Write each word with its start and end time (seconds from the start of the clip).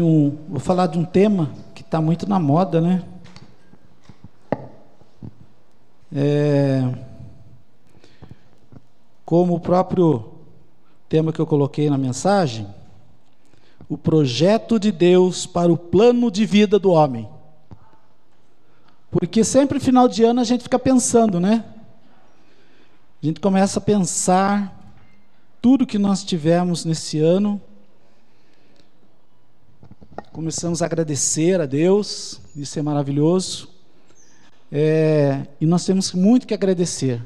um, 0.00 0.38
vou 0.48 0.60
falar 0.60 0.86
de 0.86 0.96
um 0.96 1.04
tema 1.04 1.50
que 1.74 1.82
está 1.82 2.00
muito 2.00 2.28
na 2.28 2.38
moda, 2.38 2.80
né? 2.80 3.02
É, 6.14 6.88
como 9.24 9.54
o 9.54 9.60
próprio 9.60 10.30
tema 11.08 11.32
que 11.32 11.40
eu 11.40 11.46
coloquei 11.46 11.90
na 11.90 11.98
mensagem, 11.98 12.66
o 13.88 13.98
projeto 13.98 14.78
de 14.78 14.92
Deus 14.92 15.46
para 15.46 15.72
o 15.72 15.76
plano 15.76 16.30
de 16.30 16.46
vida 16.46 16.78
do 16.78 16.92
homem. 16.92 17.28
Porque 19.10 19.42
sempre 19.42 19.80
final 19.80 20.06
de 20.06 20.22
ano 20.22 20.40
a 20.40 20.44
gente 20.44 20.62
fica 20.62 20.78
pensando, 20.78 21.40
né? 21.40 21.64
A 23.22 23.26
gente 23.26 23.40
começa 23.40 23.80
a 23.80 23.82
pensar 23.82 24.94
tudo 25.60 25.86
que 25.86 25.98
nós 25.98 26.22
tivemos 26.22 26.84
nesse 26.84 27.18
ano. 27.18 27.60
Começamos 30.32 30.80
a 30.80 30.86
agradecer 30.86 31.60
a 31.60 31.66
Deus, 31.66 32.40
isso 32.56 32.78
é 32.78 32.82
maravilhoso. 32.82 33.68
É, 34.70 35.46
e 35.60 35.66
nós 35.66 35.84
temos 35.84 36.14
muito 36.14 36.46
que 36.46 36.54
agradecer. 36.54 37.20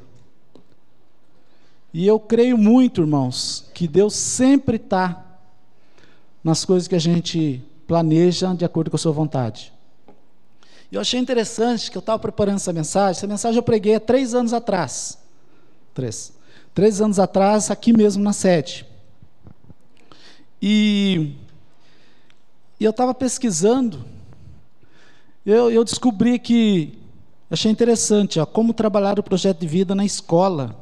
E 1.95 2.05
eu 2.05 2.19
creio 2.19 2.59
muito, 2.59 3.03
irmãos, 3.03 3.71
que 3.73 3.87
Deus 3.87 4.13
sempre 4.13 4.75
está 4.75 5.25
nas 6.43 6.65
coisas 6.65 6.89
que 6.89 6.97
a 6.97 6.99
gente 6.99 7.63
planeja 7.87 8.53
de 8.55 8.65
acordo 8.65 8.91
com 8.91 8.97
a 8.97 8.99
sua 8.99 9.13
vontade. 9.13 9.73
E 10.91 10.97
eu 10.97 11.01
achei 11.01 11.21
interessante 11.21 11.93
que 11.93 11.97
eu 11.97 12.01
estava 12.01 12.19
preparando 12.19 12.57
essa 12.57 12.73
mensagem. 12.73 13.13
Essa 13.13 13.27
mensagem 13.29 13.57
eu 13.57 13.63
preguei 13.63 13.95
há 13.95 14.01
três 14.01 14.35
anos 14.35 14.53
atrás. 14.53 15.17
Três. 15.95 16.33
Três 16.75 17.01
anos 17.01 17.21
atrás, 17.21 17.71
aqui 17.71 17.93
mesmo 17.93 18.25
na 18.25 18.33
sede. 18.33 18.85
E, 20.61 21.37
e 22.79 22.85
eu 22.85 22.91
estava 22.91 23.15
pesquisando, 23.15 24.05
eu, 25.45 25.71
eu, 25.71 25.85
descobri 25.85 26.39
que, 26.39 26.99
achei 27.51 27.71
interessante, 27.71 28.41
ó, 28.41 28.45
como 28.45 28.75
trabalhar 28.75 29.19
o 29.19 29.23
projeto 29.23 29.61
de 29.61 29.67
vida 29.67 29.95
na 29.95 30.05
escola. 30.05 30.77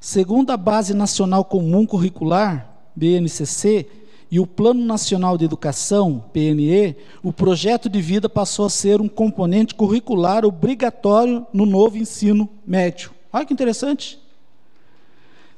Segundo 0.00 0.50
a 0.50 0.56
Base 0.56 0.92
Nacional 0.92 1.44
Comum 1.44 1.86
Curricular, 1.86 2.68
BNCC, 2.94 3.86
e 4.30 4.40
o 4.40 4.46
Plano 4.46 4.84
Nacional 4.84 5.38
de 5.38 5.44
Educação, 5.44 6.24
PNE, 6.32 6.96
o 7.22 7.32
projeto 7.32 7.88
de 7.88 8.00
vida 8.00 8.28
passou 8.28 8.66
a 8.66 8.70
ser 8.70 9.00
um 9.00 9.08
componente 9.08 9.74
curricular 9.74 10.44
obrigatório 10.44 11.46
no 11.52 11.64
novo 11.64 11.96
ensino 11.96 12.48
médio. 12.66 13.12
Olha 13.32 13.46
que 13.46 13.52
interessante. 13.52 14.18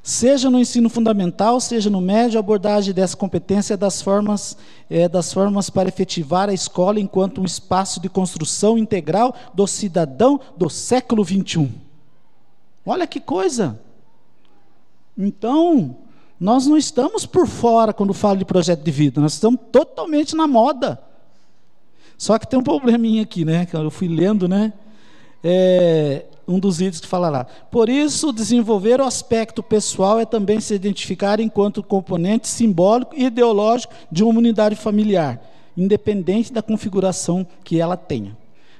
Seja 0.01 0.49
no 0.49 0.59
ensino 0.59 0.89
fundamental, 0.89 1.59
seja 1.59 1.89
no 1.89 1.99
médio, 1.99 2.37
a 2.37 2.39
abordagem 2.39 2.93
dessa 2.93 3.17
competência 3.17 3.73
é 3.73 3.77
das 3.77 4.01
formas, 4.01 4.57
é 4.89 5.09
das 5.09 5.31
formas 5.31 5.69
para 5.69 5.89
efetivar 5.89 6.49
a 6.49 6.53
escola 6.53 6.99
enquanto 6.99 7.41
um 7.41 7.45
espaço 7.45 7.99
de 7.99 8.09
construção 8.09 8.77
integral 8.77 9.35
do 9.53 9.67
cidadão 9.67 10.39
do 10.57 10.69
século 10.69 11.23
XXI. 11.23 11.69
Olha 12.85 13.05
que 13.05 13.19
coisa! 13.19 13.79
Então, 15.17 15.97
nós 16.39 16.65
não 16.65 16.77
estamos 16.77 17.25
por 17.25 17.45
fora 17.45 17.91
quando 17.91 18.13
falo 18.13 18.37
de 18.37 18.45
projeto 18.45 18.81
de 18.81 18.91
vida, 18.91 19.19
nós 19.19 19.33
estamos 19.33 19.59
totalmente 19.69 20.33
na 20.35 20.47
moda. 20.47 21.01
Só 22.17 22.39
que 22.39 22.47
tem 22.47 22.57
um 22.57 22.63
probleminha 22.63 23.23
aqui, 23.23 23.43
né? 23.43 23.67
Eu 23.71 23.91
fui 23.91 24.07
lendo, 24.07 24.47
né? 24.47 24.73
É, 25.43 26.25
um 26.49 26.59
dos 26.59 26.81
itens 26.81 26.99
que 26.99 27.07
fala 27.07 27.29
lá. 27.29 27.45
Por 27.45 27.87
isso, 27.87 28.33
desenvolver 28.33 28.99
o 28.99 29.05
aspecto 29.05 29.61
pessoal 29.61 30.19
é 30.19 30.25
também 30.25 30.59
se 30.59 30.73
identificar 30.73 31.39
enquanto 31.39 31.83
componente 31.83 32.47
simbólico 32.47 33.13
e 33.15 33.25
ideológico 33.25 33.93
de 34.11 34.23
uma 34.23 34.39
unidade 34.39 34.75
familiar, 34.75 35.39
independente 35.77 36.51
da 36.51 36.61
configuração 36.61 37.45
que 37.63 37.79
ela 37.79 37.95
tenha. 37.95 38.35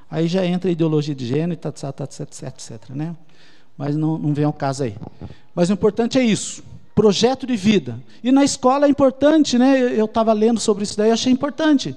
Aí 0.09 0.28
já 0.28 0.44
entra 0.45 0.70
a 0.70 0.73
ideologia 0.73 1.14
de 1.14 1.28
gênero, 1.28 1.53
etc, 1.53 1.84
etc, 2.02 2.20
etc, 2.22 2.44
etc 2.44 2.89
né? 2.89 3.16
Mas 3.78 3.95
não, 3.95 4.17
não 4.17 4.33
vem 4.33 4.45
ao 4.45 4.52
caso 4.52 4.83
aí. 4.83 4.95
Mas 5.54 5.70
o 5.70 5.73
importante 5.73 6.17
é 6.17 6.23
isso 6.23 6.64
projeto 6.99 7.48
de 7.48 7.55
vida. 7.55 7.98
E 8.21 8.30
na 8.30 8.44
escola 8.44 8.86
é 8.86 8.89
importante, 8.89 9.58
né? 9.58 9.98
Eu 9.98 10.04
estava 10.04 10.33
lendo 10.33 10.60
sobre 10.60 10.83
isso 10.83 10.98
daí, 10.98 11.11
achei 11.11 11.32
importante, 11.32 11.95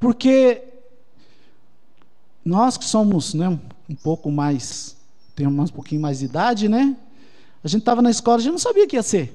porque 0.00 0.60
nós 2.44 2.76
que 2.76 2.84
somos, 2.84 3.34
né, 3.34 3.48
um 3.88 3.94
pouco 3.94 4.32
mais 4.32 4.96
temos 5.42 5.70
um 5.70 5.74
pouquinho 5.74 6.00
mais 6.00 6.20
de 6.20 6.26
idade, 6.26 6.68
né? 6.68 6.96
A 7.64 7.68
gente 7.68 7.80
estava 7.80 8.00
na 8.00 8.10
escola, 8.10 8.38
a 8.38 8.40
gente 8.40 8.52
não 8.52 8.58
sabia 8.58 8.84
o 8.84 8.86
que 8.86 8.96
ia 8.96 9.02
ser. 9.02 9.32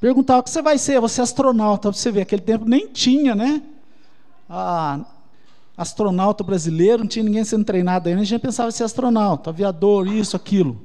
Perguntava 0.00 0.40
o 0.40 0.42
que 0.42 0.50
você 0.50 0.62
vai 0.62 0.78
ser, 0.78 1.00
você 1.00 1.20
astronauta, 1.20 1.92
você 1.92 2.10
vê, 2.10 2.22
aquele 2.22 2.42
tempo 2.42 2.64
nem 2.64 2.88
tinha, 2.88 3.34
né? 3.34 3.62
Ah, 4.48 5.04
astronauta 5.76 6.42
brasileiro, 6.42 7.02
não 7.02 7.08
tinha 7.08 7.24
ninguém 7.24 7.44
sendo 7.44 7.64
treinado 7.64 8.08
ainda, 8.08 8.20
a 8.20 8.24
gente 8.24 8.40
pensava 8.40 8.70
ser 8.70 8.84
astronauta, 8.84 9.50
aviador, 9.50 10.06
isso, 10.06 10.36
aquilo. 10.36 10.80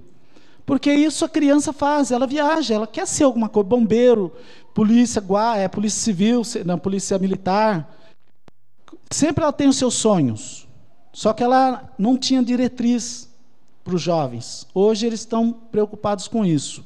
Porque 0.66 0.92
isso 0.94 1.26
a 1.26 1.30
criança 1.30 1.74
faz, 1.74 2.12
ela 2.12 2.26
viaja, 2.26 2.74
ela 2.74 2.88
quer 2.88 3.06
ser 3.06 3.24
alguma 3.24 3.50
coisa, 3.50 3.68
bombeiro, 3.68 4.32
polícia, 4.74 5.20
guarda, 5.22 5.62
é, 5.62 5.68
polícia 5.68 6.02
civil, 6.02 6.42
não, 6.66 6.78
polícia 6.78 7.18
militar. 7.20 7.92
Sempre 9.12 9.44
ela 9.44 9.54
tem 9.54 9.68
os 9.68 9.78
seus 9.78 9.96
sonhos. 9.96 10.68
Só 11.12 11.34
que 11.34 11.44
ela 11.44 11.92
não 11.98 12.18
tinha 12.18 12.42
diretriz 12.42 13.30
para 13.84 13.96
os 13.96 14.02
jovens. 14.02 14.68
Hoje 14.74 15.06
eles 15.06 15.20
estão 15.20 15.52
preocupados 15.52 16.28
com 16.28 16.46
isso. 16.46 16.86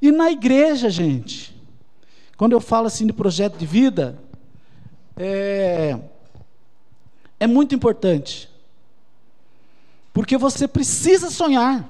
E 0.00 0.10
na 0.10 0.30
igreja, 0.30 0.90
gente, 0.90 1.54
quando 2.36 2.52
eu 2.52 2.60
falo 2.60 2.86
assim 2.86 3.06
de 3.06 3.12
projeto 3.12 3.56
de 3.56 3.66
vida, 3.66 4.18
é, 5.16 5.98
é 7.38 7.46
muito 7.46 7.74
importante. 7.74 8.48
Porque 10.12 10.36
você 10.36 10.66
precisa 10.66 11.30
sonhar. 11.30 11.88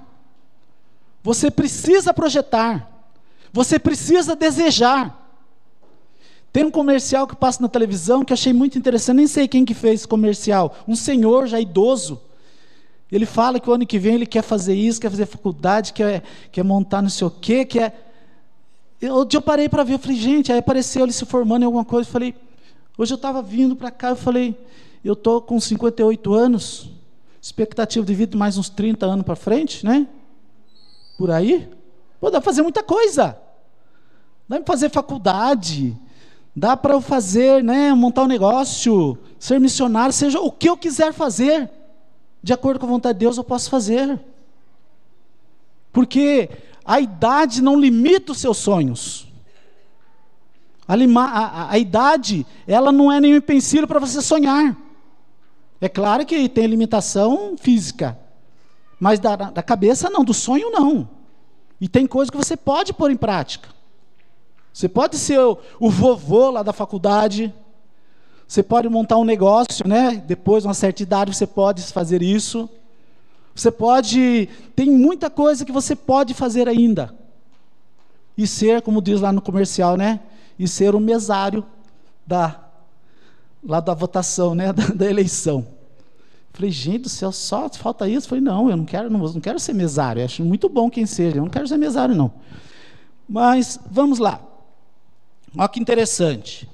Você 1.23 1.51
precisa 1.51 2.13
projetar. 2.13 2.91
Você 3.53 3.79
precisa 3.79 4.35
desejar. 4.35 5.19
Tem 6.53 6.65
um 6.65 6.71
comercial 6.71 7.27
que 7.27 7.35
passa 7.35 7.63
na 7.63 7.69
televisão 7.69 8.25
que 8.25 8.33
eu 8.33 8.35
achei 8.35 8.53
muito 8.53 8.77
interessante, 8.77 9.17
nem 9.17 9.27
sei 9.27 9.49
quem 9.49 9.65
que 9.65 9.73
fez 9.73 10.01
esse 10.01 10.09
comercial. 10.09 10.77
Um 10.87 10.95
senhor 10.95 11.47
já 11.47 11.59
idoso. 11.59 12.21
Ele 13.13 13.27
fala 13.27 13.61
que 13.61 13.69
o 13.69 13.73
ano 13.73 13.87
que 13.87 13.99
vem 13.99 14.15
ele 14.15 14.27
quer 14.27 14.43
fazer 14.43 14.75
isso, 14.75 15.01
quer 15.01 15.11
fazer 15.11 15.27
faculdade, 15.27 15.93
quer, 15.93 16.23
quer 16.51 16.65
montar 16.65 17.03
não 17.03 17.11
sei 17.11 17.27
o 17.27 17.31
quê, 17.31 17.65
quer. 17.65 18.11
Eu, 19.01 19.29
eu 19.31 19.43
parei 19.43 19.69
para 19.69 19.85
ver, 19.85 19.95
eu 19.95 19.99
falei, 19.99 20.17
gente, 20.17 20.51
aí 20.51 20.59
apareceu 20.59 21.05
ele 21.05 21.13
se 21.13 21.27
formando 21.27 21.63
em 21.63 21.67
alguma 21.67 21.85
coisa. 21.85 22.09
Eu 22.09 22.13
falei, 22.13 22.35
hoje 22.97 23.13
eu 23.13 23.17
estava 23.17 23.43
vindo 23.43 23.77
para 23.77 23.91
cá, 23.91 24.11
eu 24.11 24.17
falei, 24.17 24.59
eu 25.05 25.13
estou 25.13 25.43
com 25.43 25.61
58 25.61 26.33
anos, 26.33 26.91
expectativa 27.41 28.05
de 28.05 28.15
vida 28.15 28.33
de 28.33 28.39
mais 28.39 28.57
uns 28.57 28.71
30 28.71 29.05
anos 29.05 29.25
para 29.25 29.37
frente, 29.37 29.85
né? 29.85 30.09
por 31.23 31.31
aí? 31.31 31.69
Pô, 32.21 32.31
dá 32.31 32.41
para 32.41 32.51
fazer 32.51 32.63
muita 32.63 32.83
coisa. 32.83 33.39
Dá 34.49 34.57
para 34.57 34.67
fazer 34.67 34.91
faculdade. 34.91 35.97
Dá 36.55 36.77
para 36.77 36.95
eu 36.95 37.01
fazer, 37.01 37.63
né, 37.63 37.95
montar 37.95 38.25
um 38.25 38.27
negócio, 38.27 39.17
ser 39.39 39.61
missionário, 39.61 40.13
seja 40.13 40.41
o 40.41 40.51
que 40.51 40.69
eu 40.69 40.77
quiser 40.77 41.13
fazer. 41.13 41.71
De 42.43 42.53
acordo 42.53 42.81
com 42.81 42.87
a 42.87 42.89
vontade 42.89 43.19
de 43.19 43.25
Deus, 43.25 43.37
eu 43.37 43.45
posso 43.45 43.71
fazer. 43.71 44.19
Porque 45.93 46.51
a 46.85 47.01
idade 47.01 47.63
não 47.63 47.79
limita 47.79 48.33
os 48.33 48.39
seus 48.39 48.57
sonhos. 48.57 49.29
A, 50.89 50.95
a, 50.95 51.71
a, 51.71 51.79
idade, 51.79 52.45
ela 52.67 52.91
não 52.91 53.11
é 53.11 53.21
nenhum 53.21 53.37
empecilho 53.37 53.87
para 53.87 54.01
você 54.01 54.21
sonhar. 54.21 54.77
É 55.81 55.89
claro 55.89 56.27
que 56.27 56.49
tem 56.49 56.67
limitação 56.67 57.57
física. 57.57 58.19
Mas 58.99 59.21
da, 59.21 59.37
da 59.37 59.63
cabeça 59.63 60.11
não, 60.11 60.25
do 60.25 60.35
sonho 60.35 60.71
não. 60.71 61.09
E 61.81 61.89
tem 61.89 62.07
coisas 62.07 62.31
que 62.31 62.37
você 62.37 62.57
pode 62.57 62.93
pôr 62.93 63.11
em 63.11 63.17
prática. 63.17 63.69
Você 64.73 64.89
pode 64.89 65.19
ser 65.19 65.39
o, 65.39 65.59
o 65.79 65.91
vovô 65.91 66.51
lá 66.51 66.63
da 66.63 66.73
faculdade, 66.73 67.53
você 68.53 68.63
pode 68.63 68.87
montar 68.87 69.17
um 69.17 69.25
negócio, 69.25 69.89
né? 69.89 70.23
Depois 70.27 70.63
de 70.63 70.69
uma 70.69 70.75
certa 70.75 71.03
idade 71.03 71.35
você 71.35 71.47
pode 71.47 71.83
fazer 71.85 72.21
isso. 72.21 72.69
Você 73.55 73.71
pode, 73.71 74.47
tem 74.77 74.91
muita 74.91 75.31
coisa 75.31 75.65
que 75.65 75.73
você 75.73 75.97
pode 75.97 76.35
fazer 76.35 76.69
ainda. 76.69 77.15
E 78.37 78.47
ser, 78.47 78.83
como 78.83 79.01
diz 79.01 79.23
lá 79.23 79.33
no 79.33 79.41
comercial, 79.41 79.97
né? 79.97 80.21
E 80.59 80.69
ser 80.69 80.95
o 80.95 81.01
mesário 81.01 81.65
da 82.27 82.61
lá 83.65 83.81
da 83.81 83.95
votação, 83.95 84.55
né, 84.55 84.71
da, 84.75 84.85
da 84.89 85.09
eleição. 85.09 85.67
Falei, 86.53 86.71
gente 86.71 87.05
do 87.05 87.09
céu, 87.09 87.33
só 87.33 87.71
falta 87.71 88.07
isso? 88.07 88.29
Falei, 88.29 88.45
não, 88.45 88.69
eu 88.69 88.77
não 88.77 88.85
quero, 88.85 89.09
não, 89.09 89.21
não 89.21 89.41
quero 89.41 89.59
ser 89.59 89.73
mesário. 89.73 90.21
Eu 90.21 90.27
acho 90.27 90.45
muito 90.45 90.69
bom 90.69 90.91
quem 90.91 91.07
seja, 91.07 91.39
eu 91.39 91.43
não 91.43 91.49
quero 91.49 91.67
ser 91.67 91.79
mesário, 91.79 92.15
não. 92.15 92.31
Mas 93.27 93.81
vamos 93.91 94.19
lá. 94.19 94.43
Olha 95.57 95.69
que 95.71 95.81
interessante. 95.81 96.69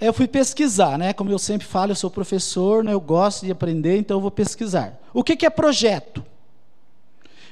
Eu 0.00 0.14
fui 0.14 0.26
pesquisar, 0.26 0.96
né? 0.96 1.12
Como 1.12 1.30
eu 1.30 1.38
sempre 1.38 1.66
falo, 1.66 1.92
eu 1.92 1.96
sou 1.96 2.10
professor, 2.10 2.82
né? 2.82 2.94
eu 2.94 3.00
gosto 3.00 3.44
de 3.44 3.52
aprender, 3.52 3.98
então 3.98 4.16
eu 4.16 4.20
vou 4.20 4.30
pesquisar. 4.30 4.98
O 5.12 5.22
que, 5.22 5.36
que 5.36 5.44
é 5.44 5.50
projeto? 5.50 6.24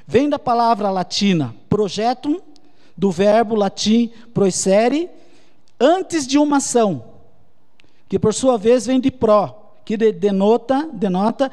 Vem 0.06 0.30
da 0.30 0.38
palavra 0.38 0.90
latina 0.90 1.54
projetum, 1.68 2.40
do 2.96 3.10
verbo 3.10 3.54
latim 3.54 4.10
proicere, 4.32 5.10
antes 5.78 6.26
de 6.26 6.38
uma 6.38 6.56
ação. 6.56 7.04
que 8.08 8.18
por 8.18 8.32
sua 8.32 8.56
vez 8.56 8.86
vem 8.86 8.98
de 8.98 9.10
pró, 9.10 9.74
que 9.84 9.96
denota, 9.96 10.88
denota 10.90 11.52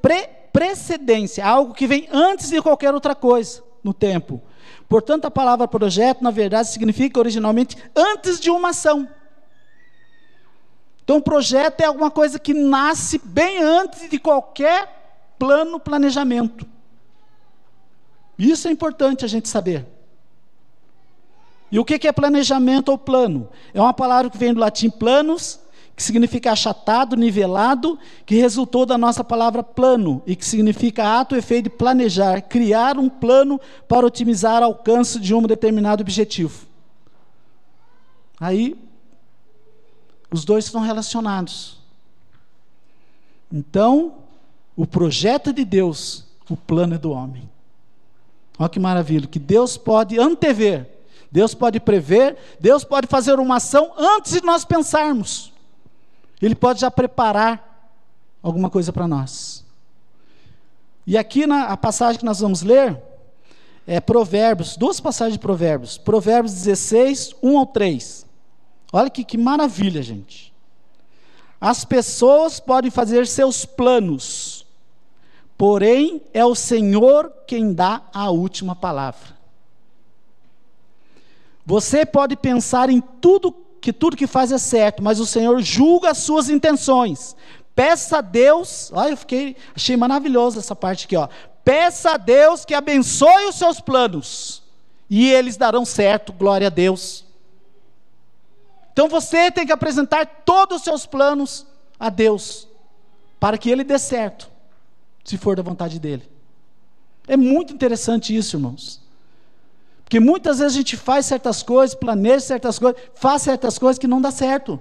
pre, 0.00 0.28
precedência, 0.52 1.44
algo 1.44 1.74
que 1.74 1.88
vem 1.88 2.08
antes 2.12 2.50
de 2.50 2.62
qualquer 2.62 2.94
outra 2.94 3.16
coisa 3.16 3.60
no 3.82 3.92
tempo. 3.92 4.40
Portanto, 4.88 5.24
a 5.24 5.30
palavra 5.30 5.66
projeto, 5.66 6.22
na 6.22 6.30
verdade, 6.30 6.68
significa 6.68 7.18
originalmente 7.18 7.76
antes 7.94 8.38
de 8.38 8.48
uma 8.48 8.68
ação. 8.68 9.08
Então, 11.06 11.20
projeto 11.20 11.82
é 11.82 11.84
alguma 11.84 12.10
coisa 12.10 12.36
que 12.36 12.52
nasce 12.52 13.20
bem 13.22 13.62
antes 13.62 14.10
de 14.10 14.18
qualquer 14.18 15.32
plano, 15.38 15.78
planejamento. 15.78 16.66
Isso 18.36 18.66
é 18.66 18.72
importante 18.72 19.24
a 19.24 19.28
gente 19.28 19.48
saber. 19.48 19.86
E 21.70 21.78
o 21.78 21.84
que 21.84 22.08
é 22.08 22.10
planejamento 22.10 22.88
ou 22.88 22.98
plano? 22.98 23.48
É 23.72 23.80
uma 23.80 23.94
palavra 23.94 24.28
que 24.28 24.36
vem 24.36 24.52
do 24.52 24.58
latim 24.58 24.90
planos, 24.90 25.60
que 25.94 26.02
significa 26.02 26.50
achatado, 26.50 27.14
nivelado, 27.14 27.96
que 28.26 28.34
resultou 28.34 28.84
da 28.84 28.98
nossa 28.98 29.22
palavra 29.22 29.62
plano, 29.62 30.20
e 30.26 30.34
que 30.34 30.44
significa 30.44 31.20
ato 31.20 31.36
e 31.36 31.38
efeito 31.38 31.70
de 31.70 31.70
planejar, 31.70 32.42
criar 32.42 32.98
um 32.98 33.08
plano 33.08 33.60
para 33.86 34.04
otimizar 34.04 34.60
o 34.60 34.64
alcance 34.64 35.20
de 35.20 35.32
um 35.32 35.42
determinado 35.42 36.00
objetivo. 36.00 36.66
Aí, 38.40 38.76
os 40.30 40.44
dois 40.44 40.66
estão 40.66 40.80
relacionados. 40.80 41.78
Então, 43.52 44.14
o 44.76 44.86
projeto 44.86 45.50
é 45.50 45.52
de 45.52 45.64
Deus, 45.64 46.24
o 46.48 46.56
plano 46.56 46.94
é 46.94 46.98
do 46.98 47.10
homem. 47.10 47.48
Olha 48.58 48.68
que 48.68 48.80
maravilha, 48.80 49.26
que 49.26 49.38
Deus 49.38 49.76
pode 49.76 50.18
antever, 50.18 50.88
Deus 51.30 51.54
pode 51.54 51.78
prever, 51.78 52.36
Deus 52.58 52.84
pode 52.84 53.06
fazer 53.06 53.38
uma 53.38 53.56
ação 53.56 53.92
antes 53.96 54.32
de 54.32 54.42
nós 54.42 54.64
pensarmos. 54.64 55.52
Ele 56.40 56.54
pode 56.54 56.80
já 56.80 56.90
preparar 56.90 57.90
alguma 58.42 58.70
coisa 58.70 58.92
para 58.92 59.08
nós. 59.08 59.64
E 61.06 61.16
aqui 61.16 61.46
na 61.46 61.64
a 61.64 61.76
passagem 61.76 62.18
que 62.18 62.24
nós 62.24 62.40
vamos 62.40 62.62
ler 62.62 63.00
é 63.86 64.00
Provérbios, 64.00 64.76
duas 64.76 64.98
passagens 64.98 65.34
de 65.34 65.38
Provérbios. 65.38 65.96
Provérbios 65.96 66.52
16, 66.52 67.36
1 67.42 67.58
ao 67.58 67.66
3. 67.66 68.25
Olha 68.96 69.10
que, 69.10 69.22
que 69.22 69.36
maravilha, 69.36 70.02
gente. 70.02 70.54
As 71.60 71.84
pessoas 71.84 72.58
podem 72.58 72.90
fazer 72.90 73.26
seus 73.26 73.66
planos, 73.66 74.64
porém 75.58 76.22
é 76.32 76.42
o 76.46 76.54
Senhor 76.54 77.30
quem 77.46 77.74
dá 77.74 78.00
a 78.10 78.30
última 78.30 78.74
palavra. 78.74 79.36
Você 81.66 82.06
pode 82.06 82.36
pensar 82.36 82.88
em 82.88 83.02
tudo 83.20 83.54
que 83.82 83.92
tudo 83.92 84.16
que 84.16 84.26
faz 84.26 84.50
é 84.50 84.56
certo, 84.56 85.02
mas 85.02 85.20
o 85.20 85.26
Senhor 85.26 85.60
julga 85.60 86.12
as 86.12 86.18
suas 86.18 86.48
intenções. 86.48 87.36
Peça 87.74 88.16
a 88.16 88.20
Deus, 88.22 88.90
olha, 88.94 89.10
eu 89.10 89.16
fiquei, 89.18 89.56
achei 89.74 89.94
maravilhoso 89.94 90.58
essa 90.58 90.74
parte 90.74 91.04
aqui, 91.04 91.16
ó. 91.16 91.28
Peça 91.62 92.12
a 92.12 92.16
Deus 92.16 92.64
que 92.64 92.72
abençoe 92.72 93.44
os 93.44 93.56
seus 93.56 93.78
planos, 93.78 94.62
e 95.10 95.30
eles 95.30 95.58
darão 95.58 95.84
certo, 95.84 96.32
glória 96.32 96.68
a 96.68 96.70
Deus. 96.70 97.25
Então 98.96 99.10
você 99.10 99.50
tem 99.50 99.66
que 99.66 99.72
apresentar 99.72 100.24
todos 100.24 100.78
os 100.78 100.82
seus 100.82 101.04
planos 101.04 101.66
a 102.00 102.08
Deus, 102.08 102.66
para 103.38 103.58
que 103.58 103.68
ele 103.68 103.84
dê 103.84 103.98
certo, 103.98 104.50
se 105.22 105.36
for 105.36 105.54
da 105.54 105.62
vontade 105.62 105.98
dele. 106.00 106.22
É 107.28 107.36
muito 107.36 107.74
interessante 107.74 108.34
isso, 108.34 108.56
irmãos. 108.56 109.02
Porque 110.02 110.18
muitas 110.18 110.60
vezes 110.60 110.72
a 110.72 110.78
gente 110.78 110.96
faz 110.96 111.26
certas 111.26 111.62
coisas, 111.62 111.94
planeja 111.94 112.40
certas 112.40 112.78
coisas, 112.78 112.98
faz 113.14 113.42
certas 113.42 113.76
coisas 113.76 113.98
que 113.98 114.06
não 114.06 114.18
dá 114.18 114.30
certo. 114.30 114.80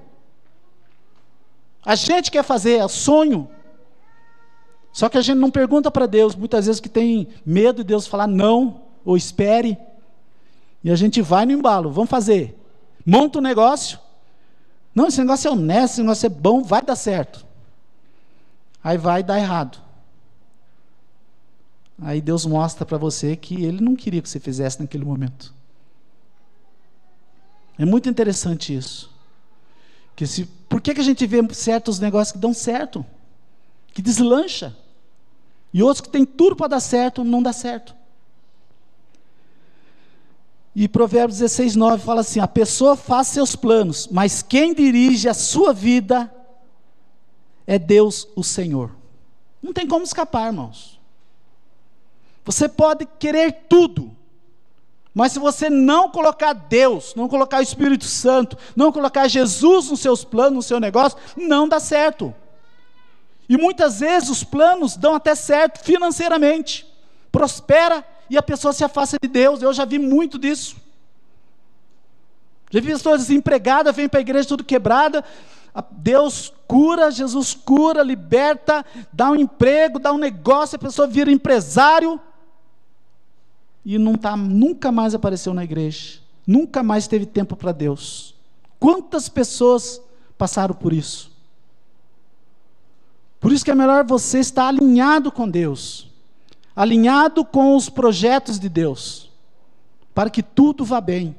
A 1.86 1.96
gente 1.96 2.32
quer 2.32 2.44
fazer, 2.46 2.76
é 2.78 2.88
sonho. 2.88 3.50
Só 4.94 5.10
que 5.10 5.18
a 5.18 5.22
gente 5.22 5.40
não 5.40 5.52
pergunta 5.52 5.92
para 5.92 6.06
Deus, 6.06 6.36
muitas 6.36 6.68
vezes 6.68 6.80
que 6.80 6.88
tem 6.88 7.28
medo 7.46 7.84
de 7.84 7.90
Deus 7.90 8.08
falar 8.08 8.28
não, 8.28 8.80
ou 9.04 9.18
espere. 9.18 9.78
E 10.82 10.90
a 10.90 10.96
gente 10.96 11.22
vai 11.22 11.46
no 11.46 11.52
embalo, 11.52 11.92
vamos 11.92 12.10
fazer. 12.10 12.58
Monta 13.06 13.40
um 13.40 13.42
negócio. 13.42 14.05
Não, 14.95 15.07
esse 15.07 15.19
negócio 15.19 15.50
é 15.50 15.51
honesto, 15.51 15.94
esse 15.95 16.01
negócio 16.01 16.25
é 16.25 16.30
bom, 16.30 16.63
vai 16.63 16.81
dar 16.81 16.95
certo. 16.95 17.45
Aí 18.81 18.97
vai 18.97 19.21
dar 19.21 19.38
errado. 19.38 19.80
Aí 22.01 22.21
Deus 22.21 22.45
mostra 22.45 22.86
para 22.86 22.97
você 22.97 23.36
que 23.36 23.65
Ele 23.65 23.81
não 23.81 23.95
queria 23.95 24.21
que 24.21 24.30
você 24.30 24.39
fizesse 24.39 24.80
naquele 24.80 25.03
momento. 25.03 25.53
É 27.77 27.83
muito 27.83 28.07
interessante 28.07 28.74
isso. 28.74 29.13
Que 30.15 30.25
se, 30.25 30.45
por 30.69 30.80
que, 30.80 30.94
que 30.94 31.01
a 31.01 31.03
gente 31.03 31.27
vê 31.27 31.45
certos 31.53 32.00
negócios 32.00 32.31
que 32.31 32.38
dão 32.38 32.53
certo? 32.53 33.06
Que 33.94 34.01
deslancha. 34.01 34.75
E 35.74 35.83
outros 35.83 36.00
que 36.00 36.09
têm 36.09 36.25
tudo 36.25 36.56
para 36.56 36.68
dar 36.68 36.80
certo, 36.80 37.21
não 37.21 37.44
dá 37.44 37.51
certo. 37.51 37.94
E 40.75 40.89
Provérbios 40.89 41.39
16, 41.39 41.75
9 41.75 42.04
fala 42.04 42.19
assim: 42.22 42.42
a 42.42 42.48
pessoa 42.48 42.98
faz 42.98 43.27
seus 43.27 43.56
planos, 43.56 44.10
mas 44.12 44.42
quem 44.42 44.74
dirige 44.74 45.30
a 45.30 45.33
sua 45.33 45.72
vida 45.72 46.33
é 47.66 47.80
Deus, 47.80 48.27
o 48.36 48.44
Senhor. 48.44 48.92
Não 49.63 49.72
tem 49.72 49.88
como 49.88 50.04
escapar, 50.04 50.48
irmãos. 50.48 51.00
Você 52.44 52.68
pode 52.68 53.07
querer 53.18 53.66
tudo, 53.69 54.16
mas 55.13 55.31
se 55.31 55.39
você 55.39 55.69
não 55.69 56.12
colocar 56.12 56.51
Deus, 56.51 57.16
não 57.16 57.30
colocar 57.30 57.60
o 57.60 57.63
Espírito 57.63 58.06
Santo, 58.06 58.57
não 58.75 58.92
colocar 58.92 59.30
Jesus 59.30 59.89
nos 59.89 60.01
seus 60.01 60.25
planos, 60.25 60.54
no 60.54 60.62
seu 60.62 60.80
negócio, 60.80 61.18
não 61.38 61.68
dá 61.69 61.80
certo. 61.80 62.36
E 63.48 63.57
muitas 63.57 64.01
vezes 64.01 64.30
os 64.30 64.44
planos 64.44 64.98
dão 64.98 65.16
até 65.16 65.33
certo 65.36 65.83
financeiramente, 65.83 66.86
prospera 67.31 68.06
e 68.30 68.38
a 68.38 68.44
pessoa 68.44 68.74
se 68.74 68.83
afasta 68.83 69.18
de 69.22 69.27
Deus. 69.27 69.62
Eu 69.62 69.74
já 69.74 69.86
vi 69.86 70.00
muito 70.00 70.38
disso. 70.38 70.75
Já 72.72 72.80
vi 72.80 72.88
pessoas 72.88 73.22
desempregadas, 73.22 73.95
vêm 73.95 74.10
para 74.10 74.19
a 74.19 74.22
igreja 74.22 74.48
tudo 74.48 74.63
quebrada. 74.63 75.24
Deus 75.92 76.54
cura, 76.68 77.12
Jesus 77.12 77.54
cura, 77.54 78.01
liberta, 78.01 78.86
dá 79.12 79.31
um 79.31 79.36
emprego, 79.36 80.00
dá 80.00 80.13
um 80.13 80.18
negócio, 80.18 80.77
a 80.77 80.80
pessoa 80.80 81.07
vira 81.07 81.31
empresário 81.31 82.19
e 83.86 83.98
não 84.00 84.16
tá, 84.16 84.36
nunca 84.36 84.92
mais 84.92 85.13
apareceu 85.13 85.54
na 85.54 85.63
igreja, 85.63 86.19
nunca 86.48 86.81
mais 86.81 87.07
teve 87.07 87.25
tempo 87.25 87.56
para 87.56 87.71
Deus. 87.71 88.33
Quantas 88.80 89.28
pessoas 89.30 90.01
passaram 90.38 90.74
por 90.74 90.94
isso? 90.94 91.31
Por 93.40 93.52
isso 93.52 93.64
que 93.64 93.71
é 93.71 93.76
melhor 93.76 94.04
você 94.06 94.40
estar 94.40 94.68
alinhado 94.68 95.31
com 95.31 95.47
Deus, 95.47 96.07
alinhado 96.76 97.46
com 97.46 97.76
os 97.76 97.90
projetos 97.90 98.60
de 98.60 98.68
Deus, 98.68 99.32
para 100.14 100.30
que 100.30 100.44
tudo 100.44 100.84
vá 100.84 101.00
bem. 101.00 101.36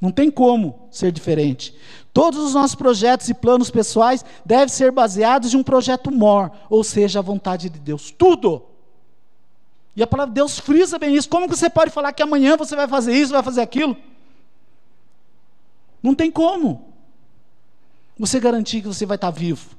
Não 0.00 0.10
tem 0.10 0.30
como 0.30 0.88
ser 0.90 1.12
diferente. 1.12 1.74
Todos 2.12 2.40
os 2.40 2.54
nossos 2.54 2.74
projetos 2.74 3.28
e 3.28 3.34
planos 3.34 3.70
pessoais 3.70 4.24
devem 4.44 4.68
ser 4.68 4.90
baseados 4.90 5.52
em 5.52 5.56
um 5.56 5.62
projeto 5.62 6.10
mor, 6.10 6.50
ou 6.68 6.82
seja, 6.82 7.18
a 7.18 7.22
vontade 7.22 7.68
de 7.68 7.78
Deus. 7.78 8.10
Tudo. 8.10 8.62
E 9.94 10.02
a 10.02 10.06
palavra 10.06 10.30
de 10.30 10.36
Deus 10.36 10.58
frisa 10.58 10.98
bem 10.98 11.14
isso. 11.14 11.28
Como 11.28 11.48
que 11.48 11.54
você 11.54 11.68
pode 11.68 11.90
falar 11.90 12.12
que 12.12 12.22
amanhã 12.22 12.56
você 12.56 12.74
vai 12.74 12.88
fazer 12.88 13.12
isso, 13.12 13.32
vai 13.32 13.42
fazer 13.42 13.60
aquilo? 13.60 13.96
Não 16.02 16.14
tem 16.14 16.30
como. 16.30 16.94
Você 18.18 18.40
garantir 18.40 18.80
que 18.80 18.88
você 18.88 19.04
vai 19.04 19.16
estar 19.16 19.30
vivo. 19.30 19.70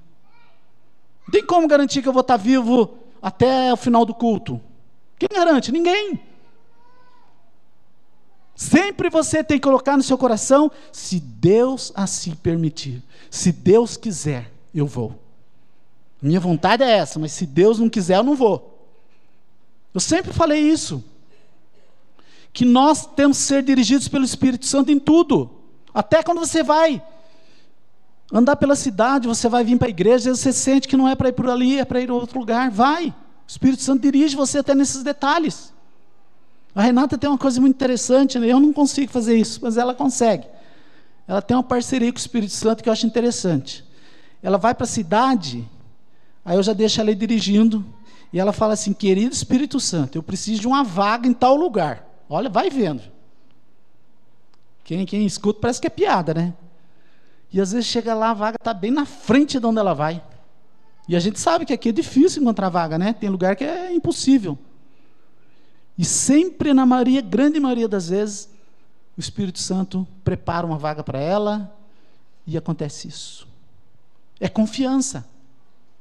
Não 1.26 1.32
tem 1.32 1.46
como 1.46 1.68
garantir 1.68 2.02
que 2.02 2.08
eu 2.08 2.14
vou 2.14 2.22
estar 2.22 2.38
vivo 2.38 3.00
até 3.22 3.72
o 3.72 3.78
final 3.78 4.06
do 4.06 4.14
culto. 4.14 4.60
Quem 5.20 5.30
garante? 5.32 5.72
Ninguém. 5.72 6.20
Sempre 8.56 9.10
você 9.10 9.44
tem 9.44 9.58
que 9.58 9.64
colocar 9.64 9.98
no 9.98 10.04
seu 10.04 10.18
coração, 10.18 10.72
se 10.92 11.20
Deus 11.20 11.92
assim 11.96 12.36
permitir, 12.36 13.02
se 13.30 13.52
Deus 13.52 13.98
quiser, 13.98 14.52
eu 14.74 14.86
vou. 14.86 15.20
Minha 16.22 16.40
vontade 16.40 16.84
é 16.84 16.90
essa, 16.90 17.18
mas 17.18 17.32
se 17.32 17.46
Deus 17.46 17.80
não 17.80 17.90
quiser, 17.90 18.18
eu 18.18 18.24
não 18.24 18.36
vou. 18.36 18.88
Eu 19.94 20.00
sempre 20.00 20.32
falei 20.32 20.60
isso. 20.60 21.04
Que 22.54 22.64
nós 22.64 23.06
temos 23.06 23.38
que 23.38 23.44
ser 23.44 23.64
dirigidos 23.64 24.08
pelo 24.08 24.26
Espírito 24.26 24.66
Santo 24.66 24.92
em 24.92 25.00
tudo. 25.00 25.50
Até 25.94 26.22
quando 26.22 26.40
você 26.40 26.62
vai 26.62 27.02
andar 28.32 28.56
pela 28.56 28.76
cidade, 28.76 29.28
você 29.28 29.50
vai 29.50 29.64
vir 29.64 29.78
para 29.78 29.88
a 29.88 29.90
igreja, 29.90 30.16
às 30.16 30.24
vezes 30.24 30.40
você 30.40 30.54
sente 30.54 30.88
que 30.88 30.96
não 30.96 31.08
é 31.08 31.16
para 31.16 31.30
ir 31.30 31.34
por 31.34 31.50
ali, 31.50 31.80
é 31.80 31.86
para 31.86 32.00
ir 32.00 32.06
para 32.06 32.16
outro 32.16 32.40
lugar. 32.40 32.72
Vai. 32.72 33.08
O 33.08 33.14
Espírito 33.48 33.82
Santo 33.82 34.02
dirige 34.02 34.36
você 34.36 34.60
até 34.60 34.74
nesses 34.74 35.04
detalhes. 35.04 35.74
A 36.74 36.82
Renata 36.82 37.18
tem 37.18 37.30
uma 37.30 37.38
coisa 37.38 37.60
muito 37.60 37.76
interessante, 37.76 38.40
né? 38.40 38.48
eu 38.48 38.60
não 38.60 38.72
consigo 38.72 39.12
fazer 39.12 39.36
isso, 39.36 39.60
mas 39.62 39.76
ela 39.76 39.94
consegue. 39.94 40.48
Ela 41.28 41.42
tem 41.42 41.56
uma 41.56 41.64
parceria 41.64 42.12
com 42.12 42.18
o 42.18 42.22
Espírito 42.22 42.54
Santo 42.54 42.82
que 42.82 42.88
eu 42.88 42.94
acho 42.94 43.06
interessante. 43.06 43.84
Ela 44.42 44.58
vai 44.58 44.74
para 44.74 44.86
a 44.86 44.88
cidade, 44.88 45.68
aí 46.44 46.56
eu 46.56 46.64
já 46.64 46.74
deixo 46.74 47.02
ela 47.02 47.12
ir 47.12 47.16
dirigindo, 47.16 47.86
e 48.32 48.40
ela 48.40 48.54
fala 48.54 48.74
assim: 48.74 48.94
querido 48.94 49.34
Espírito 49.34 49.80
Santo, 49.80 50.18
eu 50.18 50.24
preciso 50.24 50.62
de 50.62 50.68
uma 50.68 50.84
vaga 50.84 51.28
em 51.28 51.34
tal 51.34 51.56
lugar. 51.56 52.08
Olha, 52.30 52.50
vai 52.50 52.70
vendo. 52.70 53.02
Quem, 54.84 55.06
quem 55.06 55.26
escuta 55.26 55.60
parece 55.60 55.82
que 55.82 55.88
é 55.88 55.90
piada, 55.90 56.34
né? 56.34 56.54
E 57.52 57.60
às 57.60 57.72
vezes 57.72 57.88
chega 57.88 58.14
lá, 58.14 58.30
a 58.30 58.34
vaga 58.34 58.58
está 58.60 58.74
bem 58.74 58.92
na 58.92 59.06
frente 59.06 59.60
de 59.60 59.66
onde 59.66 59.80
ela 59.80 59.94
vai. 59.94 60.24
E 61.08 61.16
a 61.16 61.20
gente 61.20 61.40
sabe 61.40 61.66
que 61.66 61.74
aqui 61.74 61.90
é 61.90 61.92
difícil 61.92 62.42
encontrar 62.42 62.70
vaga, 62.70 62.98
né? 62.98 63.12
Tem 63.14 63.30
lugar 63.30 63.56
que 63.56 63.64
é 63.64 63.94
impossível. 63.94 64.58
E 65.98 66.06
sempre, 66.06 66.74
na 66.74 66.86
maioria, 66.86 67.22
grande 67.22 67.60
maioria 67.60 67.88
das 67.88 68.10
vezes, 68.10 68.50
o 69.18 69.20
Espírito 69.20 69.60
Santo 69.60 70.08
prepara 70.24 70.66
uma 70.66 70.78
vaga 70.78 71.04
para 71.04 71.20
ela 71.20 71.76
e 72.48 72.58
acontece 72.58 73.10
isso. 73.10 73.48
É 74.40 74.48
confiança. 74.48 75.28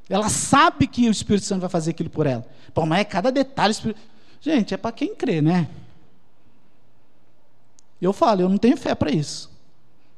Ela 0.09 0.29
sabe 0.29 0.87
que 0.87 1.09
o 1.09 1.11
Espírito 1.11 1.45
Santo 1.45 1.61
vai 1.61 1.71
fazer 1.71 1.91
aquilo 1.91 2.11
por 2.11 2.27
ela. 2.27 2.47
Pô, 2.73 2.87
mas 2.87 3.01
é 3.01 3.05
cada 3.05 3.33
detalhe. 3.33 3.75
Gente, 4.41 4.73
é 4.73 4.77
para 4.77 4.93
quem 4.93 5.15
crê, 5.15 5.43
né? 5.43 5.69
Eu 8.01 8.13
falo, 8.13 8.41
eu 8.41 8.49
não 8.49 8.59
tenho 8.59 8.77
fé 8.77 8.95
para 8.95 9.11
isso. 9.11 9.50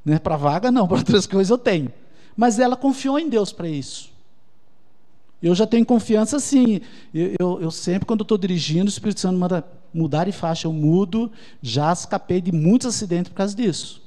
Né? 0.05 0.19
Para 0.19 0.37
vaga, 0.37 0.71
não, 0.71 0.87
para 0.87 0.99
outras 0.99 1.27
coisas 1.27 1.51
eu 1.51 1.59
tenho. 1.59 1.93
Mas 2.37 2.59
ela 2.59 2.77
confiou 2.77 3.19
em 3.19 3.29
Deus 3.29 3.53
para 3.53 3.69
isso. 3.69 4.11
Eu 5.43 5.55
já 5.55 5.67
tenho 5.67 5.85
confiança 5.85 6.37
assim. 6.37 6.81
Eu, 7.13 7.35
eu, 7.39 7.61
eu 7.63 7.71
sempre, 7.71 8.07
quando 8.07 8.23
estou 8.23 8.39
dirigindo, 8.39 8.87
o 8.87 8.89
Espírito 8.89 9.21
Santo 9.21 9.39
manda 9.39 9.65
mudar 9.93 10.25
de 10.25 10.33
faixa, 10.33 10.69
eu 10.69 10.73
mudo. 10.73 11.31
Já 11.61 11.93
escapei 11.93 12.41
de 12.41 12.53
muitos 12.53 12.87
acidentes 12.87 13.31
por 13.31 13.37
causa 13.37 13.55
disso. 13.55 14.01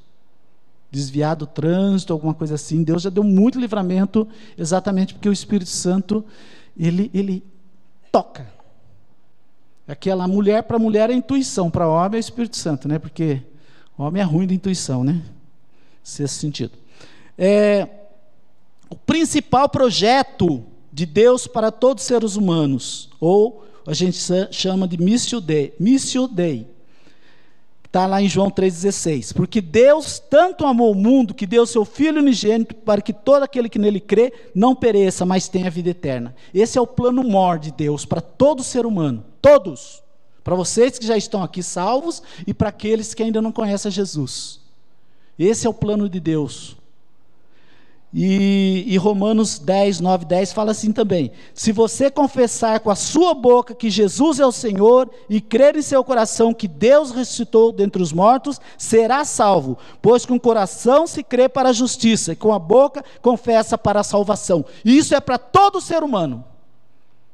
Desviar 0.89 1.35
do 1.35 1.45
trânsito, 1.45 2.13
alguma 2.13 2.33
coisa 2.33 2.55
assim. 2.55 2.83
Deus 2.83 3.01
já 3.01 3.09
deu 3.09 3.23
muito 3.23 3.59
livramento, 3.59 4.27
exatamente 4.57 5.13
porque 5.13 5.27
o 5.27 5.33
Espírito 5.33 5.69
Santo, 5.69 6.23
ele, 6.77 7.11
ele 7.13 7.43
toca. 8.11 8.47
Aquela 9.85 10.27
mulher 10.27 10.63
para 10.63 10.79
mulher 10.79 11.09
é 11.09 11.13
intuição, 11.13 11.69
para 11.69 11.87
homem 11.87 12.17
é 12.17 12.17
o 12.17 12.19
Espírito 12.19 12.55
Santo, 12.55 12.87
né? 12.87 12.97
Porque 12.97 13.41
homem 13.97 14.21
é 14.21 14.25
ruim 14.25 14.47
de 14.47 14.55
intuição, 14.55 15.03
né? 15.03 15.21
Nesse 16.19 16.35
sentido. 16.35 16.73
É, 17.37 17.87
o 18.89 18.95
principal 18.95 19.67
projeto 19.67 20.63
de 20.93 21.05
Deus 21.05 21.47
para 21.47 21.71
todos 21.71 22.03
os 22.03 22.07
seres 22.07 22.35
humanos, 22.35 23.09
ou 23.19 23.65
a 23.85 23.93
gente 23.93 24.17
chama 24.51 24.87
de 24.87 24.97
Missio 24.97 25.41
Dei, 25.41 25.73
Missio 25.79 26.27
Dei. 26.27 26.73
Está 27.83 28.07
lá 28.07 28.21
em 28.21 28.27
João 28.27 28.51
3,16. 28.51 29.33
Porque 29.33 29.61
Deus 29.61 30.19
tanto 30.19 30.65
amou 30.65 30.91
o 30.91 30.95
mundo 30.95 31.33
que 31.33 31.47
deu 31.47 31.65
seu 31.65 31.85
Filho 31.85 32.19
unigênito 32.19 32.75
para 32.75 33.01
que 33.01 33.13
todo 33.13 33.43
aquele 33.43 33.69
que 33.69 33.79
nele 33.79 34.01
crê 34.01 34.33
não 34.53 34.75
pereça, 34.75 35.25
mas 35.25 35.47
tenha 35.47 35.71
vida 35.71 35.91
eterna. 35.91 36.35
Esse 36.53 36.77
é 36.77 36.81
o 36.81 36.87
plano 36.87 37.23
maior 37.23 37.57
de 37.57 37.71
Deus 37.71 38.05
para 38.05 38.19
todo 38.19 38.63
ser 38.63 38.85
humano. 38.85 39.23
Todos. 39.41 40.03
Para 40.43 40.55
vocês 40.55 40.99
que 40.99 41.07
já 41.07 41.15
estão 41.15 41.41
aqui 41.41 41.63
salvos 41.63 42.21
e 42.45 42.53
para 42.53 42.67
aqueles 42.67 43.13
que 43.13 43.23
ainda 43.23 43.41
não 43.41 43.51
conhecem 43.51 43.89
Jesus. 43.89 44.64
Esse 45.37 45.67
é 45.67 45.69
o 45.69 45.73
plano 45.73 46.07
de 46.07 46.19
Deus. 46.19 46.77
E, 48.17 48.85
e, 48.87 48.95
Romanos 48.95 49.59
10, 49.59 49.99
9, 49.99 50.23
10 50.23 50.53
fala 50.53 50.71
assim 50.71 50.93
também: 50.93 51.33
Se 51.53 51.73
você 51.73 52.09
confessar 52.09 52.79
com 52.79 52.89
a 52.89 52.95
sua 52.95 53.33
boca 53.33 53.75
que 53.75 53.89
Jesus 53.89 54.39
é 54.39 54.45
o 54.45 54.53
Senhor 54.53 55.09
e 55.29 55.41
crer 55.41 55.75
em 55.75 55.81
seu 55.81 56.01
coração 56.01 56.53
que 56.53 56.65
Deus 56.65 57.11
ressuscitou 57.11 57.73
dentre 57.73 58.01
os 58.01 58.13
mortos, 58.13 58.61
será 58.77 59.25
salvo, 59.25 59.77
pois 60.01 60.25
com 60.25 60.35
o 60.35 60.39
coração 60.39 61.05
se 61.05 61.21
crê 61.21 61.49
para 61.49 61.69
a 61.69 61.73
justiça 61.73 62.31
e 62.31 62.37
com 62.37 62.53
a 62.53 62.59
boca 62.59 63.03
confessa 63.21 63.77
para 63.77 63.99
a 63.99 64.03
salvação. 64.03 64.63
E 64.85 64.97
isso 64.97 65.13
é 65.13 65.19
para 65.19 65.37
todo 65.37 65.81
ser 65.81 66.01
humano, 66.01 66.41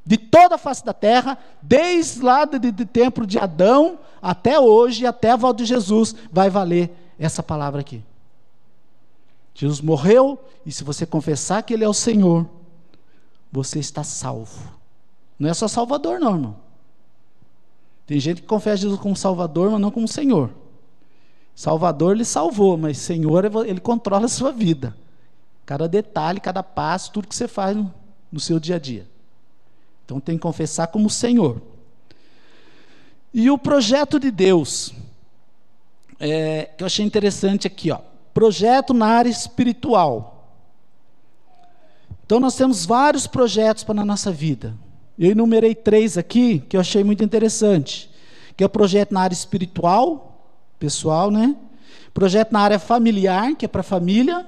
de 0.04 0.18
toda 0.18 0.56
a 0.56 0.58
face 0.58 0.84
da 0.84 0.94
terra, 0.94 1.38
desde 1.62 2.24
lá 2.24 2.44
do 2.44 2.58
de 2.58 2.86
tempo 2.86 3.28
de 3.28 3.38
Adão 3.38 4.00
até 4.20 4.60
hoje, 4.60 5.06
até 5.06 5.30
a 5.30 5.36
volta 5.36 5.62
de 5.62 5.70
Jesus, 5.70 6.16
vai 6.32 6.50
valer 6.50 7.01
essa 7.26 7.44
palavra 7.44 7.82
aqui. 7.82 8.04
Jesus 9.54 9.82
morreu, 9.82 10.44
e 10.66 10.72
se 10.72 10.84
você 10.84 11.06
confessar 11.06 11.62
que 11.64 11.74
Ele 11.74 11.84
é 11.84 11.90
o 11.90 11.94
Senhor, 11.94 12.48
você 13.52 13.80
está 13.80 14.04
salvo. 14.04 14.72
Não 15.38 15.50
é 15.50 15.54
só 15.54 15.68
Salvador, 15.68 16.20
não, 16.20 16.34
irmão. 16.34 16.56
Tem 18.08 18.20
gente 18.20 18.42
que 18.42 18.48
confessa 18.48 18.78
Jesus 18.78 19.00
como 19.00 19.16
Salvador, 19.16 19.70
mas 19.70 19.80
não 19.80 19.92
como 19.92 20.08
Senhor. 20.08 20.50
Salvador 21.56 22.16
Ele 22.16 22.26
salvou, 22.26 22.78
mas 22.78 22.98
Senhor 22.98 23.46
Ele 23.66 23.80
controla 23.80 24.26
a 24.26 24.30
sua 24.30 24.52
vida. 24.52 24.96
Cada 25.66 25.88
detalhe, 25.88 26.40
cada 26.40 26.64
passo, 26.64 27.12
tudo 27.12 27.28
que 27.28 27.36
você 27.36 27.48
faz 27.48 27.78
no, 28.32 28.40
seu 28.40 28.60
dia 28.60 28.78
a 28.78 28.80
dia. 28.80 29.08
Então 30.04 30.20
tem 30.20 30.36
que 30.36 30.42
confessar 30.42 30.88
como 30.88 31.10
Senhor. 31.10 31.62
E 33.34 33.50
o 33.50 33.58
projeto 33.58 34.20
de 34.20 34.32
Deus, 34.32 34.94
é, 36.22 36.70
que 36.78 36.84
eu 36.84 36.86
achei 36.86 37.04
interessante 37.04 37.66
aqui, 37.66 37.92
ó. 37.92 38.00
Projeto 38.34 38.94
na 38.94 39.08
área 39.08 39.30
espiritual. 39.30 40.56
Então, 42.24 42.40
nós 42.40 42.56
temos 42.56 42.86
vários 42.86 43.26
projetos 43.26 43.84
para 43.84 44.00
a 44.00 44.06
nossa 44.06 44.32
vida. 44.32 44.76
Eu 45.18 45.32
enumerei 45.32 45.74
três 45.74 46.18
aqui 46.18 46.60
que 46.60 46.78
eu 46.78 46.82
achei 46.82 47.04
muito 47.04 47.24
interessante. 47.24 48.10
Que 48.56 48.64
é 48.64 48.68
o 48.68 48.70
projeto 48.70 49.12
na 49.12 49.22
área 49.22 49.34
espiritual, 49.34 50.48
pessoal, 50.80 51.32
né? 51.32 51.56
Projeto 52.14 52.52
na 52.52 52.60
área 52.60 52.80
familiar, 52.80 53.56
que 53.56 53.66
é 53.66 53.68
para 53.68 53.82
a 53.82 53.84
família. 53.84 54.46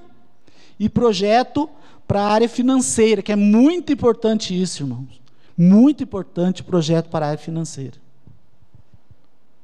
E 0.80 0.88
projeto 0.88 1.70
para 2.08 2.22
a 2.22 2.28
área 2.28 2.48
financeira, 2.48 3.22
que 3.22 3.32
é 3.32 3.36
muito 3.36 3.92
importante 3.92 4.60
isso, 4.60 4.84
irmãos. 4.84 5.22
Muito 5.58 6.04
importante 6.04 6.62
o 6.62 6.66
projeto 6.66 7.10
para 7.10 7.26
a 7.26 7.30
área 7.30 7.40
financeira. 7.40 8.03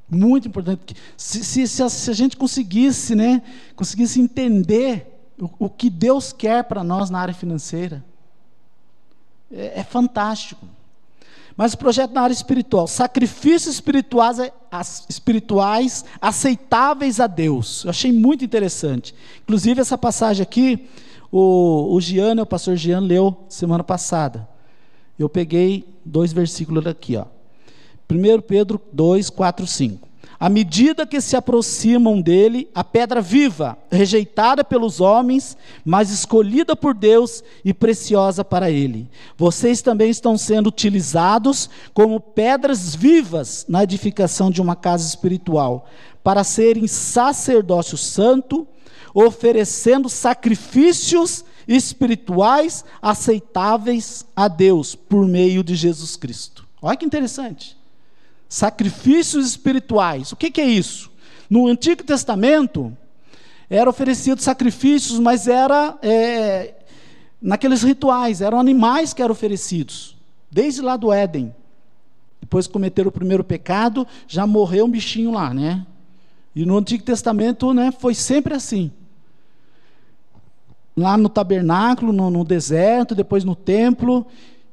Muito 0.09 0.47
importante. 0.47 0.95
Se, 1.15 1.43
se, 1.43 1.67
se, 1.67 1.83
a, 1.83 1.89
se 1.89 2.09
a, 2.09 2.13
gente 2.13 2.35
conseguisse, 2.35 3.13
né, 3.13 3.43
conseguisse 3.75 4.19
entender 4.19 5.33
o, 5.39 5.65
o 5.65 5.69
que 5.69 5.89
Deus 5.89 6.33
quer 6.33 6.63
para 6.63 6.83
nós 6.83 7.09
na 7.09 7.19
área 7.19 7.33
financeira, 7.33 8.03
é, 9.51 9.79
é, 9.79 9.83
fantástico. 9.83 10.65
Mas 11.55 11.73
o 11.73 11.77
projeto 11.77 12.11
na 12.13 12.21
área 12.21 12.33
espiritual, 12.33 12.87
sacrifícios 12.87 13.75
espirituais, 13.75 14.51
espirituais 15.09 16.05
aceitáveis 16.21 17.19
a 17.19 17.27
Deus. 17.27 17.83
Eu 17.83 17.89
achei 17.89 18.11
muito 18.11 18.45
interessante. 18.45 19.13
Inclusive, 19.43 19.81
essa 19.81 19.97
passagem 19.97 20.41
aqui, 20.41 20.87
o, 21.31 21.93
o 21.93 22.01
Giano, 22.01 22.41
o 22.41 22.45
pastor 22.45 22.77
Giano, 22.77 23.05
leu 23.05 23.45
semana 23.49 23.83
passada. 23.83 24.47
Eu 25.17 25.27
peguei 25.27 25.85
dois 26.05 26.31
versículos 26.31 26.87
aqui, 26.87 27.17
ó. 27.17 27.25
1 28.11 28.41
Pedro 28.41 28.81
2, 28.91 29.29
4, 29.29 29.67
5. 29.67 30.09
À 30.39 30.47
medida 30.47 31.05
que 31.05 31.19
se 31.19 31.35
aproximam 31.35 32.21
dele, 32.21 32.69
a 32.73 32.81
pedra 32.81 33.21
viva, 33.21 33.77
rejeitada 33.91 34.63
pelos 34.63 35.01
homens, 35.01 35.57
mas 35.83 36.09
escolhida 36.09 36.77
por 36.77 36.93
Deus 36.93 37.43
e 37.63 37.73
preciosa 37.73 38.43
para 38.43 38.71
ele. 38.71 39.09
Vocês 39.37 39.81
também 39.81 40.09
estão 40.09 40.37
sendo 40.37 40.67
utilizados 40.67 41.69
como 41.93 42.21
pedras 42.21 42.95
vivas 42.95 43.65
na 43.67 43.83
edificação 43.83 44.49
de 44.49 44.61
uma 44.61 44.77
casa 44.77 45.05
espiritual, 45.05 45.87
para 46.23 46.45
serem 46.45 46.87
sacerdócio 46.87 47.97
santo, 47.97 48.65
oferecendo 49.13 50.07
sacrifícios 50.07 51.43
espirituais 51.67 52.85
aceitáveis 53.01 54.25
a 54.33 54.47
Deus 54.47 54.95
por 54.95 55.27
meio 55.27 55.63
de 55.63 55.75
Jesus 55.75 56.15
Cristo. 56.15 56.65
Olha 56.81 56.95
que 56.95 57.05
interessante. 57.05 57.78
Sacrifícios 58.49 59.45
espirituais. 59.45 60.31
O 60.31 60.35
que, 60.35 60.49
que 60.49 60.59
é 60.59 60.65
isso? 60.65 61.11
No 61.47 61.67
Antigo 61.67 62.03
Testamento, 62.03 62.97
era 63.69 63.89
oferecido 63.89 64.41
sacrifícios, 64.41 65.19
mas 65.19 65.47
era 65.47 65.97
é, 66.01 66.73
naqueles 67.39 67.83
rituais, 67.83 68.41
eram 68.41 68.59
animais 68.59 69.13
que 69.13 69.21
eram 69.21 69.31
oferecidos, 69.31 70.17
desde 70.49 70.81
lá 70.81 70.97
do 70.97 71.13
Éden. 71.13 71.53
Depois 72.41 72.65
que 72.65 72.73
cometeram 72.73 73.09
o 73.09 73.11
primeiro 73.11 73.43
pecado, 73.43 74.07
já 74.27 74.47
morreu 74.47 74.85
um 74.85 74.89
bichinho 74.89 75.31
lá, 75.31 75.53
né? 75.53 75.85
E 76.55 76.65
no 76.65 76.77
Antigo 76.77 77.03
Testamento, 77.03 77.73
né, 77.73 77.91
foi 77.91 78.15
sempre 78.15 78.55
assim. 78.55 78.91
Lá 80.97 81.15
no 81.15 81.29
tabernáculo, 81.29 82.11
no, 82.11 82.29
no 82.31 82.43
deserto, 82.43 83.13
depois 83.13 83.43
no 83.43 83.55
templo, 83.55 84.25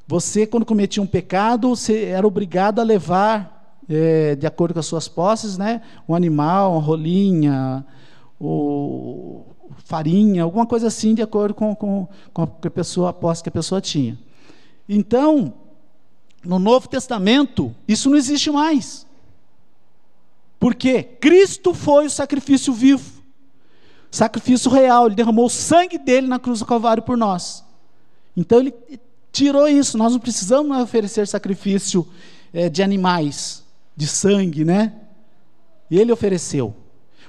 você, 0.08 0.46
quando 0.46 0.64
cometia 0.64 1.02
um 1.02 1.06
pecado, 1.06 1.68
você 1.68 2.04
era 2.04 2.26
obrigado 2.26 2.80
a 2.80 2.84
levar 2.84 3.55
é, 3.88 4.34
de 4.34 4.46
acordo 4.46 4.74
com 4.74 4.80
as 4.80 4.86
suas 4.86 5.08
posses, 5.08 5.56
né? 5.56 5.82
Um 6.08 6.14
animal, 6.14 6.72
uma 6.72 6.82
rolinha, 6.82 7.84
ou 8.38 9.56
farinha, 9.84 10.42
alguma 10.42 10.66
coisa 10.66 10.88
assim, 10.88 11.14
de 11.14 11.22
acordo 11.22 11.54
com, 11.54 11.74
com, 11.74 12.08
com 12.32 12.42
a 12.42 12.46
pessoa, 12.46 13.10
a 13.10 13.12
posse 13.12 13.42
que 13.42 13.48
a 13.48 13.52
pessoa 13.52 13.80
tinha. 13.80 14.18
Então, 14.88 15.52
no 16.44 16.58
Novo 16.58 16.88
Testamento, 16.88 17.74
isso 17.86 18.08
não 18.08 18.16
existe 18.16 18.50
mais. 18.50 19.06
Porque 20.58 21.02
Cristo 21.02 21.74
foi 21.74 22.06
o 22.06 22.10
sacrifício 22.10 22.72
vivo, 22.72 23.22
sacrifício 24.10 24.70
real, 24.70 25.06
ele 25.06 25.14
derramou 25.14 25.46
o 25.46 25.50
sangue 25.50 25.98
dele 25.98 26.26
na 26.26 26.38
cruz 26.38 26.60
do 26.60 26.66
Calvário 26.66 27.02
por 27.02 27.16
nós. 27.16 27.64
Então 28.36 28.60
ele 28.60 28.74
tirou 29.30 29.68
isso, 29.68 29.98
nós 29.98 30.12
não 30.12 30.18
precisamos 30.18 30.76
oferecer 30.78 31.26
sacrifício 31.26 32.06
é, 32.52 32.70
de 32.70 32.82
animais, 32.82 33.65
de 33.96 34.06
sangue, 34.06 34.64
né? 34.64 34.92
E 35.90 35.98
ele 35.98 36.12
ofereceu. 36.12 36.74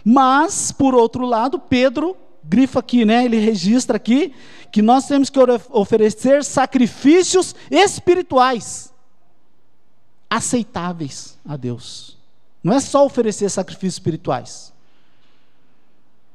Mas, 0.04 0.72
por 0.72 0.94
outro 0.94 1.26
lado, 1.26 1.60
Pedro 1.60 2.16
grifa 2.48 2.80
aqui, 2.80 3.06
né? 3.06 3.26
Ele 3.26 3.38
registra 3.38 3.98
aqui 3.98 4.34
que 4.72 4.82
nós 4.82 5.08
temos 5.08 5.30
que 5.30 5.40
oferecer 5.70 6.44
sacrifícios 6.44 7.56
espirituais 7.70 8.94
aceitáveis 10.30 11.38
a 11.46 11.56
Deus. 11.56 12.18
Não 12.64 12.74
é 12.74 12.80
só 12.80 13.06
oferecer 13.06 13.50
sacrifícios 13.50 13.96
espirituais. 13.96 14.74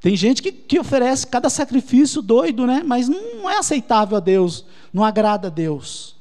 Tem 0.01 0.17
gente 0.17 0.43
que, 0.43 0.51
que 0.51 0.81
oferece 0.81 1.27
cada 1.27 1.49
sacrifício 1.49 2.21
doido, 2.21 2.67
né? 2.67 2.83
Mas 2.85 3.09
não 3.09 3.49
é 3.49 3.59
aceitável 3.59 4.17
a 4.17 4.21
Deus, 4.21 4.65
não 4.93 5.05
agrada 5.05 5.49
a 5.49 5.51
Deus. 5.51 6.12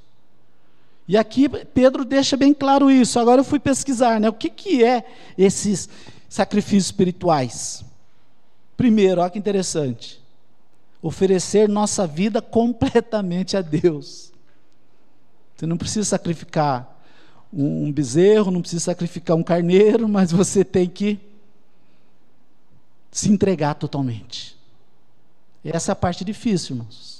E 1.12 1.18
aqui 1.18 1.50
Pedro 1.50 2.06
deixa 2.06 2.38
bem 2.38 2.54
claro 2.54 2.90
isso. 2.90 3.20
Agora 3.20 3.42
eu 3.42 3.44
fui 3.44 3.60
pesquisar, 3.60 4.18
né? 4.18 4.30
O 4.30 4.34
que, 4.34 4.50
que 4.50 4.82
é 4.82 5.04
esses 5.38 5.90
sacrifícios 6.30 6.86
espirituais? 6.86 7.84
Primeiro, 8.78 9.20
olha 9.20 9.30
que 9.30 9.38
interessante. 9.38 10.22
Oferecer 11.02 11.68
nossa 11.68 12.08
vida 12.08 12.42
completamente 12.42 13.58
a 13.58 13.62
Deus. 13.62 14.32
Você 15.54 15.66
não 15.66 15.76
precisa 15.76 16.08
sacrificar 16.08 17.04
um 17.52 17.92
bezerro, 17.92 18.50
não 18.50 18.62
precisa 18.62 18.86
sacrificar 18.86 19.36
um 19.36 19.44
carneiro, 19.44 20.08
mas 20.08 20.32
você 20.32 20.64
tem 20.64 20.88
que 20.88 21.20
se 23.12 23.30
entregar 23.30 23.74
totalmente. 23.74 24.56
Essa 25.62 25.92
é 25.92 25.94
a 25.94 25.96
parte 25.98 26.24
difícil, 26.24 26.78
irmãos. 26.78 27.11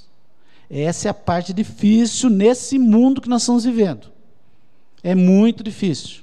Essa 0.74 1.08
é 1.08 1.10
a 1.10 1.14
parte 1.14 1.52
difícil 1.52 2.30
nesse 2.30 2.78
mundo 2.78 3.20
que 3.20 3.28
nós 3.28 3.42
estamos 3.42 3.62
vivendo. 3.62 4.10
É 5.02 5.14
muito 5.14 5.62
difícil. 5.62 6.22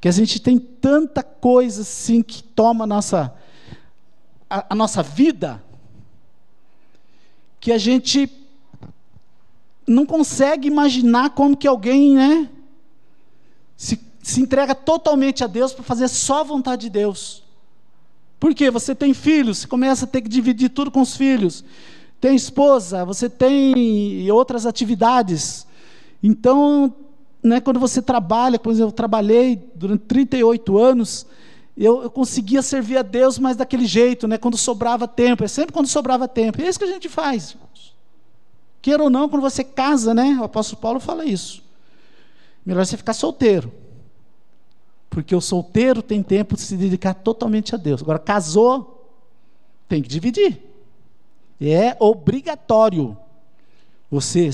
Que 0.00 0.08
a 0.08 0.10
gente 0.10 0.40
tem 0.40 0.58
tanta 0.58 1.22
coisa 1.22 1.82
assim 1.82 2.22
que 2.22 2.42
toma 2.42 2.84
a 2.84 2.86
nossa, 2.86 3.34
a, 4.48 4.72
a 4.72 4.74
nossa 4.74 5.02
vida, 5.02 5.62
que 7.60 7.70
a 7.70 7.76
gente 7.76 8.30
não 9.86 10.06
consegue 10.06 10.66
imaginar 10.66 11.28
como 11.30 11.54
que 11.54 11.68
alguém, 11.68 12.14
né, 12.14 12.48
se, 13.76 14.00
se 14.22 14.40
entrega 14.40 14.74
totalmente 14.74 15.44
a 15.44 15.46
Deus 15.46 15.74
para 15.74 15.84
fazer 15.84 16.08
só 16.08 16.40
a 16.40 16.44
vontade 16.44 16.82
de 16.82 16.90
Deus. 16.90 17.42
Porque 18.38 18.70
você 18.70 18.94
tem 18.94 19.12
filhos, 19.12 19.58
você 19.58 19.66
começa 19.66 20.06
a 20.06 20.08
ter 20.08 20.22
que 20.22 20.28
dividir 20.30 20.70
tudo 20.70 20.90
com 20.90 21.02
os 21.02 21.14
filhos. 21.14 21.62
Tem 22.20 22.36
esposa, 22.36 23.04
você 23.04 23.30
tem 23.30 24.30
outras 24.30 24.66
atividades. 24.66 25.66
Então, 26.22 26.94
né, 27.42 27.60
quando 27.60 27.80
você 27.80 28.02
trabalha, 28.02 28.58
por 28.58 28.70
exemplo, 28.70 28.90
eu 28.90 28.94
trabalhei 28.94 29.56
durante 29.74 30.04
38 30.04 30.78
anos, 30.78 31.26
eu, 31.76 32.02
eu, 32.02 32.10
conseguia 32.10 32.60
servir 32.60 32.98
a 32.98 33.02
Deus, 33.02 33.38
mas 33.38 33.56
daquele 33.56 33.86
jeito, 33.86 34.28
né, 34.28 34.36
quando 34.36 34.58
sobrava 34.58 35.08
tempo. 35.08 35.42
É 35.42 35.48
sempre 35.48 35.72
quando 35.72 35.86
sobrava 35.86 36.28
tempo. 36.28 36.60
E 36.60 36.64
é 36.64 36.68
isso 36.68 36.78
que 36.78 36.84
a 36.84 36.88
gente 36.88 37.08
faz. 37.08 37.56
Queira 38.82 39.02
ou 39.02 39.08
não, 39.08 39.28
quando 39.28 39.40
você 39.40 39.64
casa, 39.64 40.12
né, 40.12 40.36
o 40.40 40.44
apóstolo 40.44 40.80
Paulo 40.80 41.00
fala 41.00 41.24
isso. 41.24 41.62
Melhor 42.66 42.84
você 42.84 42.98
ficar 42.98 43.14
solteiro. 43.14 43.72
Porque 45.08 45.34
o 45.34 45.40
solteiro 45.40 46.02
tem 46.02 46.22
tempo 46.22 46.54
de 46.54 46.60
se 46.60 46.76
dedicar 46.76 47.14
totalmente 47.14 47.74
a 47.74 47.78
Deus. 47.78 48.02
Agora, 48.02 48.18
casou, 48.18 49.10
tem 49.88 50.02
que 50.02 50.08
dividir. 50.08 50.69
É 51.60 51.96
obrigatório. 51.98 53.16
Você, 54.10 54.50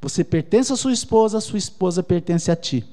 você 0.00 0.22
pertence 0.22 0.72
à 0.72 0.76
sua 0.76 0.92
esposa, 0.92 1.38
a 1.38 1.40
sua 1.40 1.58
esposa 1.58 2.02
pertence 2.02 2.50
a 2.50 2.56
ti. 2.56 2.84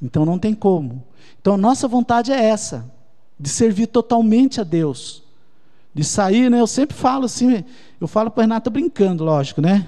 Então 0.00 0.24
não 0.24 0.38
tem 0.38 0.54
como. 0.54 1.02
Então 1.40 1.56
nossa 1.56 1.88
vontade 1.88 2.32
é 2.32 2.44
essa, 2.44 2.90
de 3.38 3.48
servir 3.48 3.86
totalmente 3.86 4.60
a 4.60 4.64
Deus. 4.64 5.22
De 5.94 6.04
sair, 6.04 6.50
né? 6.50 6.60
Eu 6.60 6.66
sempre 6.66 6.96
falo 6.96 7.24
assim, 7.24 7.64
eu 8.00 8.06
falo 8.06 8.30
para 8.30 8.42
Renata 8.42 8.68
brincando, 8.68 9.24
lógico, 9.24 9.60
né? 9.60 9.86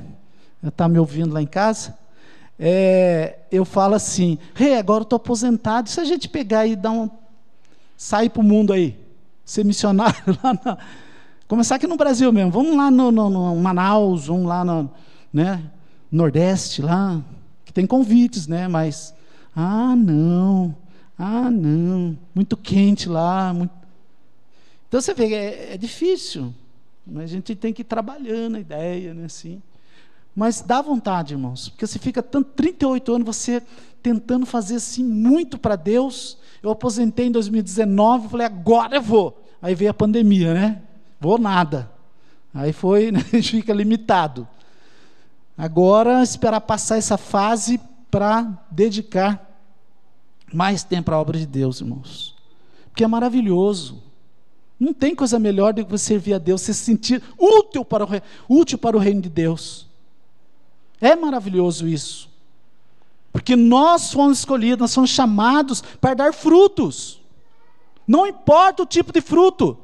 Ela 0.63 0.71
está 0.71 0.89
me 0.89 0.99
ouvindo 0.99 1.35
lá 1.35 1.43
em 1.43 1.47
casa 1.47 1.99
é, 2.59 3.39
eu 3.53 3.65
falo 3.65 3.95
assim, 3.95 4.37
rei, 4.53 4.73
hey, 4.73 4.79
agora 4.79 5.03
eu 5.03 5.05
estou 5.05 5.17
aposentado, 5.17 5.89
se 5.89 6.01
a 6.01 6.05
gente 6.05 6.29
pegar 6.29 6.67
e 6.67 6.75
dar 6.75 6.91
um. 6.91 7.09
sair 7.97 8.29
para 8.29 8.41
o 8.41 8.45
mundo 8.45 8.73
aí, 8.73 8.99
ser 9.45 9.65
missionário 9.65 10.21
lá 10.43 10.59
na. 10.65 10.79
Começar 11.49 11.77
aqui 11.77 11.87
no 11.87 11.97
Brasil 11.97 12.31
mesmo, 12.31 12.51
vamos 12.51 12.77
lá 12.77 12.91
no, 12.91 13.11
no, 13.11 13.31
no 13.31 13.57
Manaus, 13.57 14.27
vamos 14.27 14.47
lá 14.47 14.63
no 14.63 14.91
né, 15.33 15.63
Nordeste, 16.13 16.83
lá, 16.83 17.25
que 17.65 17.73
tem 17.73 17.87
convites, 17.87 18.47
né? 18.47 18.69
Mas, 18.69 19.15
ah, 19.57 19.97
não, 19.97 20.77
ah, 21.19 21.51
não, 21.51 22.19
muito 22.35 22.55
quente 22.55 23.09
lá. 23.09 23.55
Muito... 23.55 23.73
Então 24.89 25.01
você 25.01 25.15
vê, 25.15 25.33
é, 25.33 25.73
é 25.73 25.79
difícil, 25.79 26.55
mas 27.07 27.25
a 27.25 27.27
gente 27.29 27.55
tem 27.55 27.73
que 27.73 27.81
ir 27.81 27.87
trabalhando 27.87 28.57
a 28.57 28.61
ideia, 28.61 29.15
né? 29.15 29.25
Assim. 29.25 29.63
Mas 30.37 30.61
dá 30.61 30.83
vontade, 30.83 31.33
irmãos, 31.33 31.71
porque 31.71 31.87
você 31.87 31.99
fica 31.99 32.23
tanto 32.23 32.51
38 32.51 33.15
anos 33.15 33.27
você 33.27 33.63
tentando 34.03 34.45
fazer 34.45 34.75
assim 34.75 35.03
muito 35.03 35.57
para 35.57 35.77
Deus. 35.77 36.37
Eu 36.63 36.69
aposentei 36.69 37.29
em 37.29 37.33
2019, 37.33 38.29
falei, 38.29 38.47
agora 38.47 38.97
eu 38.97 39.03
vou. 39.03 39.43
Aí 39.63 39.75
veio 39.75 39.91
a 39.91 39.95
pandemia, 39.95 40.53
né? 40.53 40.83
Vou 41.21 41.39
nada. 41.39 41.91
Aí 42.53 42.73
foi, 42.73 43.11
né? 43.11 43.21
a 43.33 43.37
gente 43.37 43.53
fica 43.53 43.73
limitado. 43.73 44.47
Agora, 45.57 46.23
esperar 46.23 46.61
passar 46.61 46.99
essa 46.99 47.19
fase 47.19 47.81
para 48.11 48.47
dedicar 48.71 49.45
mais 50.53 50.83
tempo 50.83 51.11
à 51.11 51.21
obra 51.21 51.39
de 51.39 51.47
Deus, 51.47 51.81
irmãos. 51.81 52.37
Porque 52.91 53.05
é 53.05 53.09
maravilhoso. 53.09 54.03
Não 54.79 54.93
tem 54.93 55.15
coisa 55.15 55.39
melhor 55.39 55.75
do 55.75 55.85
que 55.85 55.91
você 55.91 56.05
servir 56.05 56.35
a 56.35 56.39
Deus, 56.39 56.63
se 56.63 56.73
sentir 56.73 57.23
útil 57.37 57.85
para 57.85 58.05
o, 58.05 58.09
útil 58.49 58.79
para 58.79 58.97
o 58.97 59.01
reino 59.01 59.21
de 59.21 59.29
Deus. 59.29 59.87
É 61.01 61.17
maravilhoso 61.17 61.89
isso. 61.89 62.29
Porque 63.33 63.57
nós 63.57 64.13
fomos 64.13 64.39
escolhidos, 64.39 64.81
nós 64.81 64.91
somos 64.93 65.11
chamados 65.11 65.83
para 66.01 66.15
dar 66.15 66.33
frutos. 66.33 67.21
Não 68.07 68.27
importa 68.27 68.85
o 68.85 68.87
tipo 68.87 69.13
de 69.13 69.21
fruto. 69.21 69.77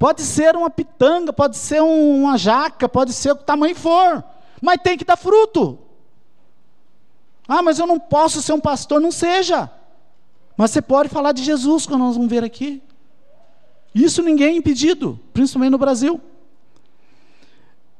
Pode 0.00 0.22
ser 0.22 0.56
uma 0.56 0.70
pitanga, 0.70 1.30
pode 1.30 1.58
ser 1.58 1.82
uma 1.82 2.38
jaca, 2.38 2.88
pode 2.88 3.12
ser 3.12 3.32
o 3.32 3.36
que 3.36 3.44
tamanho 3.44 3.76
for. 3.76 4.24
Mas 4.58 4.80
tem 4.82 4.96
que 4.96 5.04
dar 5.04 5.14
fruto. 5.14 5.78
Ah, 7.46 7.60
mas 7.60 7.78
eu 7.78 7.86
não 7.86 8.00
posso 8.00 8.40
ser 8.40 8.54
um 8.54 8.60
pastor, 8.60 8.98
não 8.98 9.12
seja. 9.12 9.70
Mas 10.56 10.70
você 10.70 10.80
pode 10.80 11.10
falar 11.10 11.32
de 11.32 11.44
Jesus, 11.44 11.84
quando 11.84 12.00
nós 12.00 12.16
vamos 12.16 12.30
ver 12.30 12.42
aqui. 12.42 12.82
Isso 13.94 14.22
ninguém 14.22 14.54
é 14.54 14.56
impedido, 14.56 15.20
principalmente 15.34 15.72
no 15.72 15.76
Brasil. 15.76 16.18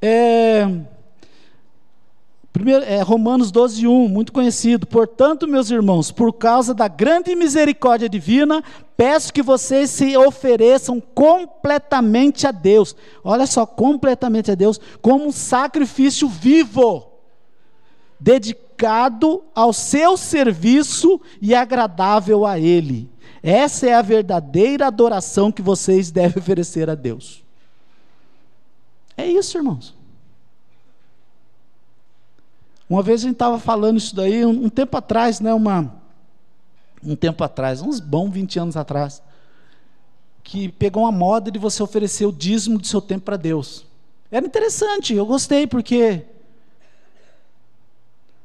É, 0.01 0.67
Primeiro, 2.53 2.85
é, 2.85 3.01
Romanos 3.01 3.51
12, 3.53 3.87
1, 3.87 4.09
muito 4.09 4.33
conhecido. 4.33 4.87
Portanto, 4.87 5.47
meus 5.47 5.71
irmãos, 5.71 6.11
por 6.11 6.33
causa 6.33 6.75
da 6.75 6.89
grande 6.89 7.35
misericórdia 7.37 8.09
divina, 8.09 8.63
peço 8.97 9.33
que 9.33 9.43
vocês 9.43 9.91
se 9.91 10.17
ofereçam 10.17 11.01
completamente 11.01 12.47
a 12.47 12.51
Deus. 12.51 12.97
Olha 13.23 13.47
só, 13.47 13.65
completamente 13.65 14.51
a 14.51 14.55
Deus, 14.55 14.81
como 15.01 15.27
um 15.27 15.33
sacrifício 15.33 16.29
vivo, 16.29 17.07
dedicado 18.19 19.45
ao 19.55 19.73
seu 19.73 20.17
serviço 20.17 21.21
e 21.41 21.55
agradável 21.55 22.45
a 22.45 22.59
Ele. 22.59 23.09
Essa 23.43 23.87
é 23.87 23.95
a 23.95 24.03
verdadeira 24.03 24.89
adoração 24.89 25.53
que 25.53 25.63
vocês 25.63 26.11
devem 26.11 26.43
oferecer 26.43 26.91
a 26.91 26.95
Deus. 26.97 27.45
É 29.17 29.27
isso, 29.27 29.57
irmãos. 29.57 30.00
Uma 32.91 33.05
vez 33.05 33.21
a 33.21 33.23
gente 33.23 33.35
estava 33.35 33.57
falando 33.57 33.99
isso 33.99 34.17
daí, 34.17 34.45
um, 34.45 34.65
um, 34.65 34.69
tempo 34.69 34.97
atrás, 34.97 35.39
né, 35.39 35.55
uma, 35.55 35.95
um 37.05 37.15
tempo 37.15 37.45
atrás, 37.45 37.81
uns 37.81 38.01
bons 38.01 38.31
20 38.31 38.59
anos 38.59 38.77
atrás, 38.77 39.23
que 40.43 40.71
pegou 40.71 41.05
uma 41.05 41.13
moda 41.13 41.53
de 41.53 41.59
você 41.61 41.81
oferecer 41.85 42.27
o 42.27 42.33
dízimo 42.33 42.79
do 42.79 42.87
seu 42.89 43.01
tempo 43.01 43.27
para 43.27 43.37
Deus. 43.37 43.87
Era 44.29 44.45
interessante, 44.45 45.15
eu 45.15 45.25
gostei, 45.25 45.69
porque 45.69 46.25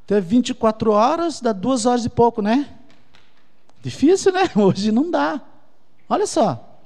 teve 0.05 0.27
24 0.27 0.91
horas, 0.91 1.41
dá 1.41 1.51
duas 1.51 1.87
horas 1.87 2.05
e 2.05 2.09
pouco, 2.09 2.39
né? 2.43 2.69
Difícil, 3.81 4.31
né? 4.31 4.43
Hoje 4.55 4.91
não 4.91 5.09
dá. 5.09 5.41
Olha 6.07 6.27
só. 6.27 6.79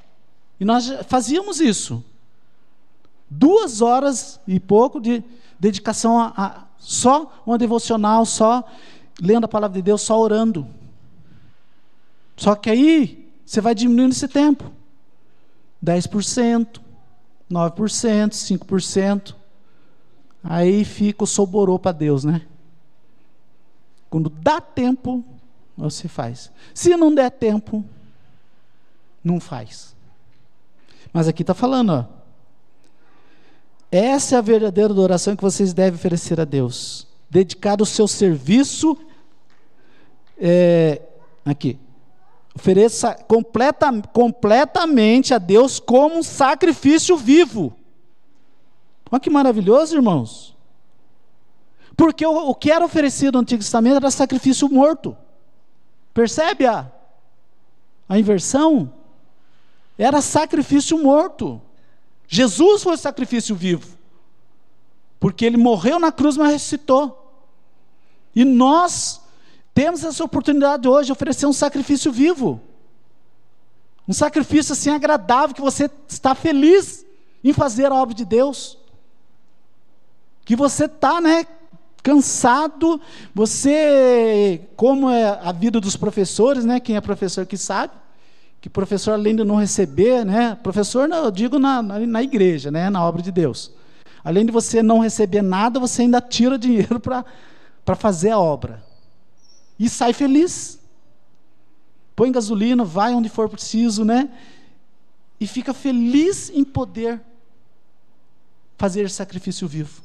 E 0.62 0.64
nós 0.64 0.90
fazíamos 1.08 1.60
isso. 1.60 2.02
Duas 3.30 3.82
horas 3.82 4.40
e 4.48 4.62
pouco 4.62 5.02
de 5.02 5.22
dedicação 5.60 6.18
a 6.18 6.69
só 6.80 7.42
uma 7.46 7.58
devocional, 7.58 8.26
só 8.26 8.64
lendo 9.22 9.44
a 9.44 9.48
palavra 9.48 9.76
de 9.76 9.82
Deus, 9.82 10.02
só 10.02 10.20
orando. 10.20 10.66
Só 12.36 12.56
que 12.56 12.70
aí 12.70 13.32
você 13.46 13.60
vai 13.60 13.76
diminuindo 13.76 14.14
esse 14.14 14.28
tempo. 14.28 14.72
10%, 15.84 16.80
9%, 17.52 18.30
5%. 18.30 19.36
Aí 20.44 20.86
fica 20.86 21.24
o 21.24 21.28
soborô 21.28 21.78
para 21.78 21.92
Deus, 21.92 22.24
né? 22.24 22.42
Quando 24.10 24.30
dá 24.30 24.62
tempo, 24.62 25.24
você 25.78 26.08
faz. 26.08 26.52
Se 26.74 26.96
não 26.96 27.14
der 27.14 27.30
tempo, 27.30 27.84
não 29.24 29.40
faz. 29.40 29.96
Mas 31.12 31.28
aqui 31.28 31.44
está 31.44 31.54
falando, 31.54 31.92
ó, 31.92 32.19
Essa 33.92 34.36
é 34.36 34.38
a 34.38 34.42
verdadeira 34.42 34.92
adoração 34.92 35.36
que 35.36 35.42
vocês 35.42 35.74
devem 35.74 35.98
oferecer 35.98 36.40
a 36.40 36.46
Deus. 36.46 37.08
Dedicar 37.30 37.82
o 37.82 37.86
seu 37.86 38.08
serviço. 38.08 38.98
É, 40.38 41.02
aqui. 41.44 41.78
Ofereça 42.56 43.14
completa, 43.14 43.90
completamente 44.14 45.34
a 45.34 45.38
Deus 45.38 45.80
como 45.80 46.18
um 46.18 46.24
sacrifício 46.24 47.18
vivo. 47.18 47.74
Olha 49.12 49.20
que 49.20 49.30
maravilhoso, 49.30 49.96
irmãos. 49.96 50.56
Porque 51.98 52.26
o, 52.26 52.50
o 52.50 52.56
que 52.56 52.72
era 52.72 52.86
oferecido 52.86 53.34
no 53.34 53.40
Antigo 53.42 53.62
Testamento 53.62 53.98
era 53.98 54.12
sacrifício 54.12 54.70
morto. 54.70 55.18
Percebe 56.14 56.66
a, 56.66 56.92
a 58.08 58.20
inversão? 58.20 58.94
Era 59.98 60.22
sacrifício 60.22 61.02
morto. 61.02 61.62
Jesus 62.30 62.84
foi 62.84 62.96
sacrifício 62.96 63.56
vivo. 63.56 63.98
Porque 65.20 65.44
ele 65.44 65.58
morreu 65.58 66.00
na 66.00 66.12
cruz, 66.12 66.38
mas 66.38 66.52
ressuscitou. 66.52 67.16
E 68.36 68.46
nós 68.46 69.20
temos 69.74 70.04
essa 70.04 70.24
oportunidade 70.24 70.88
hoje 70.88 71.08
de 71.08 71.12
oferecer 71.12 71.48
um 71.48 71.52
sacrifício 71.52 72.12
vivo. 72.12 72.62
Um 74.08 74.14
sacrifício 74.14 74.74
assim 74.74 74.92
agradável, 74.92 75.56
que 75.56 75.62
você 75.62 75.90
está 76.08 76.36
feliz 76.36 77.04
em 77.44 77.52
fazer 77.52 77.92
a 77.92 77.96
obra 77.96 78.14
de 78.14 78.24
Deus. 78.24 78.78
Que 80.46 80.56
você 80.56 80.86
está, 80.86 81.20
né, 81.20 81.48
cansado, 82.04 83.02
você, 83.34 84.62
como 84.76 85.10
é 85.10 85.40
a 85.42 85.52
vida 85.52 85.82
dos 85.82 85.96
professores, 85.96 86.64
né, 86.64 86.80
quem 86.80 86.96
é 86.96 87.02
professor 87.02 87.46
que 87.46 87.58
sabe, 87.58 87.94
que 88.62 88.70
professor, 88.70 89.14
além 89.14 89.36
de 89.36 89.44
não 89.44 89.56
receber, 89.56 90.26
né? 90.26 90.56
Professor, 90.62 91.08
não, 91.08 91.26
eu 91.26 91.32
digo 91.32 91.58
na, 91.58 91.82
na, 91.82 92.00
na, 92.00 92.24
igreja, 92.24 92.70
né? 92.70 92.90
na 92.90 93.04
obra 93.06 93.22
de 93.22 93.32
Deus. 93.32 93.72
Além 94.24 94.46
de 94.46 94.52
você 94.52 94.84
não 94.84 95.00
receber 95.00 95.42
nada, 95.42 95.80
você 95.80 96.02
ainda 96.02 96.20
tira 96.20 96.58
dinheiro 96.60 97.00
para 97.00 97.96
fazer 97.96 98.32
a 98.32 98.40
obra. 98.40 98.84
E 99.80 99.90
sai 99.90 100.12
feliz. 100.12 100.78
Põe 102.16 102.34
gasolina, 102.34 102.84
vai 102.84 103.14
onde 103.14 103.30
for 103.30 103.48
preciso, 103.48 104.04
né? 104.04 104.30
E 105.40 105.48
fica 105.48 105.74
feliz 105.74 106.50
em 106.50 106.66
poder 106.66 107.22
fazer 108.78 109.10
sacrifício 109.10 109.70
vivo. 109.70 110.02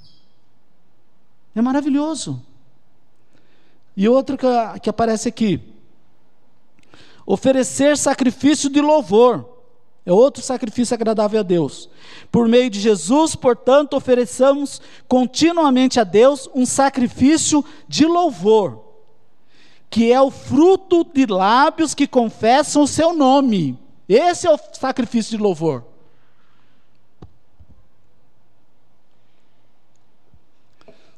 É 1.57 1.61
maravilhoso. 1.61 2.41
E 3.97 4.09
outro 4.09 4.39
que, 4.39 4.47
que 4.81 4.89
aparece 4.89 5.29
aqui 5.29 5.74
Oferecer 7.27 7.97
sacrifício 7.97 8.69
de 8.69 8.81
louvor. 8.81 9.55
É 10.07 10.13
outro 10.13 10.43
sacrifício 10.43 10.95
agradável 10.95 11.41
a 11.41 11.43
Deus. 11.43 11.89
Por 12.31 12.47
meio 12.47 12.69
de 12.69 12.79
Jesus, 12.79 13.35
portanto, 13.35 13.95
ofereçamos 13.97 14.81
continuamente 15.09 15.99
a 15.99 16.05
Deus 16.05 16.49
um 16.55 16.67
sacrifício 16.67 17.65
de 17.89 18.05
louvor, 18.05 18.85
que 19.89 20.13
é 20.13 20.21
o 20.21 20.31
fruto 20.31 21.05
de 21.05 21.25
lábios 21.25 21.95
que 21.95 22.07
confessam 22.07 22.83
o 22.83 22.89
seu 22.89 23.15
nome. 23.15 23.79
Esse 24.07 24.47
é 24.47 24.51
o 24.51 24.59
sacrifício 24.75 25.37
de 25.37 25.43
louvor. 25.43 25.85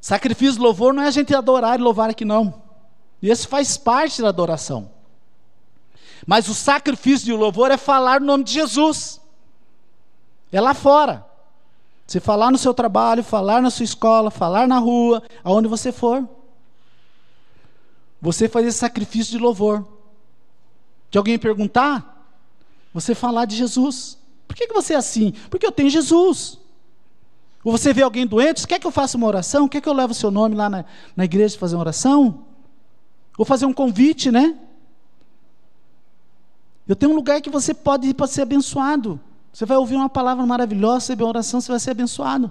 Sacrifício 0.01 0.55
de 0.55 0.61
louvor 0.61 0.95
não 0.95 1.03
é 1.03 1.09
a 1.09 1.11
gente 1.11 1.35
adorar 1.35 1.81
e 1.81 1.83
louvar 1.83 2.09
aqui, 2.11 2.25
não. 2.25 2.63
Esse 3.21 3.49
faz 3.49 3.77
parte 3.77 4.23
da 4.23 4.29
adoração. 4.29 4.96
Mas 6.25 6.49
o 6.49 6.55
sacrifício 6.55 7.27
de 7.27 7.33
louvor 7.33 7.71
é 7.71 7.77
falar 7.77 8.23
o 8.23 8.25
nome 8.25 8.45
de 8.45 8.53
Jesus. 8.53 9.21
É 10.53 10.61
lá 10.61 10.73
fora. 10.73 11.27
Você 12.07 12.21
falar 12.21 12.53
no 12.53 12.59
seu 12.59 12.73
trabalho, 12.73 13.25
falar 13.25 13.61
na 13.61 13.71
sua 13.71 13.85
escola, 13.85 14.31
falar 14.31 14.69
na 14.69 14.79
rua, 14.79 15.23
aonde 15.43 15.67
você 15.67 15.91
for. 15.91 16.27
Você 18.23 18.49
fazer 18.49 18.71
sacrifício 18.71 19.33
de 19.33 19.39
louvor. 19.39 19.85
De 21.11 21.19
alguém 21.19 21.39
perguntar, 21.39 22.29
você 22.95 23.15
falar 23.15 23.45
de 23.45 23.57
Jesus. 23.57 24.19
Por 24.47 24.57
que, 24.57 24.69
que 24.69 24.75
você 24.75 24.95
é 24.95 24.97
assim? 24.97 25.33
Porque 25.51 25.67
eu 25.67 25.73
tenho 25.73 25.91
Jesus. 25.91 26.59
Ou 27.65 27.73
você 27.73 27.93
vê 27.93 28.03
alguém 28.03 28.25
doente, 28.25 28.67
quer 28.67 28.79
que 28.79 28.87
eu 28.87 28.93
faça 28.93 29.17
uma 29.17 29.27
oração? 29.27 29.69
Quer 29.69 29.81
que 29.81 29.89
eu 29.89 29.93
leve 29.93 30.13
o 30.13 30.15
seu 30.15 30.31
nome 30.31 30.55
lá 30.55 30.71
na, 30.71 30.85
na 31.17 31.25
igreja 31.25 31.55
para 31.55 31.61
fazer 31.61 31.75
uma 31.75 31.83
oração? 31.83 32.47
Ou 33.37 33.45
fazer 33.45 33.67
um 33.67 33.73
convite, 33.73 34.31
né? 34.31 34.57
Eu 36.87 36.95
tenho 36.95 37.13
um 37.13 37.17
lugar 37.17 37.41
que 37.41 37.51
você 37.51 37.75
pode 37.75 38.09
ir 38.09 38.15
para 38.15 38.27
ser 38.27 38.43
abençoado. 38.43 39.19
Você 39.53 39.65
vai 39.65 39.77
ouvir 39.77 39.97
uma 39.97 40.09
palavra 40.09 40.45
maravilhosa, 40.47 40.97
receber 40.97 41.25
uma 41.25 41.31
oração, 41.31 41.61
você 41.61 41.71
vai 41.71 41.81
ser 41.81 41.91
abençoado. 41.91 42.51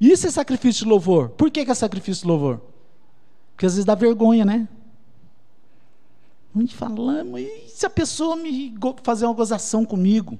Isso 0.00 0.26
é 0.26 0.30
sacrifício 0.30 0.84
de 0.84 0.90
louvor. 0.90 1.30
Por 1.30 1.50
que, 1.50 1.64
que 1.64 1.70
é 1.70 1.74
sacrifício 1.74 2.22
de 2.22 2.28
louvor? 2.28 2.60
Porque 3.52 3.66
às 3.66 3.74
vezes 3.74 3.84
dá 3.84 3.94
vergonha, 3.94 4.44
né? 4.44 4.68
Muito 6.54 6.74
falamos, 6.74 7.40
e 7.40 7.68
se 7.68 7.84
a 7.84 7.90
pessoa 7.90 8.34
me 8.34 8.74
fazer 9.02 9.26
uma 9.26 9.34
gozação 9.34 9.84
comigo? 9.84 10.38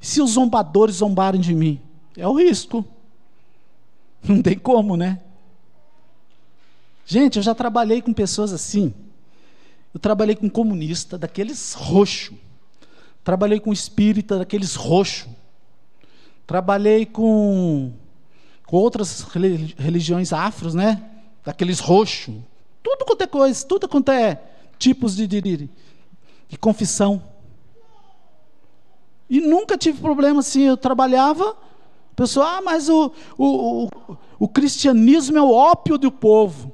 Se 0.00 0.20
os 0.20 0.32
zombadores 0.32 0.96
zombarem 0.96 1.40
de 1.40 1.54
mim? 1.54 1.80
É 2.16 2.28
o 2.28 2.34
risco. 2.34 2.84
Não 4.22 4.42
tem 4.42 4.58
como, 4.58 4.96
né? 4.96 5.20
Gente, 7.06 7.36
eu 7.36 7.42
já 7.42 7.54
trabalhei 7.54 8.02
com 8.02 8.12
pessoas 8.12 8.52
assim. 8.52 8.92
Eu 9.96 9.98
trabalhei 9.98 10.36
com 10.36 10.50
comunista, 10.50 11.16
daqueles 11.16 11.72
roxo. 11.72 12.34
Trabalhei 13.24 13.58
com 13.58 13.72
espírita, 13.72 14.36
daqueles 14.36 14.74
roxo. 14.74 15.26
Trabalhei 16.46 17.06
com, 17.06 17.94
com 18.66 18.76
outras 18.76 19.22
religiões 19.78 20.34
afros, 20.34 20.74
né? 20.74 21.02
Daqueles 21.42 21.78
roxo. 21.78 22.44
Tudo 22.82 23.06
quanto 23.06 23.22
é 23.22 23.26
coisa, 23.26 23.66
tudo 23.66 23.88
quanto 23.88 24.12
é 24.12 24.38
tipos 24.78 25.16
de, 25.16 25.26
de, 25.26 25.40
de, 25.40 25.70
de 26.46 26.58
confissão. 26.58 27.22
E 29.30 29.40
nunca 29.40 29.78
tive 29.78 29.98
problema 29.98 30.40
assim. 30.40 30.64
Eu 30.64 30.76
trabalhava, 30.76 31.56
a 32.12 32.14
pessoa, 32.14 32.58
ah, 32.58 32.60
mas 32.60 32.90
o, 32.90 33.10
o, 33.38 33.86
o, 33.86 34.18
o 34.40 34.46
cristianismo 34.46 35.38
é 35.38 35.42
o 35.42 35.50
ópio 35.50 35.96
do 35.96 36.12
povo. 36.12 36.70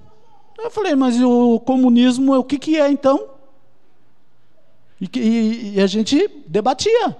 Eu 0.63 0.71
falei, 0.71 0.95
mas 0.95 1.21
o 1.21 1.59
comunismo, 1.61 2.37
o 2.37 2.45
que, 2.45 2.59
que 2.59 2.79
é 2.79 2.91
então? 2.91 3.29
E, 5.01 5.11
e, 5.19 5.75
e 5.75 5.81
a 5.81 5.87
gente 5.87 6.29
debatia. 6.47 7.17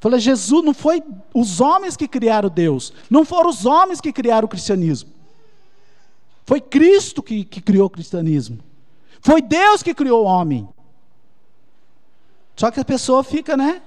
Falei, 0.00 0.20
Jesus 0.20 0.64
não 0.64 0.72
foi 0.72 1.02
os 1.34 1.60
homens 1.60 1.96
que 1.96 2.08
criaram 2.08 2.48
Deus, 2.48 2.92
não 3.10 3.24
foram 3.24 3.50
os 3.50 3.66
homens 3.66 4.00
que 4.00 4.12
criaram 4.12 4.46
o 4.46 4.48
cristianismo. 4.48 5.10
Foi 6.44 6.60
Cristo 6.60 7.22
que, 7.22 7.44
que 7.44 7.60
criou 7.60 7.86
o 7.86 7.90
cristianismo. 7.90 8.58
Foi 9.20 9.42
Deus 9.42 9.82
que 9.82 9.92
criou 9.92 10.22
o 10.22 10.26
homem. 10.26 10.68
Só 12.54 12.70
que 12.70 12.78
a 12.78 12.84
pessoa 12.84 13.24
fica, 13.24 13.56
né? 13.56 13.82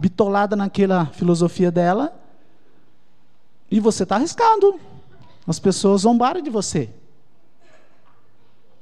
Bitolada 0.00 0.56
naquela 0.56 1.06
filosofia 1.06 1.70
dela. 1.70 2.18
E 3.70 3.78
você 3.78 4.02
está 4.04 4.16
arriscado. 4.16 4.80
As 5.46 5.58
pessoas 5.58 6.02
zombaram 6.02 6.40
de 6.40 6.50
você. 6.50 6.90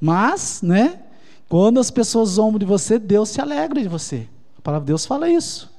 Mas, 0.01 0.63
né? 0.63 1.01
Quando 1.49 1.79
as 1.79 1.91
pessoas 1.91 2.31
zombam 2.31 2.59
de 2.59 2.65
você, 2.65 2.99
Deus 2.99 3.29
se 3.29 3.41
alegra 3.41 3.81
de 3.81 3.89
você. 3.89 4.29
A 4.59 4.61
palavra 4.63 4.85
de 4.85 4.89
Deus 4.89 5.05
fala 5.05 5.29
isso. 5.29 5.71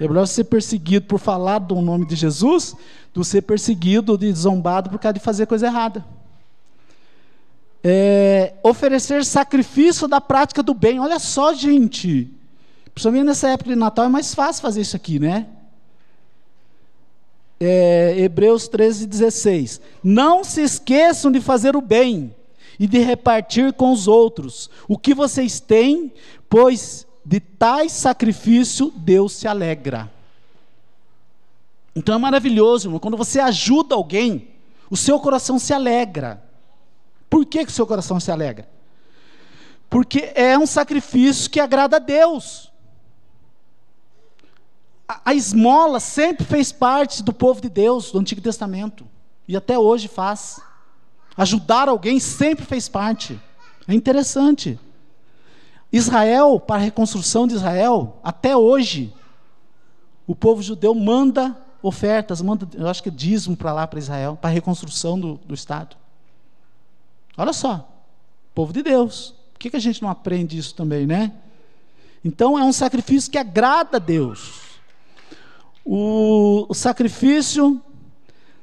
É 0.00 0.08
melhor 0.08 0.26
ser 0.26 0.44
perseguido 0.44 1.06
por 1.06 1.18
falar 1.18 1.58
do 1.58 1.80
nome 1.82 2.06
de 2.06 2.16
Jesus 2.16 2.74
do 3.12 3.24
ser 3.24 3.42
perseguido 3.42 4.18
e 4.22 4.32
zombado 4.32 4.88
por 4.88 4.98
causa 4.98 5.14
de 5.14 5.20
fazer 5.20 5.46
coisa 5.46 5.66
errada. 5.66 6.04
É, 7.82 8.54
oferecer 8.62 9.24
sacrifício 9.24 10.06
da 10.06 10.20
prática 10.20 10.62
do 10.62 10.72
bem. 10.72 11.00
Olha 11.00 11.18
só, 11.18 11.52
gente. 11.52 12.32
Principalmente 12.94 13.24
nessa 13.24 13.48
época 13.50 13.70
de 13.70 13.76
Natal 13.76 14.04
é 14.04 14.08
mais 14.08 14.34
fácil 14.34 14.62
fazer 14.62 14.80
isso 14.80 14.96
aqui, 14.96 15.18
né? 15.18 15.46
É, 17.60 18.14
Hebreus 18.16 18.66
13, 18.66 19.06
16. 19.06 19.80
Não 20.02 20.42
se 20.42 20.62
esqueçam 20.62 21.30
de 21.30 21.40
fazer 21.40 21.76
o 21.76 21.82
bem 21.82 22.34
e 22.78 22.86
de 22.86 22.98
repartir 22.98 23.74
com 23.74 23.92
os 23.92 24.08
outros 24.08 24.70
o 24.88 24.96
que 24.96 25.12
vocês 25.12 25.60
têm, 25.60 26.10
pois 26.48 27.06
de 27.24 27.38
tais 27.38 27.92
sacrifício 27.92 28.90
Deus 28.96 29.34
se 29.34 29.46
alegra. 29.46 30.10
Então 31.94 32.14
é 32.14 32.18
maravilhoso, 32.18 32.86
irmão, 32.88 32.98
quando 32.98 33.16
você 33.16 33.38
ajuda 33.38 33.94
alguém, 33.94 34.48
o 34.88 34.96
seu 34.96 35.20
coração 35.20 35.58
se 35.58 35.74
alegra. 35.74 36.42
Por 37.28 37.44
que, 37.44 37.64
que 37.64 37.70
o 37.70 37.74
seu 37.74 37.86
coração 37.86 38.18
se 38.18 38.30
alegra? 38.30 38.66
Porque 39.90 40.32
é 40.34 40.58
um 40.58 40.66
sacrifício 40.66 41.50
que 41.50 41.60
agrada 41.60 41.96
a 41.96 42.00
Deus 42.00 42.69
a, 45.24 45.34
esmola 45.34 45.98
sempre 45.98 46.44
fez 46.44 46.70
parte 46.70 47.22
do 47.22 47.32
povo 47.32 47.60
de 47.60 47.68
Deus, 47.68 48.12
do 48.12 48.18
Antigo 48.18 48.40
Testamento, 48.40 49.06
e 49.48 49.56
até 49.56 49.78
hoje 49.78 50.08
faz. 50.08 50.60
Ajudar 51.36 51.88
alguém 51.88 52.20
sempre 52.20 52.64
fez 52.64 52.88
parte. 52.88 53.40
É 53.88 53.94
interessante. 53.94 54.78
Israel, 55.92 56.60
para 56.60 56.76
a 56.76 56.84
reconstrução 56.84 57.46
de 57.46 57.54
Israel, 57.54 58.18
até 58.22 58.56
hoje, 58.56 59.12
o 60.26 60.34
povo 60.34 60.62
judeu 60.62 60.94
manda 60.94 61.56
ofertas, 61.82 62.40
manda, 62.42 62.68
eu 62.74 62.86
acho 62.88 63.02
que 63.02 63.10
dízimo 63.10 63.56
para 63.56 63.72
lá, 63.72 63.86
para 63.86 63.98
Israel, 63.98 64.38
para 64.40 64.50
a 64.50 64.52
reconstrução 64.52 65.18
do, 65.18 65.34
do 65.44 65.54
Estado. 65.54 65.96
Olha 67.36 67.52
só, 67.52 67.88
povo 68.54 68.72
de 68.72 68.82
Deus. 68.82 69.34
Por 69.52 69.58
que, 69.58 69.70
que 69.70 69.76
a 69.76 69.80
gente 69.80 70.02
não 70.02 70.10
aprende 70.10 70.58
isso 70.58 70.74
também, 70.74 71.06
né? 71.06 71.32
Então 72.24 72.58
é 72.58 72.64
um 72.64 72.72
sacrifício 72.72 73.30
que 73.30 73.38
agrada 73.38 73.96
a 73.96 74.00
Deus. 74.00 74.69
O, 75.84 76.72
sacrifício 76.74 77.80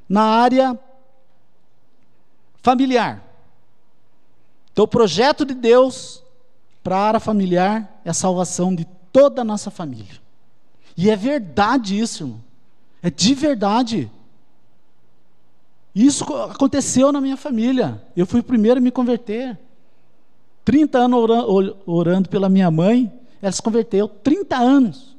na 0.07 0.23
área 0.23 0.79
familiar. 2.61 3.23
Então, 4.71 4.85
o 4.85 4.87
projeto 4.87 5.43
de 5.45 5.53
Deus 5.53 6.23
para 6.83 6.95
a 6.97 7.07
área 7.07 7.19
familiar 7.19 7.99
é 8.05 8.09
a 8.09 8.13
salvação 8.13 8.73
de 8.73 8.85
toda 9.11 9.41
a 9.41 9.45
nossa 9.45 9.71
família. 9.71 10.21
E 10.95 11.09
é 11.09 11.15
verdade 11.15 11.99
isso, 11.99 12.23
irmão. 12.23 12.41
É 13.01 13.09
de 13.09 13.33
verdade. 13.33 14.11
Isso 15.93 16.23
aconteceu 16.35 17.11
na 17.11 17.19
minha 17.19 17.35
família. 17.35 18.01
Eu 18.15 18.25
fui 18.25 18.39
o 18.39 18.43
primeiro 18.43 18.79
a 18.79 18.81
me 18.81 18.91
converter. 18.91 19.57
30 20.63 20.99
anos 20.99 21.19
orando, 21.19 21.77
orando 21.85 22.29
pela 22.29 22.49
minha 22.49 22.69
mãe, 22.69 23.11
ela 23.41 23.51
se 23.51 23.61
converteu. 23.61 24.07
30 24.07 24.57
anos. 24.57 25.16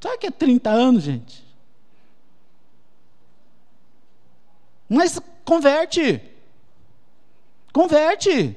Sabe 0.00 0.18
que 0.18 0.26
é 0.26 0.30
30 0.30 0.70
anos, 0.70 1.02
gente? 1.02 1.44
Mas 4.88 5.20
converte. 5.44 6.20
Converte. 7.72 8.56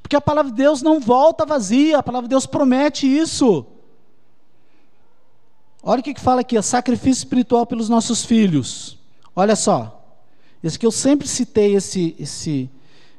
Porque 0.00 0.16
a 0.16 0.20
palavra 0.20 0.52
de 0.52 0.56
Deus 0.56 0.82
não 0.82 1.00
volta 1.00 1.44
vazia, 1.44 1.98
a 1.98 2.02
palavra 2.02 2.28
de 2.28 2.30
Deus 2.30 2.46
promete 2.46 3.06
isso. 3.06 3.66
Olha 5.82 6.00
o 6.00 6.02
que, 6.02 6.14
que 6.14 6.20
fala 6.20 6.40
aqui, 6.40 6.60
sacrifício 6.62 7.22
espiritual 7.22 7.66
pelos 7.66 7.88
nossos 7.88 8.24
filhos. 8.24 8.98
Olha 9.34 9.56
só. 9.56 9.92
Esse 10.62 10.78
que 10.78 10.86
eu 10.86 10.90
sempre 10.90 11.28
citei 11.28 11.74
esse, 11.74 12.16
esse, 12.18 12.70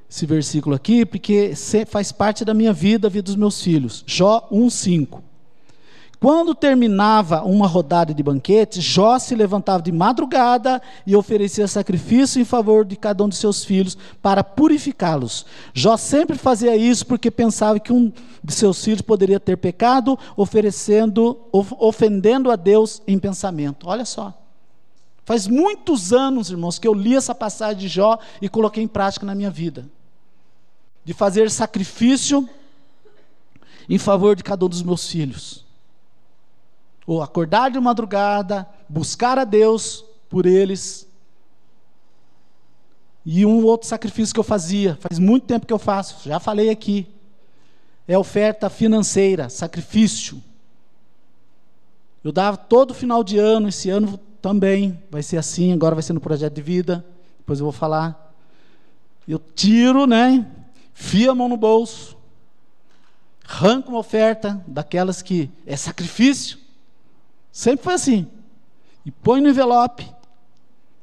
esse 0.09 0.25
versículo 0.25 0.75
aqui, 0.75 1.05
porque 1.05 1.53
faz 1.87 2.11
parte 2.11 2.43
da 2.43 2.53
minha 2.53 2.73
vida, 2.73 3.07
a 3.07 3.11
vida 3.11 3.23
dos 3.23 3.35
meus 3.35 3.61
filhos. 3.61 4.03
Jó 4.07 4.47
1,5. 4.51 5.21
Quando 6.19 6.55
terminava 6.55 7.43
uma 7.43 7.67
rodada 7.67 8.11
de 8.11 8.23
banquetes, 8.23 8.83
Jó 8.83 9.19
se 9.19 9.35
levantava 9.35 9.83
de 9.83 9.91
madrugada 9.91 10.81
e 11.05 11.15
oferecia 11.15 11.67
sacrifício 11.67 12.41
em 12.41 12.45
favor 12.45 12.83
de 12.83 12.95
cada 12.95 13.23
um 13.23 13.29
de 13.29 13.35
seus 13.35 13.63
filhos 13.63 13.95
para 14.19 14.43
purificá-los. 14.43 15.45
Jó 15.75 15.95
sempre 15.95 16.35
fazia 16.35 16.75
isso 16.75 17.05
porque 17.05 17.29
pensava 17.29 17.79
que 17.79 17.93
um 17.93 18.11
de 18.43 18.53
seus 18.53 18.83
filhos 18.83 19.01
poderia 19.01 19.39
ter 19.39 19.57
pecado, 19.57 20.17
oferecendo, 20.35 21.37
ofendendo 21.51 22.49
a 22.49 22.55
Deus 22.55 23.01
em 23.07 23.19
pensamento. 23.19 23.87
Olha 23.87 24.05
só. 24.05 24.33
Faz 25.23 25.45
muitos 25.45 26.13
anos, 26.13 26.49
irmãos, 26.49 26.79
que 26.79 26.87
eu 26.87 26.95
li 26.95 27.15
essa 27.15 27.35
passagem 27.35 27.77
de 27.77 27.87
Jó 27.87 28.17
e 28.41 28.49
coloquei 28.49 28.81
em 28.81 28.87
prática 28.87 29.25
na 29.25 29.35
minha 29.35 29.51
vida. 29.51 29.85
De 31.05 31.13
fazer 31.13 31.51
sacrifício 31.51 32.49
em 33.87 33.99
favor 33.99 34.35
de 34.35 34.43
cada 34.43 34.65
um 34.65 34.69
dos 34.69 34.81
meus 34.81 35.07
filhos 35.07 35.66
ou 37.07 37.23
acordar 37.23 37.71
de 37.71 37.79
madrugada, 37.79 38.67
buscar 38.89 39.39
a 39.39 39.45
Deus 39.45 40.03
por 40.29 40.45
eles. 40.45 41.07
E 43.25 43.45
um 43.45 43.63
outro 43.63 43.87
sacrifício 43.87 44.33
que 44.33 44.39
eu 44.39 44.43
fazia, 44.43 44.97
faz 44.99 45.17
muito 45.17 45.45
tempo 45.45 45.65
que 45.65 45.71
eu 45.71 45.79
faço, 45.79 46.27
já 46.27 46.37
falei 46.37 46.69
aqui, 46.69 47.07
é 48.05 48.17
oferta 48.17 48.69
financeira, 48.69 49.49
sacrifício. 49.49 50.43
Eu 52.23 52.31
dava 52.33 52.57
todo 52.57 52.93
final 52.93 53.23
de 53.23 53.37
ano, 53.37 53.69
esse 53.69 53.89
ano 53.89 54.19
também 54.41 55.01
vai 55.09 55.23
ser 55.23 55.37
assim, 55.37 55.71
agora 55.71 55.95
vai 55.95 56.03
ser 56.03 56.13
no 56.13 56.21
projeto 56.21 56.53
de 56.53 56.61
vida, 56.61 57.05
depois 57.39 57.59
eu 57.59 57.65
vou 57.65 57.71
falar. 57.71 58.33
Eu 59.25 59.39
tiro, 59.39 60.05
né? 60.05 60.45
Fio 60.93 61.31
a 61.31 61.35
mão 61.35 61.47
no 61.47 61.57
bolso, 61.57 62.17
arranco 63.47 63.89
uma 63.89 63.99
oferta 63.99 64.61
daquelas 64.67 65.21
que 65.21 65.49
é 65.65 65.77
sacrifício, 65.77 66.66
Sempre 67.57 67.85
foi 67.85 67.93
assim. 67.95 68.27
E 69.03 69.09
põe 69.09 69.41
no 69.41 69.49
envelope. 69.49 70.07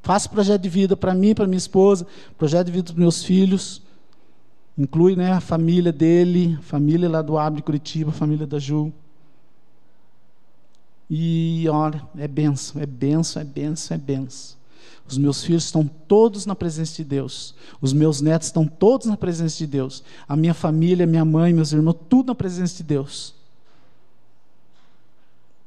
Faço 0.04 0.30
projeto 0.30 0.62
de 0.62 0.68
vida 0.68 0.96
para 0.96 1.12
mim, 1.12 1.34
para 1.34 1.48
minha 1.48 1.58
esposa, 1.58 2.06
projeto 2.38 2.66
de 2.66 2.72
vida 2.72 2.84
dos 2.84 2.94
meus 2.94 3.24
filhos. 3.24 3.82
Inclui 4.78 5.16
né, 5.16 5.32
a 5.32 5.40
família 5.40 5.90
dele, 5.90 6.56
família 6.62 7.08
lá 7.08 7.22
do 7.22 7.36
Abre 7.36 7.60
Curitiba, 7.60 8.12
família 8.12 8.46
da 8.46 8.60
Ju. 8.60 8.92
E 11.10 11.66
olha, 11.68 12.00
é 12.16 12.28
benção, 12.28 12.80
é 12.80 12.86
benção, 12.86 13.42
é 13.42 13.44
benção, 13.44 13.96
é 13.96 13.98
benção. 13.98 14.56
Os 15.08 15.18
meus 15.18 15.42
filhos 15.42 15.64
estão 15.64 15.84
todos 16.06 16.46
na 16.46 16.54
presença 16.54 16.94
de 16.94 17.02
Deus. 17.02 17.56
Os 17.80 17.92
meus 17.92 18.20
netos 18.20 18.46
estão 18.46 18.64
todos 18.64 19.08
na 19.08 19.16
presença 19.16 19.58
de 19.58 19.66
Deus. 19.66 20.04
A 20.28 20.36
minha 20.36 20.54
família, 20.54 21.04
minha 21.04 21.24
mãe, 21.24 21.52
meus 21.52 21.72
irmãos, 21.72 21.96
tudo 22.08 22.28
na 22.28 22.34
presença 22.36 22.76
de 22.76 22.84
Deus. 22.84 23.34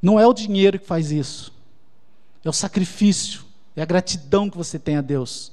Não 0.01 0.19
é 0.19 0.25
o 0.27 0.33
dinheiro 0.33 0.79
que 0.79 0.85
faz 0.85 1.11
isso, 1.11 1.53
é 2.43 2.49
o 2.49 2.53
sacrifício, 2.53 3.43
é 3.75 3.81
a 3.81 3.85
gratidão 3.85 4.49
que 4.49 4.57
você 4.57 4.77
tem 4.77 4.95
a 4.97 5.01
Deus. 5.01 5.51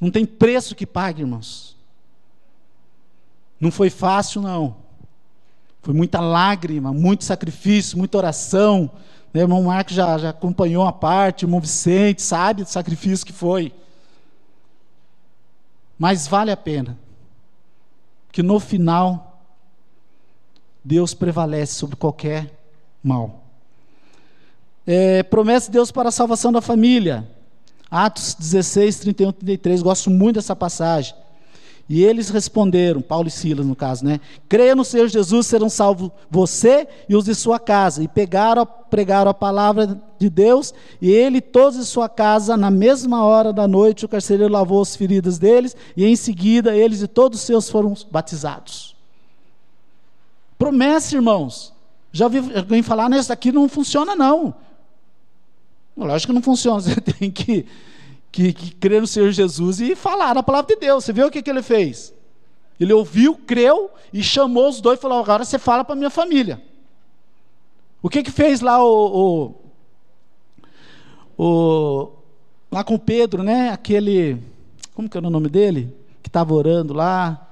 Não 0.00 0.10
tem 0.10 0.26
preço 0.26 0.74
que 0.74 0.86
pague, 0.86 1.22
irmãos. 1.22 1.76
Não 3.58 3.70
foi 3.70 3.88
fácil, 3.88 4.42
não. 4.42 4.76
Foi 5.82 5.94
muita 5.94 6.20
lágrima, 6.20 6.92
muito 6.92 7.24
sacrifício, 7.24 7.96
muita 7.96 8.18
oração. 8.18 8.90
O 9.32 9.38
irmão 9.38 9.62
Marcos 9.62 9.94
já, 9.94 10.18
já 10.18 10.30
acompanhou 10.30 10.86
a 10.86 10.92
parte, 10.92 11.44
o 11.44 11.46
irmão 11.46 11.60
Vicente 11.60 12.22
sabe 12.22 12.64
do 12.64 12.68
sacrifício 12.68 13.24
que 13.24 13.32
foi. 13.32 13.72
Mas 15.98 16.26
vale 16.26 16.50
a 16.50 16.56
pena. 16.56 16.98
Que 18.30 18.42
no 18.42 18.60
final, 18.60 19.42
Deus 20.84 21.14
prevalece 21.14 21.74
sobre 21.74 21.96
qualquer 21.96 22.55
mal. 23.06 23.44
É, 24.86 25.22
promessa 25.22 25.66
de 25.66 25.72
Deus 25.72 25.90
para 25.90 26.08
a 26.08 26.12
salvação 26.12 26.50
da 26.50 26.60
família. 26.60 27.26
Atos 27.90 28.34
16, 28.34 28.98
31, 29.00 29.32
33. 29.32 29.82
Gosto 29.82 30.10
muito 30.10 30.36
dessa 30.36 30.56
passagem. 30.56 31.14
E 31.88 32.02
eles 32.02 32.30
responderam, 32.30 33.00
Paulo 33.00 33.28
e 33.28 33.30
Silas 33.30 33.64
no 33.64 33.76
caso, 33.76 34.04
né? 34.04 34.20
Creia 34.48 34.74
no 34.74 34.84
Senhor 34.84 35.06
Jesus, 35.06 35.46
serão 35.46 35.68
salvos 35.68 36.10
você 36.28 36.88
e 37.08 37.14
os 37.14 37.24
de 37.24 37.34
sua 37.34 37.60
casa. 37.60 38.02
E 38.02 38.08
pegaram, 38.08 38.66
pregaram 38.66 39.30
a 39.30 39.34
palavra 39.34 39.96
de 40.18 40.28
Deus, 40.28 40.74
e 41.00 41.08
ele 41.12 41.38
e 41.38 41.40
todos 41.40 41.78
de 41.78 41.84
sua 41.84 42.08
casa, 42.08 42.56
na 42.56 42.72
mesma 42.72 43.24
hora 43.24 43.52
da 43.52 43.68
noite, 43.68 44.04
o 44.04 44.08
carcereiro 44.08 44.52
lavou 44.52 44.82
as 44.82 44.96
feridas 44.96 45.38
deles, 45.38 45.76
e 45.96 46.04
em 46.04 46.16
seguida 46.16 46.76
eles 46.76 47.02
e 47.02 47.06
todos 47.06 47.38
os 47.38 47.46
seus 47.46 47.70
foram 47.70 47.94
batizados. 48.10 48.96
Promessa, 50.58 51.14
irmãos. 51.14 51.75
Já 52.16 52.24
ouvi 52.24 52.38
alguém 52.56 52.82
falar, 52.82 53.10
nesse 53.10 53.28
daqui 53.28 53.52
não 53.52 53.68
funciona, 53.68 54.16
não. 54.16 54.54
Lógico 55.94 56.32
que 56.32 56.34
não 56.34 56.42
funciona, 56.42 56.80
você 56.80 56.98
tem 56.98 57.30
que, 57.30 57.66
que, 58.32 58.54
que 58.54 58.74
crer 58.74 59.02
no 59.02 59.06
Senhor 59.06 59.30
Jesus 59.30 59.80
e 59.82 59.94
falar 59.94 60.34
a 60.34 60.42
palavra 60.42 60.74
de 60.74 60.80
Deus. 60.80 61.04
Você 61.04 61.12
viu 61.12 61.26
o 61.26 61.30
que, 61.30 61.42
que 61.42 61.50
ele 61.50 61.60
fez? 61.60 62.14
Ele 62.80 62.94
ouviu, 62.94 63.34
creu 63.34 63.90
e 64.14 64.22
chamou 64.22 64.70
os 64.70 64.80
dois 64.80 64.98
e 64.98 65.02
falou: 65.02 65.18
agora 65.18 65.44
você 65.44 65.58
fala 65.58 65.84
para 65.84 65.94
minha 65.94 66.08
família. 66.08 66.62
O 68.02 68.08
que 68.08 68.22
que 68.22 68.30
fez 68.30 68.62
lá 68.62 68.82
o, 68.82 69.54
o, 71.38 71.44
o, 71.44 72.12
lá 72.72 72.82
com 72.82 72.98
Pedro, 72.98 73.42
né? 73.42 73.68
Aquele, 73.70 74.42
como 74.94 75.06
que 75.06 75.18
era 75.18 75.26
o 75.26 75.30
nome 75.30 75.50
dele? 75.50 75.94
Que 76.22 76.30
estava 76.30 76.54
orando 76.54 76.94
lá. 76.94 77.46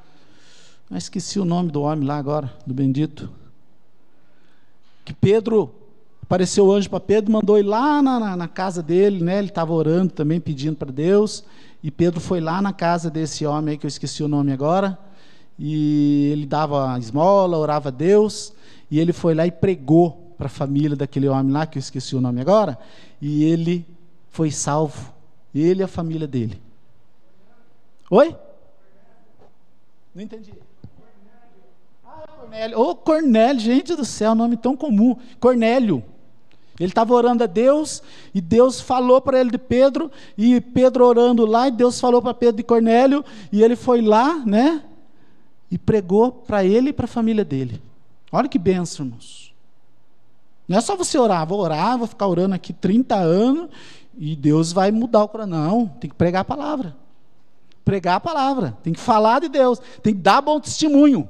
Ah, 0.90 0.96
esqueci 0.96 1.38
o 1.38 1.44
nome 1.44 1.70
do 1.70 1.82
homem 1.82 2.06
lá 2.06 2.16
agora, 2.16 2.50
do 2.66 2.72
bendito 2.72 3.43
que 5.04 5.12
Pedro 5.12 5.72
apareceu 6.22 6.66
o 6.66 6.72
anjo 6.72 6.88
para 6.88 7.00
Pedro, 7.00 7.30
mandou 7.30 7.58
ir 7.58 7.62
lá 7.62 8.02
na, 8.02 8.18
na, 8.18 8.36
na 8.36 8.48
casa 8.48 8.82
dele, 8.82 9.22
né? 9.22 9.38
Ele 9.38 9.48
estava 9.48 9.72
orando 9.72 10.12
também, 10.12 10.40
pedindo 10.40 10.76
para 10.76 10.90
Deus. 10.90 11.44
E 11.82 11.90
Pedro 11.90 12.20
foi 12.20 12.40
lá 12.40 12.62
na 12.62 12.72
casa 12.72 13.10
desse 13.10 13.44
homem 13.44 13.72
aí, 13.72 13.78
que 13.78 13.84
eu 13.84 13.88
esqueci 13.88 14.22
o 14.22 14.28
nome 14.28 14.52
agora. 14.52 14.98
E 15.58 16.30
ele 16.32 16.46
dava 16.46 16.98
esmola, 16.98 17.58
orava 17.58 17.90
a 17.90 17.92
Deus. 17.92 18.54
E 18.90 18.98
ele 18.98 19.12
foi 19.12 19.34
lá 19.34 19.46
e 19.46 19.52
pregou 19.52 20.34
para 20.38 20.46
a 20.46 20.50
família 20.50 20.96
daquele 20.96 21.28
homem 21.28 21.52
lá, 21.52 21.66
que 21.66 21.78
eu 21.78 21.80
esqueci 21.80 22.16
o 22.16 22.20
nome 22.20 22.40
agora. 22.40 22.78
E 23.20 23.44
ele 23.44 23.86
foi 24.30 24.50
salvo. 24.50 25.12
Ele 25.54 25.82
e 25.82 25.84
a 25.84 25.88
família 25.88 26.26
dele. 26.26 26.60
Oi? 28.10 28.34
Não 30.14 30.22
entendi. 30.22 30.52
Cornélio. 32.54 32.78
Ô, 32.78 32.90
oh, 32.90 32.94
Cornélio, 32.94 33.60
gente 33.60 33.96
do 33.96 34.04
céu, 34.04 34.34
nome 34.34 34.56
tão 34.56 34.76
comum. 34.76 35.16
Cornélio. 35.40 36.04
Ele 36.78 36.90
estava 36.90 37.12
orando 37.14 37.44
a 37.44 37.46
Deus, 37.46 38.02
e 38.34 38.40
Deus 38.40 38.80
falou 38.80 39.20
para 39.20 39.40
ele 39.40 39.50
de 39.50 39.58
Pedro, 39.58 40.10
e 40.36 40.60
Pedro 40.60 41.06
orando 41.06 41.46
lá, 41.46 41.68
e 41.68 41.70
Deus 41.70 42.00
falou 42.00 42.20
para 42.20 42.34
Pedro 42.34 42.56
de 42.56 42.62
Cornélio, 42.64 43.24
e 43.52 43.62
ele 43.62 43.76
foi 43.76 44.00
lá, 44.00 44.38
né? 44.44 44.82
E 45.70 45.78
pregou 45.78 46.32
para 46.32 46.64
ele 46.64 46.90
e 46.90 46.92
para 46.92 47.04
a 47.04 47.08
família 47.08 47.44
dele. 47.44 47.80
Olha 48.32 48.48
que 48.48 48.58
bênção, 48.58 49.06
irmãos. 49.06 49.54
Não 50.66 50.78
é 50.78 50.80
só 50.80 50.96
você 50.96 51.16
orar, 51.18 51.46
vou 51.46 51.60
orar, 51.60 51.98
vou 51.98 52.06
ficar 52.06 52.26
orando 52.26 52.54
aqui 52.54 52.72
30 52.72 53.14
anos 53.14 53.68
e 54.16 54.34
Deus 54.34 54.72
vai 54.72 54.90
mudar 54.90 55.22
o 55.22 55.28
coração. 55.28 55.50
Não, 55.50 55.86
tem 55.86 56.08
que 56.08 56.16
pregar 56.16 56.42
a 56.42 56.44
palavra. 56.44 56.96
Pregar 57.84 58.16
a 58.16 58.20
palavra, 58.20 58.76
tem 58.82 58.92
que 58.92 59.00
falar 59.00 59.40
de 59.40 59.48
Deus, 59.48 59.80
tem 60.02 60.14
que 60.14 60.20
dar 60.20 60.40
bom 60.40 60.58
testemunho. 60.58 61.28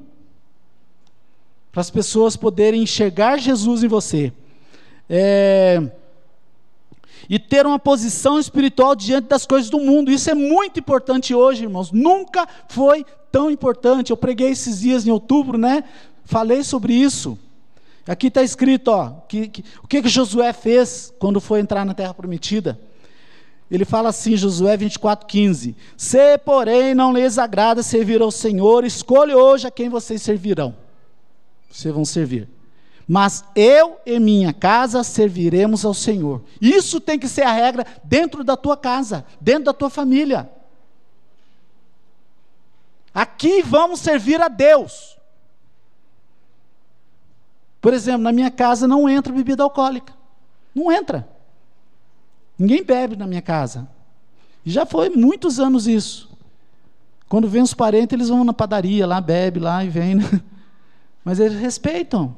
Para 1.75 1.81
as 1.81 1.91
pessoas 1.91 2.37
poderem 2.37 2.85
enxergar 2.85 3.37
Jesus 3.37 3.83
em 3.83 3.89
você. 3.89 4.33
É, 5.11 5.83
e 7.29 7.37
ter 7.37 7.67
uma 7.67 7.81
posição 7.81 8.39
espiritual 8.39 8.95
diante 8.95 9.27
das 9.27 9.45
coisas 9.45 9.69
do 9.69 9.81
mundo. 9.81 10.09
Isso 10.09 10.31
é 10.31 10.35
muito 10.35 10.79
importante 10.79 11.35
hoje, 11.35 11.65
irmãos. 11.65 11.91
Nunca 11.91 12.47
foi 12.69 13.05
tão 13.33 13.51
importante. 13.51 14.13
Eu 14.13 14.17
preguei 14.17 14.51
esses 14.51 14.83
dias 14.83 15.05
em 15.05 15.11
outubro, 15.11 15.59
né? 15.59 15.83
Falei 16.25 16.63
sobre 16.63 16.95
isso. 16.95 17.37
Aqui 18.07 18.29
está 18.29 18.41
escrito, 18.41 18.93
ó, 18.93 19.11
que, 19.29 19.49
que, 19.49 19.65
o 19.83 19.89
que, 19.89 20.01
que 20.01 20.09
Josué 20.09 20.53
fez 20.53 21.13
quando 21.19 21.41
foi 21.41 21.59
entrar 21.59 21.85
na 21.85 21.93
terra 21.93 22.15
prometida. 22.15 22.79
Ele 23.69 23.85
fala 23.85 24.11
assim, 24.11 24.37
Josué 24.37 24.77
24,15: 24.77 25.75
Se, 25.97 26.39
porém, 26.39 26.95
não 26.95 27.13
lhes 27.13 27.37
agrada 27.37 27.83
servir 27.83 28.23
ao 28.23 28.31
Senhor, 28.31 28.85
escolha 28.85 29.37
hoje 29.37 29.67
a 29.67 29.73
quem 29.73 29.89
vocês 29.89 30.23
servirão. 30.23 30.84
Vocês 31.75 31.93
vão 31.93 32.05
servir. 32.05 32.49
Mas 33.07 33.45
eu 33.55 33.99
e 34.07 34.21
minha 34.21 34.53
casa 34.53 35.03
serviremos 35.03 35.85
ao 35.85 35.93
Senhor. 35.93 36.41
Isso 36.61 37.01
tem 37.01 37.19
que 37.19 37.29
ser 37.29 37.43
a 37.43 37.53
regra 37.53 37.85
dentro 38.05 38.45
da 38.45 38.57
tua 38.57 38.77
casa, 38.77 39.27
dentro 39.41 39.65
da 39.65 39.73
tua 39.73 39.91
família. 39.91 40.49
Aqui 43.13 43.61
vamos 43.61 43.99
servir 43.99 44.41
a 44.41 44.47
Deus. 44.47 45.17
Por 47.81 47.93
exemplo, 47.93 48.23
na 48.23 48.33
minha 48.33 48.53
casa 48.53 48.87
não 48.87 49.09
entra 49.09 49.33
bebida 49.33 49.65
alcoólica. 49.65 50.15
Não 50.73 50.93
entra. 50.93 51.29
Ninguém 52.57 52.85
bebe 52.85 53.17
na 53.17 53.27
minha 53.27 53.43
casa. 53.43 53.89
Já 54.65 54.87
foi 54.87 55.11
muitos 55.11 55.59
anos 55.59 55.89
isso. 55.89 56.31
Quando 57.29 57.49
vem 57.49 57.63
os 57.63 57.75
parentes, 57.75 58.13
eles 58.15 58.29
vão 58.29 58.45
na 58.45 58.53
padaria 58.53 59.05
lá, 59.05 59.21
bebe 59.21 59.59
lá 59.59 59.85
e 59.85 59.89
vem. 59.89 60.21
Mas 61.25 61.41
eles 61.41 61.59
respeitam. 61.59 62.37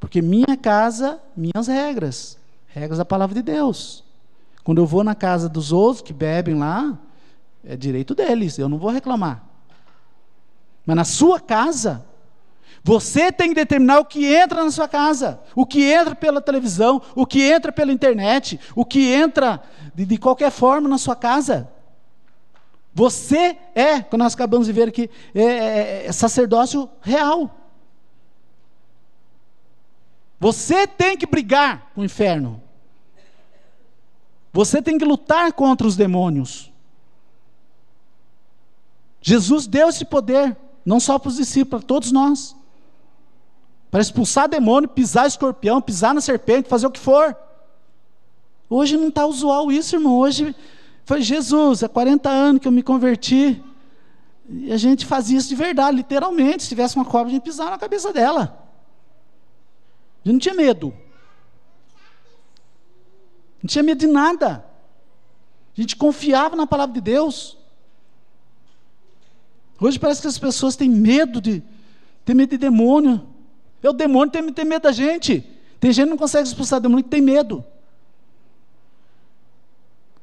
Porque 0.00 0.22
minha 0.22 0.56
casa, 0.60 1.20
minhas 1.36 1.68
regras. 1.68 2.38
Regras 2.66 2.98
da 2.98 3.04
palavra 3.04 3.34
de 3.34 3.42
Deus. 3.42 4.02
Quando 4.64 4.78
eu 4.78 4.86
vou 4.86 5.04
na 5.04 5.14
casa 5.14 5.48
dos 5.48 5.72
outros 5.72 6.02
que 6.02 6.12
bebem 6.12 6.54
lá, 6.54 6.98
é 7.64 7.76
direito 7.76 8.14
deles, 8.14 8.58
eu 8.58 8.68
não 8.68 8.78
vou 8.78 8.90
reclamar. 8.90 9.44
Mas 10.86 10.96
na 10.96 11.04
sua 11.04 11.38
casa, 11.38 12.04
você 12.82 13.30
tem 13.30 13.50
que 13.50 13.54
determinar 13.54 14.00
o 14.00 14.04
que 14.04 14.34
entra 14.34 14.64
na 14.64 14.70
sua 14.70 14.88
casa, 14.88 15.40
o 15.54 15.64
que 15.64 15.84
entra 15.84 16.14
pela 16.14 16.40
televisão, 16.40 17.00
o 17.14 17.24
que 17.24 17.42
entra 17.42 17.70
pela 17.70 17.92
internet, 17.92 18.58
o 18.74 18.84
que 18.84 19.12
entra 19.12 19.62
de, 19.94 20.04
de 20.04 20.16
qualquer 20.16 20.50
forma 20.50 20.88
na 20.88 20.98
sua 20.98 21.14
casa. 21.14 21.68
Você 22.94 23.56
é, 23.74 24.02
quando 24.02 24.22
nós 24.22 24.34
acabamos 24.34 24.66
de 24.66 24.72
ver 24.72 24.88
aqui, 24.88 25.10
é, 25.34 25.42
é, 25.42 26.06
é 26.06 26.12
sacerdócio 26.12 26.88
real. 27.00 27.50
Você 30.38 30.86
tem 30.86 31.16
que 31.16 31.26
brigar 31.26 31.90
com 31.94 32.02
o 32.02 32.04
inferno. 32.04 32.62
Você 34.52 34.82
tem 34.82 34.98
que 34.98 35.04
lutar 35.04 35.52
contra 35.52 35.86
os 35.86 35.96
demônios. 35.96 36.70
Jesus 39.20 39.66
deu 39.66 39.88
esse 39.88 40.04
poder, 40.04 40.56
não 40.84 41.00
só 41.00 41.18
para 41.18 41.28
os 41.28 41.36
discípulos, 41.36 41.80
para 41.82 41.86
todos 41.86 42.12
nós 42.12 42.56
para 43.92 44.00
expulsar 44.00 44.48
demônio, 44.48 44.88
pisar 44.88 45.26
escorpião, 45.26 45.82
pisar 45.82 46.14
na 46.14 46.22
serpente, 46.22 46.66
fazer 46.66 46.86
o 46.86 46.90
que 46.90 46.98
for. 46.98 47.36
Hoje 48.70 48.96
não 48.96 49.08
está 49.08 49.26
usual 49.26 49.70
isso, 49.70 49.94
irmão. 49.94 50.16
Hoje 50.16 50.56
foi 51.04 51.22
Jesus, 51.22 51.82
há 51.82 51.88
40 51.88 52.28
anos 52.28 52.62
que 52.62 52.68
eu 52.68 52.72
me 52.72 52.82
converti. 52.82 53.62
E 54.48 54.72
a 54.72 54.76
gente 54.76 55.06
fazia 55.06 55.38
isso 55.38 55.48
de 55.48 55.54
verdade, 55.54 55.96
literalmente. 55.96 56.62
Se 56.62 56.68
tivesse 56.68 56.96
uma 56.96 57.04
cobra, 57.04 57.28
a 57.28 57.30
gente 57.30 57.42
pisava 57.42 57.70
na 57.70 57.78
cabeça 57.78 58.12
dela. 58.12 58.58
A 60.24 60.28
gente 60.28 60.32
não 60.34 60.38
tinha 60.38 60.54
medo. 60.54 60.94
Não 63.62 63.68
tinha 63.68 63.82
medo 63.82 63.98
de 63.98 64.06
nada. 64.06 64.64
A 65.76 65.80
gente 65.80 65.96
confiava 65.96 66.54
na 66.54 66.66
palavra 66.66 66.94
de 66.94 67.00
Deus. 67.00 67.56
Hoje 69.80 69.98
parece 69.98 70.20
que 70.20 70.28
as 70.28 70.38
pessoas 70.38 70.76
têm 70.76 70.88
medo 70.88 71.40
de 71.40 71.62
ter 72.24 72.34
medo 72.34 72.50
de 72.50 72.58
demônio. 72.58 73.26
É 73.82 73.90
o 73.90 73.92
demônio 73.92 74.30
tem, 74.30 74.52
tem 74.52 74.64
medo 74.64 74.82
da 74.82 74.92
gente. 74.92 75.44
Tem 75.80 75.92
gente 75.92 76.04
que 76.04 76.10
não 76.10 76.16
consegue 76.16 76.46
expulsar 76.46 76.80
demônio 76.80 77.02
que 77.02 77.10
tem 77.10 77.20
medo. 77.20 77.64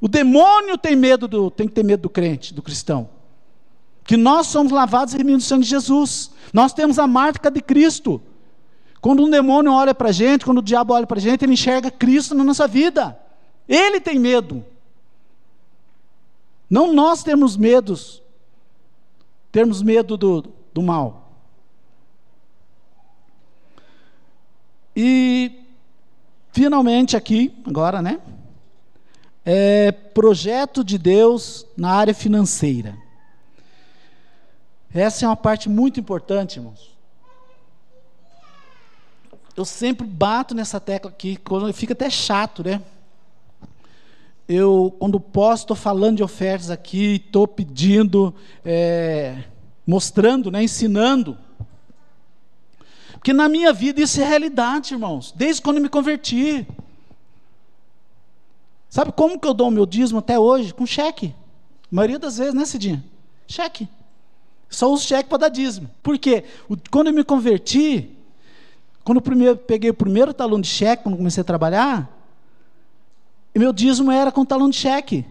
O 0.01 0.07
demônio 0.07 0.77
tem 0.77 0.95
medo 0.95 1.27
do, 1.27 1.51
tem 1.51 1.67
que 1.67 1.73
ter 1.73 1.83
medo 1.83 2.03
do 2.03 2.09
crente, 2.09 2.53
do 2.53 2.62
cristão. 2.62 3.09
Que 4.03 4.15
nós 4.15 4.47
somos 4.47 4.71
lavados 4.71 5.13
e 5.13 5.17
remidos 5.17 5.43
do 5.43 5.47
sangue 5.47 5.63
de 5.63 5.69
Jesus. 5.69 6.31
Nós 6.53 6.73
temos 6.73 6.97
a 6.97 7.05
marca 7.05 7.51
de 7.51 7.62
Cristo. 7.62 8.21
Quando 9.01 9.23
um 9.23 9.29
demônio 9.29 9.71
olha 9.71 9.93
para 9.93 10.09
a 10.09 10.12
gente, 10.12 10.45
quando 10.45 10.59
o 10.59 10.63
diabo 10.63 10.93
olha 10.93 11.05
para 11.05 11.17
a 11.17 11.21
gente, 11.21 11.43
ele 11.43 11.53
enxerga 11.53 11.91
Cristo 11.91 12.33
na 12.33 12.43
nossa 12.43 12.67
vida. 12.67 13.19
Ele 13.67 13.99
tem 13.99 14.17
medo. 14.17 14.65
Não 16.69 16.93
nós 16.93 17.23
temos 17.23 17.57
medos, 17.57 18.21
temos 19.51 19.81
medo 19.81 20.15
do, 20.15 20.43
do 20.73 20.81
mal. 20.83 21.31
E, 24.95 25.63
finalmente, 26.51 27.15
aqui, 27.15 27.55
agora, 27.65 28.01
né? 28.01 28.19
É, 29.51 29.91
projeto 29.91 30.83
de 30.83 30.95
Deus 30.99 31.65
na 31.75 31.89
área 31.89 32.13
financeira. 32.13 32.95
Essa 34.93 35.25
é 35.25 35.27
uma 35.27 35.35
parte 35.35 35.67
muito 35.67 35.99
importante, 35.99 36.57
irmãos. 36.57 36.95
Eu 39.57 39.65
sempre 39.65 40.05
bato 40.05 40.53
nessa 40.53 40.79
tecla 40.79 41.09
aqui, 41.09 41.35
quando 41.35 41.73
fica 41.73 41.93
até 41.93 42.12
chato, 42.12 42.63
né? 42.63 42.79
Eu, 44.47 44.95
quando 44.99 45.19
posso, 45.19 45.63
estou 45.63 45.75
falando 45.75 46.17
de 46.17 46.23
ofertas 46.23 46.69
aqui, 46.69 47.15
estou 47.15 47.47
pedindo, 47.47 48.31
é, 48.63 49.45
mostrando, 49.83 50.51
né, 50.51 50.62
ensinando. 50.62 51.35
Porque 53.13 53.33
na 53.33 53.49
minha 53.49 53.73
vida 53.73 53.99
isso 53.99 54.21
é 54.21 54.25
realidade, 54.25 54.93
irmãos, 54.93 55.33
desde 55.35 55.59
quando 55.59 55.81
me 55.81 55.89
converti. 55.89 56.67
Sabe 58.89 59.12
como 59.12 59.39
que 59.39 59.47
eu 59.47 59.54
dou 59.54 59.67
o 59.67 59.71
meu 59.71 59.86
dízimo 59.86 60.19
até 60.19 60.39
hoje? 60.39 60.73
Com 60.73 60.86
cheque. 60.86 61.36
A 61.91 61.95
maioria 61.95 62.17
das 62.17 62.38
vezes, 62.38 62.54
né, 62.54 62.65
Cidinha? 62.65 63.04
Cheque. 63.47 63.88
Só 64.67 64.91
uso 64.91 65.06
cheque 65.06 65.30
para 65.30 65.39
dar 65.39 65.49
dízimo. 65.49 65.89
Por 66.02 66.17
quê? 66.17 66.43
Quando 66.89 67.08
eu 67.08 67.13
me 67.13 67.23
converti, 67.23 68.17
quando 69.04 69.17
eu 69.17 69.21
primeiro, 69.21 69.58
peguei 69.58 69.89
o 69.89 69.93
primeiro 69.93 70.34
talão 70.34 70.60
de 70.60 70.67
cheque, 70.67 71.04
quando 71.04 71.17
comecei 71.17 71.41
a 71.41 71.43
trabalhar, 71.45 72.10
meu 73.56 73.73
dízimo 73.73 74.12
era 74.12 74.32
com 74.32 74.45
talão 74.45 74.69
de 74.69 74.78
cheque. 74.78 75.25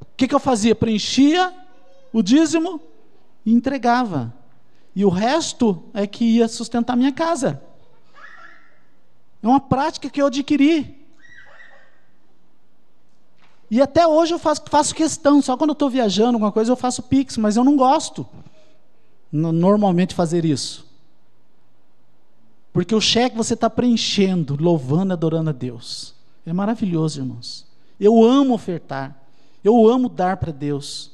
O 0.00 0.06
que, 0.16 0.28
que 0.28 0.34
eu 0.34 0.40
fazia? 0.40 0.74
Preenchia 0.74 1.52
o 2.12 2.22
dízimo 2.22 2.80
e 3.44 3.52
entregava. 3.52 4.34
E 4.94 5.04
o 5.04 5.08
resto 5.08 5.82
é 5.94 6.06
que 6.06 6.24
ia 6.24 6.46
sustentar 6.46 6.94
minha 6.94 7.12
casa. 7.12 7.62
É 9.42 9.48
uma 9.48 9.60
prática 9.60 10.10
que 10.10 10.20
eu 10.20 10.26
adquiri. 10.26 11.01
E 13.72 13.80
até 13.80 14.06
hoje 14.06 14.34
eu 14.34 14.38
faço, 14.38 14.64
faço 14.66 14.94
questão, 14.94 15.40
só 15.40 15.56
quando 15.56 15.70
eu 15.70 15.72
estou 15.72 15.88
viajando, 15.88 16.34
alguma 16.34 16.52
coisa, 16.52 16.70
eu 16.70 16.76
faço 16.76 17.04
pix, 17.04 17.38
mas 17.38 17.56
eu 17.56 17.64
não 17.64 17.74
gosto 17.74 18.26
normalmente 19.32 20.14
fazer 20.14 20.44
isso. 20.44 20.86
Porque 22.70 22.94
o 22.94 23.00
cheque 23.00 23.34
você 23.34 23.54
está 23.54 23.70
preenchendo, 23.70 24.58
louvando, 24.60 25.14
adorando 25.14 25.48
a 25.48 25.54
Deus. 25.54 26.14
É 26.44 26.52
maravilhoso, 26.52 27.20
irmãos. 27.20 27.66
Eu 27.98 28.22
amo 28.22 28.52
ofertar. 28.52 29.16
Eu 29.64 29.88
amo 29.88 30.10
dar 30.10 30.36
para 30.36 30.52
Deus. 30.52 31.10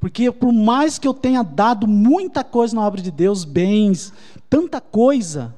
Porque 0.00 0.32
por 0.32 0.52
mais 0.52 0.98
que 0.98 1.06
eu 1.06 1.14
tenha 1.14 1.44
dado 1.44 1.86
muita 1.86 2.42
coisa 2.42 2.74
na 2.74 2.84
obra 2.84 3.00
de 3.00 3.12
Deus, 3.12 3.44
bens, 3.44 4.12
tanta 4.50 4.80
coisa, 4.80 5.54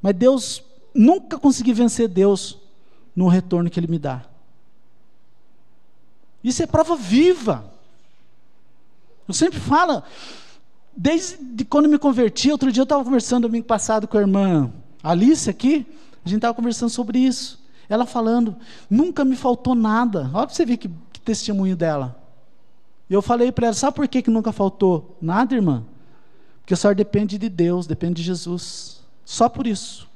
mas 0.00 0.16
Deus 0.16 0.62
nunca 0.94 1.38
consegui 1.38 1.74
vencer 1.74 2.08
Deus 2.08 2.58
no 3.14 3.28
retorno 3.28 3.68
que 3.68 3.78
Ele 3.78 3.86
me 3.86 3.98
dá. 3.98 4.31
Isso 6.42 6.62
é 6.62 6.66
prova 6.66 6.96
viva. 6.96 7.64
Eu 9.26 9.34
sempre 9.34 9.60
falo, 9.60 10.02
desde 10.96 11.64
quando 11.64 11.88
me 11.88 11.98
converti, 11.98 12.50
outro 12.50 12.72
dia 12.72 12.80
eu 12.80 12.84
estava 12.84 13.04
conversando 13.04 13.42
domingo 13.42 13.66
passado 13.66 14.08
com 14.08 14.18
a 14.18 14.20
irmã 14.20 14.72
Alice 15.02 15.48
aqui, 15.48 15.86
a 16.24 16.28
gente 16.28 16.38
estava 16.38 16.54
conversando 16.54 16.90
sobre 16.90 17.18
isso. 17.18 17.60
Ela 17.88 18.06
falando, 18.06 18.56
nunca 18.88 19.24
me 19.24 19.36
faltou 19.36 19.74
nada. 19.74 20.30
Olha 20.32 20.46
para 20.46 20.48
você 20.48 20.64
ver 20.64 20.76
que, 20.76 20.88
que 21.12 21.20
testemunho 21.20 21.76
dela. 21.76 22.18
E 23.10 23.14
eu 23.14 23.20
falei 23.20 23.50
para 23.52 23.66
ela: 23.66 23.74
sabe 23.74 23.96
por 23.96 24.08
que, 24.08 24.22
que 24.22 24.30
nunca 24.30 24.52
faltou 24.52 25.16
nada, 25.20 25.54
irmã? 25.54 25.84
Porque 26.60 26.74
a 26.74 26.76
senhora 26.76 26.94
depende 26.94 27.36
de 27.36 27.48
Deus, 27.48 27.86
depende 27.86 28.14
de 28.14 28.22
Jesus. 28.22 29.02
Só 29.24 29.48
por 29.48 29.66
isso. 29.66 30.08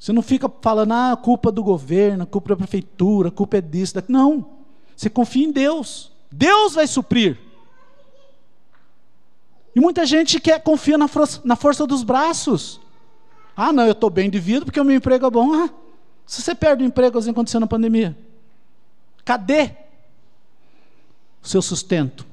Você 0.00 0.14
não 0.14 0.22
fica 0.22 0.50
falando, 0.62 0.92
ah, 0.92 1.14
culpa 1.22 1.52
do 1.52 1.62
governo, 1.62 2.26
culpa 2.26 2.48
da 2.48 2.56
prefeitura, 2.56 3.30
culpa 3.30 3.58
é 3.58 3.60
disso, 3.60 3.94
daquilo. 3.94 4.18
Não. 4.18 4.50
Você 4.96 5.10
confia 5.10 5.46
em 5.46 5.52
Deus. 5.52 6.10
Deus 6.32 6.74
vai 6.74 6.86
suprir. 6.86 7.38
E 9.76 9.80
muita 9.80 10.06
gente 10.06 10.40
quer 10.40 10.58
confia 10.62 10.96
na 10.96 11.06
força, 11.06 11.42
na 11.44 11.54
força 11.54 11.86
dos 11.86 12.02
braços. 12.02 12.80
Ah, 13.54 13.74
não, 13.74 13.84
eu 13.84 13.92
estou 13.92 14.08
bem 14.08 14.30
de 14.30 14.38
vida 14.40 14.64
porque 14.64 14.80
o 14.80 14.84
meu 14.84 14.96
emprego 14.96 15.26
é 15.26 15.30
bom. 15.30 15.52
Ah, 15.52 15.68
se 16.24 16.40
você 16.40 16.54
perde 16.54 16.82
o 16.82 16.86
emprego 16.86 17.18
assim 17.18 17.30
aconteceu 17.30 17.60
na 17.60 17.66
pandemia, 17.66 18.16
cadê 19.22 19.72
o 21.42 21.46
seu 21.46 21.60
sustento? 21.60 22.26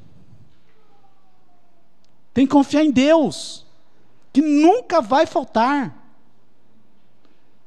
Tem 2.34 2.47
que 2.47 2.53
confiar 2.53 2.86
em 2.86 2.91
Deus, 2.91 3.65
que 4.32 4.41
nunca 4.41 5.01
vai 5.01 5.26
faltar. 5.26 5.97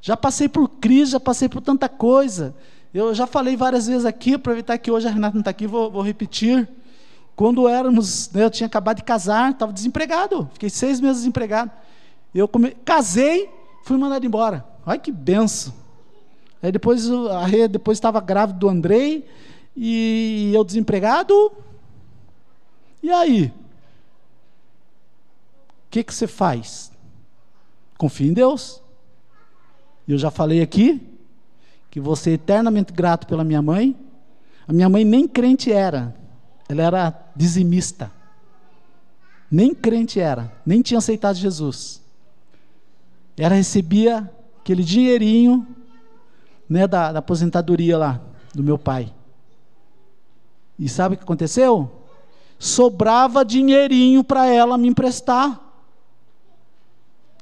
Já 0.01 0.16
passei 0.16 0.48
por 0.48 0.68
crise, 0.68 1.12
já 1.12 1.20
passei 1.20 1.48
por 1.48 1.61
tanta 1.61 1.88
coisa. 1.88 2.55
Eu 2.92 3.14
já 3.14 3.26
falei 3.26 3.57
várias 3.57 3.86
vezes 3.86 4.05
aqui, 4.05 4.34
aproveitar 4.34 4.76
que 4.78 4.90
hoje 4.90 5.07
a 5.07 5.11
Renata 5.11 5.34
não 5.34 5.40
está 5.40 5.51
aqui, 5.51 5.66
vou, 5.66 5.90
vou, 5.90 6.03
repetir. 6.03 6.68
Quando 7.36 7.68
éramos, 7.68 8.30
né, 8.32 8.44
eu 8.44 8.51
tinha 8.51 8.66
acabado 8.66 8.96
de 8.96 9.05
casar, 9.05 9.53
estava 9.53 9.72
desempregado, 9.72 10.48
fiquei 10.53 10.68
seis 10.68 11.01
meses 11.01 11.18
desempregado. 11.18 11.70
Eu 12.34 12.48
come... 12.48 12.72
casei, 12.84 13.48
fui 13.84 13.96
mandado 13.96 14.26
embora. 14.26 14.64
Olha 14.84 14.98
que 14.98 15.12
benção. 15.12 15.72
Aí 16.62 16.72
depois 16.72 17.09
a 17.11 17.46
Rê 17.46 17.68
depois 17.68 17.96
estava 17.96 18.20
grávida 18.20 18.59
do 18.59 18.68
Andrei 18.68 19.26
e 19.76 20.51
eu 20.55 20.64
desempregado. 20.64 21.53
E 23.03 23.11
aí? 23.11 23.53
O 25.86 25.90
que, 25.90 26.05
que 26.05 26.14
você 26.14 26.26
faz? 26.26 26.92
Confia 27.96 28.28
em 28.28 28.32
Deus. 28.32 28.82
Eu 30.07 30.18
já 30.18 30.30
falei 30.30 30.61
aqui 30.61 31.01
que 31.90 32.01
vou 32.01 32.14
ser 32.14 32.32
eternamente 32.32 32.92
grato 32.92 33.26
pela 33.26 33.44
minha 33.44 33.61
mãe. 33.61 33.96
A 34.66 34.72
minha 34.72 34.88
mãe 34.88 35.05
nem 35.05 35.26
crente 35.26 35.72
era, 35.72 36.14
ela 36.68 36.82
era 36.82 37.32
dizimista. 37.34 38.11
Nem 39.51 39.74
crente 39.74 40.20
era, 40.20 40.53
nem 40.64 40.80
tinha 40.80 40.98
aceitado 40.98 41.34
Jesus. 41.34 42.01
Ela 43.36 43.57
recebia 43.57 44.30
aquele 44.61 44.84
dinheirinho 44.84 45.66
né, 46.68 46.86
da, 46.86 47.11
da 47.11 47.18
aposentadoria 47.18 47.98
lá, 47.98 48.20
do 48.55 48.62
meu 48.62 48.78
pai. 48.78 49.12
E 50.78 50.88
sabe 50.88 51.14
o 51.14 51.18
que 51.18 51.24
aconteceu? 51.24 51.90
Sobrava 52.59 53.44
dinheirinho 53.44 54.22
para 54.22 54.46
ela 54.46 54.78
me 54.78 54.86
emprestar. 54.86 55.61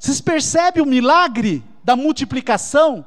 Vocês 0.00 0.20
percebem 0.20 0.82
o 0.82 0.86
milagre? 0.86 1.62
Da 1.88 1.96
multiplicação. 1.96 3.06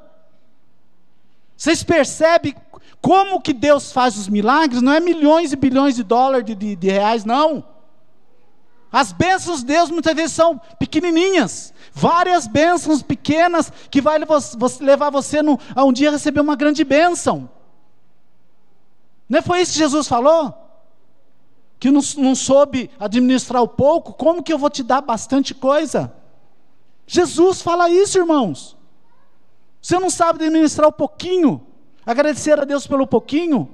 Vocês 1.56 1.84
percebem 1.84 2.52
como 3.00 3.40
que 3.40 3.52
Deus 3.52 3.92
faz 3.92 4.16
os 4.16 4.26
milagres? 4.26 4.82
Não 4.82 4.92
é 4.92 4.98
milhões 4.98 5.52
e 5.52 5.56
bilhões 5.56 5.94
de 5.94 6.02
dólares, 6.02 6.44
de, 6.44 6.56
de, 6.56 6.74
de 6.74 6.90
reais, 6.90 7.24
não. 7.24 7.64
As 8.90 9.12
bênçãos 9.12 9.60
de 9.60 9.66
Deus 9.66 9.88
muitas 9.88 10.16
vezes 10.16 10.32
são 10.32 10.60
pequenininhas, 10.80 11.72
várias 11.92 12.48
bênçãos 12.48 13.04
pequenas 13.04 13.72
que 13.88 14.00
vai 14.00 14.18
levar 14.80 15.10
você 15.10 15.40
no, 15.40 15.60
a 15.76 15.84
um 15.84 15.92
dia 15.92 16.10
receber 16.10 16.40
uma 16.40 16.56
grande 16.56 16.82
bênção. 16.82 17.48
Não 19.28 19.38
é 19.38 19.42
foi 19.42 19.60
isso 19.60 19.74
que 19.74 19.78
Jesus 19.78 20.08
falou? 20.08 20.52
Que 21.78 21.88
não, 21.88 22.00
não 22.18 22.34
soube 22.34 22.90
administrar 22.98 23.62
o 23.62 23.68
pouco, 23.68 24.12
como 24.12 24.42
que 24.42 24.52
eu 24.52 24.58
vou 24.58 24.70
te 24.70 24.82
dar 24.82 25.02
bastante 25.02 25.54
coisa? 25.54 26.12
Jesus 27.12 27.60
fala 27.60 27.90
isso, 27.90 28.16
irmãos. 28.16 28.74
Você 29.82 29.98
não 29.98 30.08
sabe 30.08 30.46
administrar 30.46 30.88
o 30.88 30.92
pouquinho, 30.92 31.60
agradecer 32.06 32.58
a 32.58 32.64
Deus 32.64 32.86
pelo 32.86 33.06
pouquinho? 33.06 33.68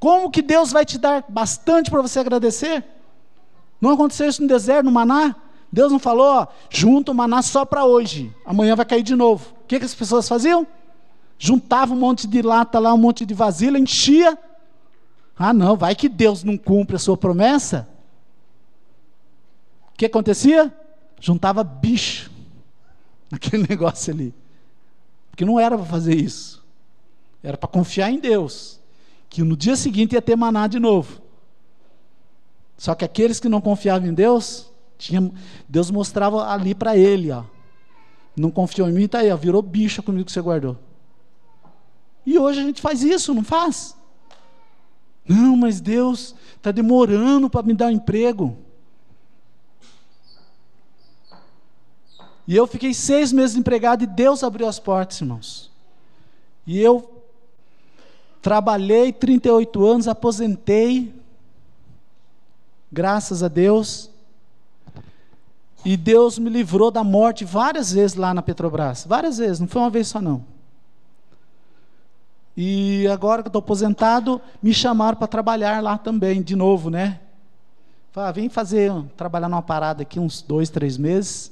Como 0.00 0.28
que 0.28 0.42
Deus 0.42 0.72
vai 0.72 0.84
te 0.84 0.98
dar 0.98 1.24
bastante 1.28 1.88
para 1.88 2.02
você 2.02 2.18
agradecer? 2.18 2.84
Não 3.80 3.90
aconteceu 3.90 4.28
isso 4.28 4.42
no 4.42 4.48
deserto, 4.48 4.86
no 4.86 4.90
maná? 4.90 5.36
Deus 5.70 5.92
não 5.92 6.00
falou, 6.00 6.26
ó, 6.26 6.46
junta 6.68 7.12
o 7.12 7.14
maná 7.14 7.40
só 7.42 7.64
para 7.64 7.84
hoje, 7.84 8.34
amanhã 8.44 8.74
vai 8.74 8.84
cair 8.84 9.04
de 9.04 9.14
novo. 9.14 9.54
O 9.62 9.66
que, 9.68 9.78
que 9.78 9.84
as 9.84 9.94
pessoas 9.94 10.28
faziam? 10.28 10.66
Juntavam 11.38 11.96
um 11.96 12.00
monte 12.00 12.26
de 12.26 12.42
lata 12.42 12.80
lá, 12.80 12.92
um 12.92 12.98
monte 12.98 13.24
de 13.24 13.34
vasilha, 13.34 13.78
enchia. 13.78 14.36
Ah, 15.38 15.52
não, 15.52 15.76
vai 15.76 15.94
que 15.94 16.08
Deus 16.08 16.42
não 16.42 16.58
cumpre 16.58 16.96
a 16.96 16.98
sua 16.98 17.16
promessa. 17.16 17.88
O 19.90 19.96
que 19.96 20.06
acontecia? 20.06 20.76
Juntava 21.22 21.62
bicho 21.62 22.30
naquele 23.30 23.64
negócio 23.70 24.12
ali. 24.12 24.34
Porque 25.30 25.44
não 25.44 25.58
era 25.58 25.78
para 25.78 25.86
fazer 25.86 26.14
isso. 26.14 26.62
Era 27.42 27.56
para 27.56 27.68
confiar 27.68 28.10
em 28.10 28.18
Deus. 28.18 28.80
Que 29.30 29.42
no 29.42 29.56
dia 29.56 29.76
seguinte 29.76 30.12
ia 30.12 30.20
ter 30.20 30.36
maná 30.36 30.66
de 30.66 30.78
novo. 30.78 31.22
Só 32.76 32.94
que 32.94 33.04
aqueles 33.04 33.38
que 33.38 33.48
não 33.48 33.60
confiavam 33.60 34.08
em 34.08 34.12
Deus, 34.12 34.70
tinha, 34.98 35.32
Deus 35.68 35.90
mostrava 35.90 36.48
ali 36.50 36.74
para 36.74 36.96
ele, 36.96 37.30
ó. 37.30 37.44
Não 38.36 38.50
confiou 38.50 38.88
em 38.88 38.92
mim, 38.92 39.04
está 39.04 39.20
aí, 39.20 39.30
ó, 39.30 39.36
virou 39.36 39.62
bicho 39.62 40.02
comigo 40.02 40.24
que 40.24 40.32
você 40.32 40.40
guardou. 40.40 40.76
E 42.26 42.38
hoje 42.38 42.60
a 42.60 42.62
gente 42.64 42.82
faz 42.82 43.02
isso, 43.02 43.32
não 43.32 43.44
faz? 43.44 43.96
Não, 45.26 45.56
mas 45.56 45.80
Deus 45.80 46.34
está 46.56 46.72
demorando 46.72 47.48
para 47.48 47.62
me 47.62 47.74
dar 47.74 47.86
um 47.86 47.90
emprego. 47.90 48.56
E 52.46 52.56
eu 52.56 52.66
fiquei 52.66 52.92
seis 52.92 53.32
meses 53.32 53.56
empregado 53.56 54.02
e 54.02 54.06
Deus 54.06 54.42
abriu 54.42 54.66
as 54.66 54.78
portas, 54.78 55.20
irmãos. 55.20 55.70
E 56.66 56.80
eu 56.80 57.22
trabalhei 58.40 59.12
38 59.12 59.86
anos, 59.86 60.08
aposentei, 60.08 61.14
graças 62.90 63.42
a 63.42 63.48
Deus. 63.48 64.10
E 65.84 65.96
Deus 65.96 66.38
me 66.38 66.50
livrou 66.50 66.90
da 66.90 67.02
morte 67.02 67.44
várias 67.44 67.92
vezes 67.92 68.16
lá 68.16 68.32
na 68.32 68.42
Petrobras. 68.42 69.04
Várias 69.06 69.38
vezes, 69.38 69.60
não 69.60 69.66
foi 69.66 69.82
uma 69.82 69.90
vez 69.90 70.08
só 70.08 70.20
não. 70.20 70.44
E 72.56 73.06
agora 73.08 73.42
que 73.42 73.48
estou 73.48 73.60
aposentado, 73.60 74.40
me 74.62 74.74
chamaram 74.74 75.16
para 75.16 75.26
trabalhar 75.26 75.82
lá 75.82 75.96
também, 75.96 76.42
de 76.42 76.54
novo, 76.54 76.90
né? 76.90 77.20
Falaram, 78.12 78.34
vem 78.34 78.48
fazer, 78.48 78.92
trabalhar 79.16 79.48
numa 79.48 79.62
parada 79.62 80.02
aqui 80.02 80.20
uns 80.20 80.42
dois, 80.42 80.68
três 80.68 80.98
meses. 80.98 81.50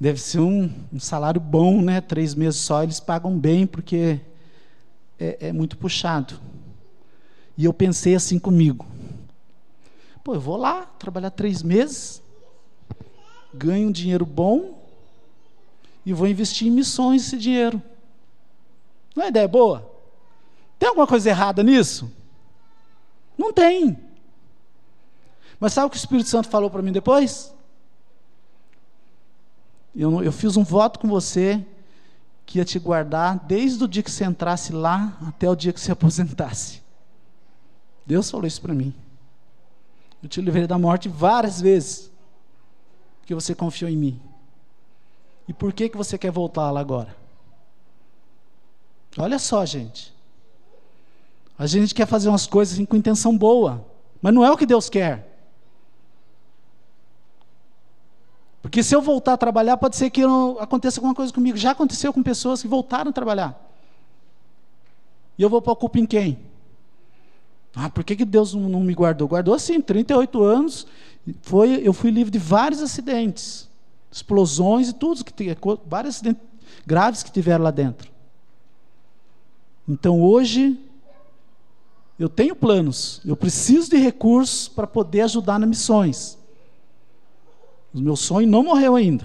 Deve 0.00 0.18
ser 0.18 0.40
um, 0.40 0.72
um, 0.90 0.98
salário 0.98 1.38
bom, 1.38 1.82
né? 1.82 2.00
Três 2.00 2.34
meses 2.34 2.58
só, 2.60 2.82
eles 2.82 2.98
pagam 2.98 3.38
bem, 3.38 3.66
porque 3.66 4.18
é, 5.18 5.48
é 5.48 5.52
muito 5.52 5.76
puxado. 5.76 6.40
E 7.54 7.66
eu 7.66 7.74
pensei 7.74 8.14
assim 8.14 8.38
comigo: 8.38 8.86
pô, 10.24 10.34
eu 10.34 10.40
vou 10.40 10.56
lá 10.56 10.86
trabalhar 10.98 11.30
três 11.30 11.62
meses, 11.62 12.22
ganho 13.52 13.88
um 13.88 13.92
dinheiro 13.92 14.24
bom 14.24 14.82
e 16.06 16.14
vou 16.14 16.26
investir 16.26 16.68
em 16.68 16.70
missões 16.70 17.26
esse 17.26 17.36
dinheiro. 17.36 17.82
Não 19.14 19.24
é 19.24 19.28
ideia 19.28 19.46
boa? 19.46 19.86
Tem 20.78 20.88
alguma 20.88 21.06
coisa 21.06 21.28
errada 21.28 21.62
nisso? 21.62 22.10
Não 23.36 23.52
tem. 23.52 23.98
Mas 25.58 25.74
sabe 25.74 25.88
o 25.88 25.90
que 25.90 25.96
o 25.96 25.98
Espírito 25.98 26.30
Santo 26.30 26.48
falou 26.48 26.70
para 26.70 26.80
mim 26.80 26.90
depois? 26.90 27.52
Eu, 29.94 30.22
eu 30.22 30.32
fiz 30.32 30.56
um 30.56 30.62
voto 30.62 30.98
com 30.98 31.08
você 31.08 31.64
que 32.46 32.58
ia 32.58 32.64
te 32.64 32.78
guardar 32.78 33.38
desde 33.38 33.84
o 33.84 33.88
dia 33.88 34.02
que 34.02 34.10
você 34.10 34.24
entrasse 34.24 34.72
lá 34.72 35.16
até 35.26 35.48
o 35.48 35.54
dia 35.54 35.72
que 35.72 35.80
você 35.80 35.90
aposentasse. 35.92 36.82
Deus 38.06 38.30
falou 38.30 38.46
isso 38.46 38.60
para 38.60 38.74
mim. 38.74 38.92
Eu 40.22 40.28
te 40.28 40.40
livrei 40.40 40.66
da 40.66 40.78
morte 40.78 41.08
várias 41.08 41.60
vezes, 41.60 42.10
porque 43.20 43.34
você 43.34 43.54
confiou 43.54 43.90
em 43.90 43.96
mim. 43.96 44.20
E 45.48 45.52
por 45.52 45.72
que, 45.72 45.88
que 45.88 45.96
você 45.96 46.18
quer 46.18 46.30
voltar 46.30 46.70
lá 46.70 46.80
agora? 46.80 47.16
Olha 49.16 49.38
só, 49.38 49.64
gente. 49.64 50.14
A 51.58 51.66
gente 51.66 51.94
quer 51.94 52.06
fazer 52.06 52.28
umas 52.28 52.46
coisas 52.46 52.74
assim, 52.74 52.84
com 52.84 52.96
intenção 52.96 53.36
boa, 53.36 53.84
mas 54.22 54.32
não 54.32 54.44
é 54.44 54.50
o 54.50 54.56
que 54.56 54.66
Deus 54.66 54.88
quer. 54.88 55.29
Porque 58.62 58.82
se 58.82 58.94
eu 58.94 59.00
voltar 59.00 59.34
a 59.34 59.36
trabalhar, 59.36 59.76
pode 59.76 59.96
ser 59.96 60.10
que 60.10 60.22
aconteça 60.58 61.00
alguma 61.00 61.14
coisa 61.14 61.32
comigo. 61.32 61.56
Já 61.56 61.70
aconteceu 61.70 62.12
com 62.12 62.22
pessoas 62.22 62.60
que 62.60 62.68
voltaram 62.68 63.10
a 63.10 63.12
trabalhar. 63.12 63.58
E 65.38 65.42
eu 65.42 65.48
vou 65.48 65.62
pôr 65.62 65.72
a 65.72 65.76
culpa 65.76 65.98
em 65.98 66.06
quem? 66.06 66.38
Ah, 67.74 67.88
por 67.88 68.04
que, 68.04 68.16
que 68.16 68.24
Deus 68.24 68.52
não, 68.52 68.68
não 68.68 68.80
me 68.80 68.92
guardou? 68.92 69.28
Guardou 69.28 69.58
sim, 69.58 69.80
38 69.80 70.42
anos. 70.42 70.86
Foi, 71.42 71.80
eu 71.82 71.92
fui 71.92 72.10
livre 72.10 72.30
de 72.30 72.38
vários 72.38 72.82
acidentes, 72.82 73.68
explosões 74.10 74.88
e 74.88 74.92
tudo 74.92 75.24
que 75.24 75.32
vários 75.86 76.16
acidentes 76.16 76.42
graves 76.86 77.22
que 77.22 77.30
tiveram 77.30 77.64
lá 77.64 77.70
dentro. 77.70 78.10
Então 79.88 80.20
hoje 80.20 80.78
eu 82.18 82.28
tenho 82.28 82.54
planos, 82.54 83.20
eu 83.24 83.36
preciso 83.36 83.90
de 83.90 83.96
recursos 83.96 84.68
para 84.68 84.86
poder 84.86 85.22
ajudar 85.22 85.58
nas 85.58 85.68
missões. 85.68 86.38
O 87.94 88.00
meu 88.00 88.16
sonho 88.16 88.46
não 88.46 88.62
morreu 88.62 88.96
ainda. 88.96 89.24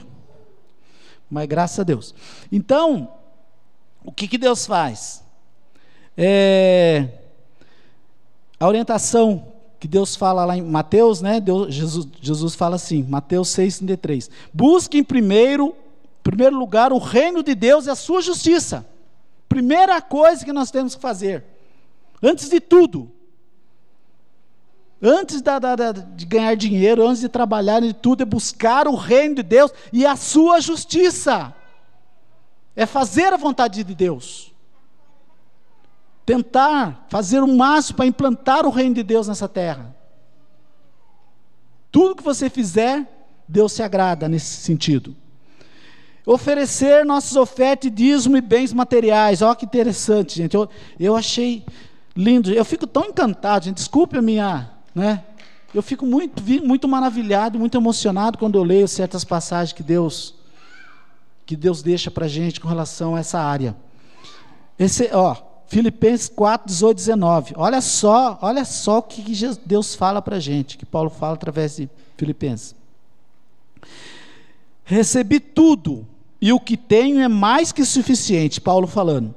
Mas 1.29 1.47
graças 1.47 1.79
a 1.79 1.83
Deus. 1.83 2.13
Então, 2.51 3.11
o 4.03 4.11
que, 4.11 4.27
que 4.27 4.37
Deus 4.37 4.65
faz? 4.65 5.23
É, 6.17 7.09
a 8.59 8.67
orientação 8.67 9.53
que 9.79 9.87
Deus 9.87 10.15
fala 10.15 10.45
lá 10.45 10.57
em 10.57 10.61
Mateus, 10.61 11.21
né? 11.21 11.39
Deus, 11.39 11.73
Jesus, 11.73 12.07
Jesus 12.21 12.55
fala 12.55 12.75
assim, 12.75 13.03
Mateus 13.03 13.49
6,33. 13.49 14.29
Busque 14.53 14.97
em 14.97 15.03
primeiro, 15.03 15.75
primeiro 16.23 16.57
lugar 16.57 16.93
o 16.93 16.97
reino 16.97 17.43
de 17.43 17.53
Deus 17.53 17.85
e 17.85 17.89
a 17.89 17.95
sua 17.95 18.21
justiça. 18.21 18.85
Primeira 19.47 20.01
coisa 20.01 20.43
que 20.43 20.53
nós 20.53 20.71
temos 20.71 20.95
que 20.95 21.01
fazer. 21.01 21.43
Antes 22.21 22.49
de 22.49 22.59
tudo. 22.59 23.11
Antes 25.07 25.39
da, 25.41 25.59
da, 25.59 25.75
da, 25.75 25.91
de 25.91 26.25
ganhar 26.25 26.55
dinheiro, 26.55 27.07
antes 27.07 27.21
de 27.21 27.29
trabalhar 27.29 27.79
de 27.79 27.93
tudo, 27.93 28.23
é 28.23 28.25
buscar 28.25 28.87
o 28.87 28.95
reino 28.95 29.35
de 29.35 29.43
Deus 29.43 29.71
e 29.93 30.03
a 30.05 30.15
sua 30.15 30.59
justiça. 30.59 31.53
É 32.75 32.87
fazer 32.87 33.31
a 33.31 33.37
vontade 33.37 33.83
de 33.83 33.93
Deus 33.93 34.55
tentar 36.25 37.05
fazer 37.07 37.41
o 37.41 37.47
máximo 37.47 37.97
para 37.97 38.07
implantar 38.07 38.65
o 38.65 38.71
reino 38.71 38.95
de 38.95 39.03
Deus 39.03 39.27
nessa 39.27 39.47
terra. 39.47 39.95
Tudo 41.91 42.15
que 42.15 42.23
você 42.23 42.49
fizer, 42.49 43.07
Deus 43.47 43.73
se 43.73 43.83
agrada 43.83 44.27
nesse 44.27 44.57
sentido. 44.57 45.15
Oferecer 46.25 47.05
nossas 47.05 47.35
ofertas, 47.35 47.91
dízimo 47.93 48.35
e 48.35 48.41
bens 48.41 48.73
materiais. 48.73 49.43
Olha 49.43 49.55
que 49.55 49.65
interessante, 49.65 50.37
gente. 50.37 50.55
Eu, 50.55 50.67
eu 50.99 51.15
achei 51.15 51.63
lindo. 52.15 52.51
Eu 52.51 52.65
fico 52.65 52.87
tão 52.87 53.05
encantado, 53.05 53.65
gente. 53.65 53.77
Desculpe 53.77 54.17
a 54.17 54.21
minha. 54.21 54.74
Né? 54.95 55.21
Eu 55.73 55.83
fico 55.83 56.05
muito, 56.05 56.41
muito 56.63 56.87
maravilhado, 56.87 57.59
muito 57.59 57.77
emocionado 57.77 58.37
quando 58.37 58.57
eu 58.57 58.63
leio 58.63 58.87
certas 58.87 59.25
passagens 59.25 59.73
que 59.73 59.83
Deus 59.83 60.33
que 61.45 61.55
Deus 61.55 61.83
deixa 61.83 62.09
para 62.09 62.27
gente 62.27 62.59
com 62.59 62.67
relação 62.67 63.15
a 63.15 63.19
essa 63.19 63.39
área. 63.39 63.75
Esse, 64.79 65.11
ó, 65.13 65.35
Filipenses 65.67 66.27
4, 66.27 66.67
18, 66.67 66.97
19. 66.97 67.53
Olha 67.55 67.81
só, 67.81 68.39
olha 68.41 68.65
só 68.65 68.97
o 68.97 69.03
que 69.03 69.23
Deus 69.65 69.93
fala 69.93 70.21
para 70.21 70.39
gente, 70.39 70.77
que 70.77 70.85
Paulo 70.85 71.09
fala 71.09 71.35
através 71.35 71.75
de 71.77 71.89
Filipenses. 72.17 72.75
Recebi 74.83 75.39
tudo, 75.39 76.07
e 76.41 76.51
o 76.51 76.59
que 76.59 76.77
tenho 76.77 77.19
é 77.19 77.27
mais 77.27 77.71
que 77.71 77.85
suficiente, 77.85 78.59
Paulo 78.61 78.87
falando. 78.87 79.33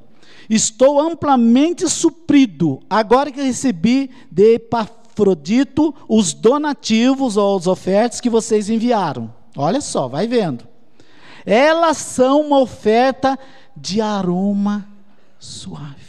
Estou 0.48 1.00
amplamente 1.00 1.88
suprido, 1.88 2.80
agora 2.88 3.30
que 3.30 3.42
recebi 3.42 4.10
de 4.30 4.58
Epafrodito 5.18 5.94
os 6.08 6.32
donativos 6.32 7.36
ou 7.36 7.56
as 7.56 7.66
ofertas 7.66 8.20
que 8.20 8.30
vocês 8.30 8.70
enviaram. 8.70 9.32
Olha 9.56 9.80
só, 9.80 10.08
vai 10.08 10.26
vendo. 10.26 10.66
Elas 11.44 11.96
são 11.96 12.42
uma 12.42 12.60
oferta 12.60 13.38
de 13.76 14.00
aroma 14.00 14.86
suave 15.38 16.08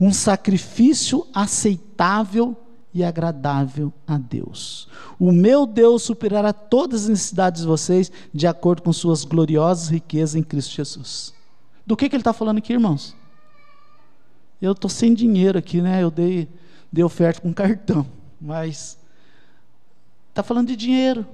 um 0.00 0.12
sacrifício 0.12 1.26
aceitável 1.34 2.56
e 2.92 3.04
agradável 3.04 3.92
a 4.06 4.16
Deus. 4.16 4.88
O 5.18 5.32
meu 5.32 5.66
Deus 5.66 6.02
superará 6.02 6.52
todas 6.52 7.04
as 7.04 7.08
necessidades 7.08 7.62
de 7.62 7.66
vocês 7.66 8.12
de 8.32 8.46
acordo 8.46 8.82
com 8.82 8.92
suas 8.92 9.24
gloriosas 9.24 9.88
riquezas 9.88 10.34
em 10.34 10.42
Cristo 10.42 10.74
Jesus. 10.74 11.34
Do 11.84 11.96
que, 11.96 12.08
que 12.08 12.16
ele 12.16 12.20
está 12.20 12.32
falando 12.32 12.58
aqui, 12.58 12.72
irmãos? 12.72 13.14
Eu 14.60 14.72
estou 14.72 14.90
sem 14.90 15.12
dinheiro 15.12 15.58
aqui, 15.58 15.82
né? 15.82 16.02
Eu 16.02 16.10
dei, 16.10 16.48
dei 16.96 17.04
oferta 17.04 17.42
com 17.42 17.52
cartão, 17.52 18.06
mas 18.40 18.98
está 20.30 20.42
falando 20.42 20.68
de 20.68 20.76
dinheiro. 20.76 21.26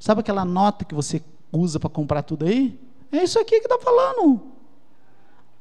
Sabe 0.00 0.20
aquela 0.20 0.44
nota 0.44 0.84
que 0.84 0.94
você 0.94 1.22
usa 1.52 1.78
para 1.78 1.88
comprar 1.88 2.22
tudo 2.22 2.44
aí? 2.44 2.78
É 3.12 3.22
isso 3.22 3.38
aqui 3.38 3.60
que 3.60 3.66
está 3.66 3.78
falando. 3.78 4.42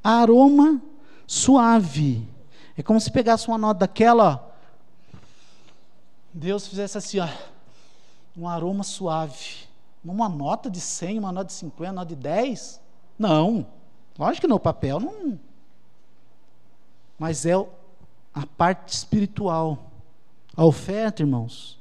Aroma 0.03 0.81
suave 1.27 2.27
é 2.75 2.81
como 2.81 2.99
se 2.99 3.11
pegasse 3.11 3.47
uma 3.47 3.57
nota 3.57 3.81
daquela, 3.81 4.33
ó, 4.33 4.53
Deus 6.33 6.67
fizesse 6.67 6.97
assim, 6.97 7.19
ó, 7.19 7.29
um 8.35 8.49
aroma 8.49 8.83
suave. 8.83 9.71
Uma 10.03 10.27
nota 10.27 10.69
de 10.69 10.81
100, 10.81 11.19
uma 11.19 11.31
nota 11.31 11.45
de 11.45 11.53
50, 11.53 11.91
uma 11.91 12.01
nota 12.01 12.07
de 12.07 12.15
10? 12.15 12.81
Não. 13.17 13.65
Lógico 14.17 14.41
que 14.41 14.47
no 14.47 14.59
papel 14.59 14.99
não. 14.99 15.39
Mas 17.17 17.45
é 17.45 17.53
a 18.33 18.45
parte 18.45 18.93
espiritual. 18.93 19.91
A 20.55 20.65
oferta, 20.65 21.21
irmãos, 21.21 21.79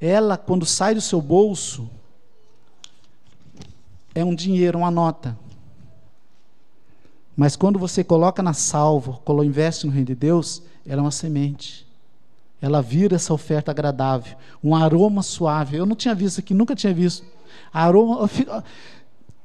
ela, 0.00 0.36
quando 0.36 0.64
sai 0.64 0.94
do 0.94 1.00
seu 1.00 1.20
bolso, 1.20 1.88
é 4.14 4.24
um 4.24 4.34
dinheiro, 4.34 4.78
uma 4.78 4.90
nota. 4.90 5.36
Mas 7.36 7.56
quando 7.56 7.78
você 7.78 8.02
coloca 8.02 8.42
na 8.42 8.52
salva, 8.52 9.18
quando 9.24 9.44
investe 9.44 9.86
no 9.86 9.92
reino 9.92 10.06
de 10.06 10.14
Deus, 10.14 10.62
ela 10.86 11.00
é 11.00 11.04
uma 11.04 11.10
semente. 11.10 11.86
Ela 12.60 12.82
vira 12.82 13.16
essa 13.16 13.32
oferta 13.32 13.70
agradável, 13.70 14.36
um 14.62 14.74
aroma 14.74 15.22
suave. 15.22 15.76
Eu 15.76 15.86
não 15.86 15.96
tinha 15.96 16.14
visto 16.14 16.40
aqui, 16.40 16.52
nunca 16.52 16.74
tinha 16.74 16.92
visto. 16.92 17.24
Aroma, 17.72 18.28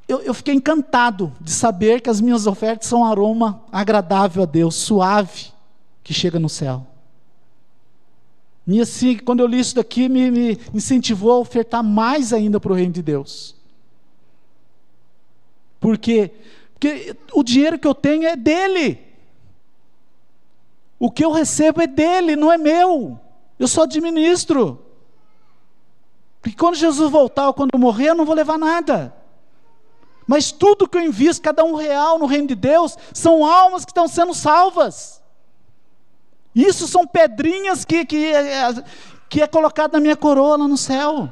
eu, 0.07 0.21
eu 0.21 0.33
fiquei 0.33 0.53
encantado 0.53 1.31
de 1.39 1.51
saber 1.51 2.01
que 2.01 2.09
as 2.09 2.19
minhas 2.19 2.45
ofertas 2.45 2.87
são 2.87 3.01
um 3.01 3.05
aroma 3.05 3.61
agradável 3.71 4.43
a 4.43 4.45
Deus, 4.45 4.75
suave, 4.75 5.54
que 6.05 6.13
chega 6.13 6.39
no 6.39 6.47
céu. 6.47 6.87
E 8.65 8.79
assim, 8.79 9.17
quando 9.17 9.41
eu 9.41 9.47
li 9.47 9.59
isso 9.59 9.75
daqui, 9.75 10.07
me, 10.07 10.31
me 10.31 10.57
incentivou 10.73 11.33
a 11.33 11.39
ofertar 11.39 11.83
mais 11.83 12.31
ainda 12.31 12.61
para 12.61 12.71
o 12.71 12.75
reino 12.75 12.93
de 12.93 13.01
Deus. 13.01 13.53
Porque 15.81 16.31
porque 16.75 17.15
o 17.33 17.41
dinheiro 17.41 17.79
que 17.79 17.87
eu 17.87 17.95
tenho 17.95 18.27
é 18.27 18.35
dele. 18.35 19.01
O 20.99 21.09
que 21.09 21.25
eu 21.25 21.31
recebo 21.31 21.81
é 21.81 21.87
dele, 21.87 22.35
não 22.35 22.51
é 22.51 22.57
meu. 22.57 23.19
Eu 23.57 23.67
só 23.67 23.83
administro. 23.83 24.85
Porque 26.41 26.55
quando 26.55 26.75
Jesus 26.75 27.09
voltar 27.09 27.47
ou 27.47 27.53
quando 27.53 27.71
eu 27.73 27.79
morrer, 27.79 28.09
eu 28.09 28.15
não 28.15 28.25
vou 28.25 28.35
levar 28.35 28.57
nada. 28.57 29.15
Mas 30.27 30.51
tudo 30.51 30.87
que 30.87 30.97
eu 30.97 31.01
invisto, 31.01 31.41
cada 31.41 31.63
um 31.63 31.75
real 31.75 32.19
no 32.19 32.25
reino 32.25 32.47
de 32.47 32.55
Deus, 32.55 32.97
são 33.13 33.43
almas 33.43 33.83
que 33.83 33.91
estão 33.91 34.07
sendo 34.07 34.33
salvas. 34.33 35.21
Isso 36.55 36.87
são 36.87 37.05
pedrinhas 37.05 37.83
que, 37.83 38.05
que, 38.05 38.31
que 39.27 39.41
é 39.41 39.47
colocado 39.47 39.93
na 39.93 39.99
minha 39.99 40.15
coroa 40.15 40.57
lá 40.57 40.67
no 40.67 40.77
céu. 40.77 41.29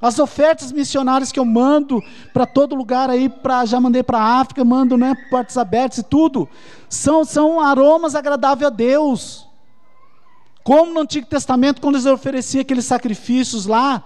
As 0.00 0.18
ofertas 0.18 0.72
missionárias 0.72 1.30
que 1.30 1.38
eu 1.38 1.44
mando 1.44 2.02
para 2.32 2.46
todo 2.46 2.74
lugar 2.74 3.10
aí, 3.10 3.28
pra, 3.28 3.66
já 3.66 3.78
mandei 3.78 4.02
para 4.02 4.18
a 4.18 4.40
África, 4.40 4.64
mando 4.64 4.96
né, 4.96 5.14
portas 5.28 5.58
abertas 5.58 5.98
e 5.98 6.02
tudo, 6.02 6.48
são, 6.88 7.22
são 7.22 7.60
aromas 7.60 8.14
agradáveis 8.14 8.66
a 8.66 8.74
Deus. 8.74 9.46
Como 10.64 10.94
no 10.94 11.00
Antigo 11.00 11.26
Testamento, 11.26 11.82
quando 11.82 11.96
eles 11.96 12.06
ofereciam 12.06 12.62
aqueles 12.62 12.86
sacrifícios 12.86 13.66
lá, 13.66 14.02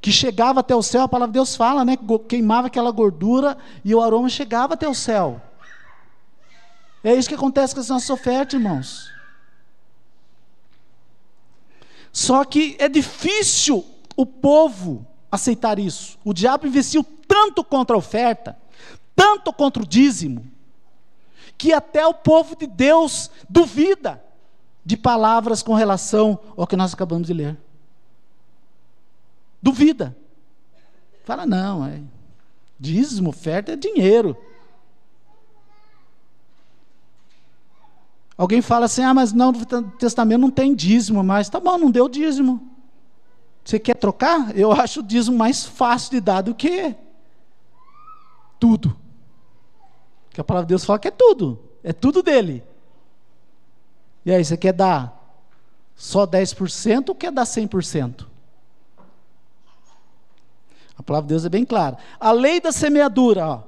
que 0.00 0.12
chegava 0.12 0.60
até 0.60 0.76
o 0.76 0.82
céu, 0.82 1.02
a 1.02 1.08
palavra 1.08 1.32
de 1.32 1.38
Deus 1.38 1.56
fala, 1.56 1.84
né? 1.84 1.98
Queimava 2.28 2.68
aquela 2.68 2.92
gordura 2.92 3.58
e 3.84 3.92
o 3.92 4.00
aroma 4.00 4.28
chegava 4.28 4.74
até 4.74 4.88
o 4.88 4.94
céu. 4.94 5.40
É 7.08 7.14
isso 7.14 7.26
que 7.26 7.34
acontece 7.34 7.72
com 7.74 7.80
as 7.80 7.88
nossas 7.88 8.10
ofertas, 8.10 8.60
irmãos. 8.60 9.10
Só 12.12 12.44
que 12.44 12.76
é 12.78 12.86
difícil 12.86 13.82
o 14.14 14.26
povo 14.26 15.06
aceitar 15.32 15.78
isso. 15.78 16.18
O 16.22 16.34
diabo 16.34 16.66
investiu 16.66 17.02
tanto 17.26 17.64
contra 17.64 17.96
a 17.96 17.98
oferta, 17.98 18.58
tanto 19.16 19.54
contra 19.54 19.82
o 19.82 19.86
dízimo, 19.86 20.52
que 21.56 21.72
até 21.72 22.06
o 22.06 22.12
povo 22.12 22.54
de 22.54 22.66
Deus 22.66 23.30
duvida 23.48 24.22
de 24.84 24.94
palavras 24.94 25.62
com 25.62 25.72
relação 25.72 26.38
ao 26.58 26.66
que 26.66 26.76
nós 26.76 26.92
acabamos 26.92 27.26
de 27.26 27.32
ler. 27.32 27.56
Duvida. 29.62 30.14
Fala, 31.24 31.46
não, 31.46 31.86
é 31.86 32.02
dízimo, 32.78 33.30
oferta 33.30 33.72
é 33.72 33.76
dinheiro. 33.76 34.36
Alguém 38.38 38.62
fala 38.62 38.86
assim, 38.86 39.02
ah, 39.02 39.12
mas 39.12 39.32
não, 39.32 39.50
no 39.50 39.90
Testamento 39.98 40.40
não 40.40 40.50
tem 40.50 40.72
dízimo, 40.72 41.24
mas 41.24 41.50
tá 41.50 41.58
bom, 41.58 41.76
não 41.76 41.90
deu 41.90 42.08
dízimo. 42.08 42.70
Você 43.64 43.80
quer 43.80 43.96
trocar? 43.96 44.56
Eu 44.56 44.70
acho 44.70 45.00
o 45.00 45.02
dízimo 45.02 45.36
mais 45.36 45.66
fácil 45.66 46.12
de 46.12 46.20
dar 46.20 46.42
do 46.42 46.54
que 46.54 46.94
tudo. 48.60 48.96
Que 50.30 50.40
a 50.40 50.44
palavra 50.44 50.66
de 50.66 50.68
Deus 50.68 50.84
fala 50.84 51.00
que 51.00 51.08
é 51.08 51.10
tudo. 51.10 51.58
É 51.82 51.92
tudo 51.92 52.22
dele. 52.22 52.62
E 54.24 54.32
aí, 54.32 54.44
você 54.44 54.56
quer 54.56 54.72
dar 54.72 55.18
só 55.96 56.24
10% 56.24 57.08
ou 57.08 57.14
quer 57.16 57.32
dar 57.32 57.42
100%? 57.42 58.24
A 60.96 61.02
palavra 61.02 61.26
de 61.26 61.34
Deus 61.34 61.44
é 61.44 61.48
bem 61.48 61.64
clara. 61.64 61.98
A 62.20 62.30
lei 62.30 62.60
da 62.60 62.70
semeadura, 62.70 63.46
ó, 63.48 63.62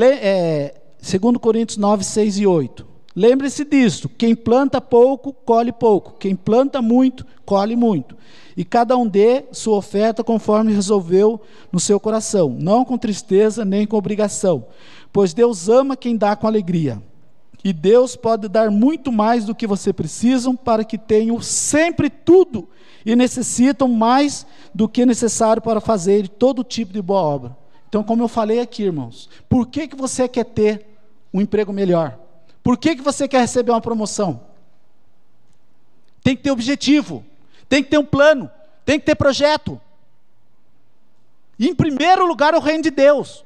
é, 0.00 0.80
2 1.02 1.36
Coríntios 1.38 1.76
9, 1.76 2.04
6 2.04 2.38
e 2.38 2.46
8. 2.46 2.97
Lembre-se 3.18 3.64
disso: 3.64 4.08
quem 4.08 4.32
planta 4.32 4.80
pouco, 4.80 5.32
colhe 5.32 5.72
pouco. 5.72 6.14
Quem 6.20 6.36
planta 6.36 6.80
muito, 6.80 7.26
colhe 7.44 7.74
muito. 7.74 8.16
E 8.56 8.64
cada 8.64 8.96
um 8.96 9.08
dê 9.08 9.46
sua 9.50 9.76
oferta 9.76 10.22
conforme 10.22 10.72
resolveu 10.72 11.40
no 11.72 11.80
seu 11.80 11.98
coração, 11.98 12.56
não 12.56 12.84
com 12.84 12.96
tristeza 12.96 13.64
nem 13.64 13.88
com 13.88 13.96
obrigação, 13.96 14.66
pois 15.12 15.34
Deus 15.34 15.68
ama 15.68 15.96
quem 15.96 16.16
dá 16.16 16.36
com 16.36 16.46
alegria. 16.46 17.02
E 17.64 17.72
Deus 17.72 18.14
pode 18.14 18.46
dar 18.46 18.70
muito 18.70 19.10
mais 19.10 19.44
do 19.44 19.54
que 19.54 19.66
você 19.66 19.92
precisam 19.92 20.54
para 20.54 20.84
que 20.84 20.96
tenham 20.96 21.42
sempre 21.42 22.08
tudo 22.08 22.68
e 23.04 23.16
necessitam 23.16 23.88
mais 23.88 24.46
do 24.72 24.88
que 24.88 25.04
necessário 25.04 25.60
para 25.60 25.80
fazer 25.80 26.28
todo 26.28 26.62
tipo 26.62 26.92
de 26.92 27.02
boa 27.02 27.22
obra. 27.22 27.56
Então, 27.88 28.04
como 28.04 28.22
eu 28.22 28.28
falei 28.28 28.60
aqui, 28.60 28.84
irmãos, 28.84 29.28
por 29.48 29.66
que, 29.66 29.88
que 29.88 29.96
você 29.96 30.28
quer 30.28 30.44
ter 30.44 30.86
um 31.34 31.40
emprego 31.40 31.72
melhor? 31.72 32.27
Por 32.68 32.76
que, 32.76 32.96
que 32.96 33.00
você 33.00 33.26
quer 33.26 33.40
receber 33.40 33.70
uma 33.70 33.80
promoção? 33.80 34.42
Tem 36.22 36.36
que 36.36 36.42
ter 36.42 36.50
objetivo, 36.50 37.24
tem 37.66 37.82
que 37.82 37.88
ter 37.88 37.96
um 37.96 38.04
plano, 38.04 38.50
tem 38.84 39.00
que 39.00 39.06
ter 39.06 39.14
projeto. 39.14 39.80
E 41.58 41.66
em 41.66 41.74
primeiro 41.74 42.26
lugar 42.26 42.54
o 42.54 42.60
reino 42.60 42.82
de 42.82 42.90
Deus. 42.90 43.42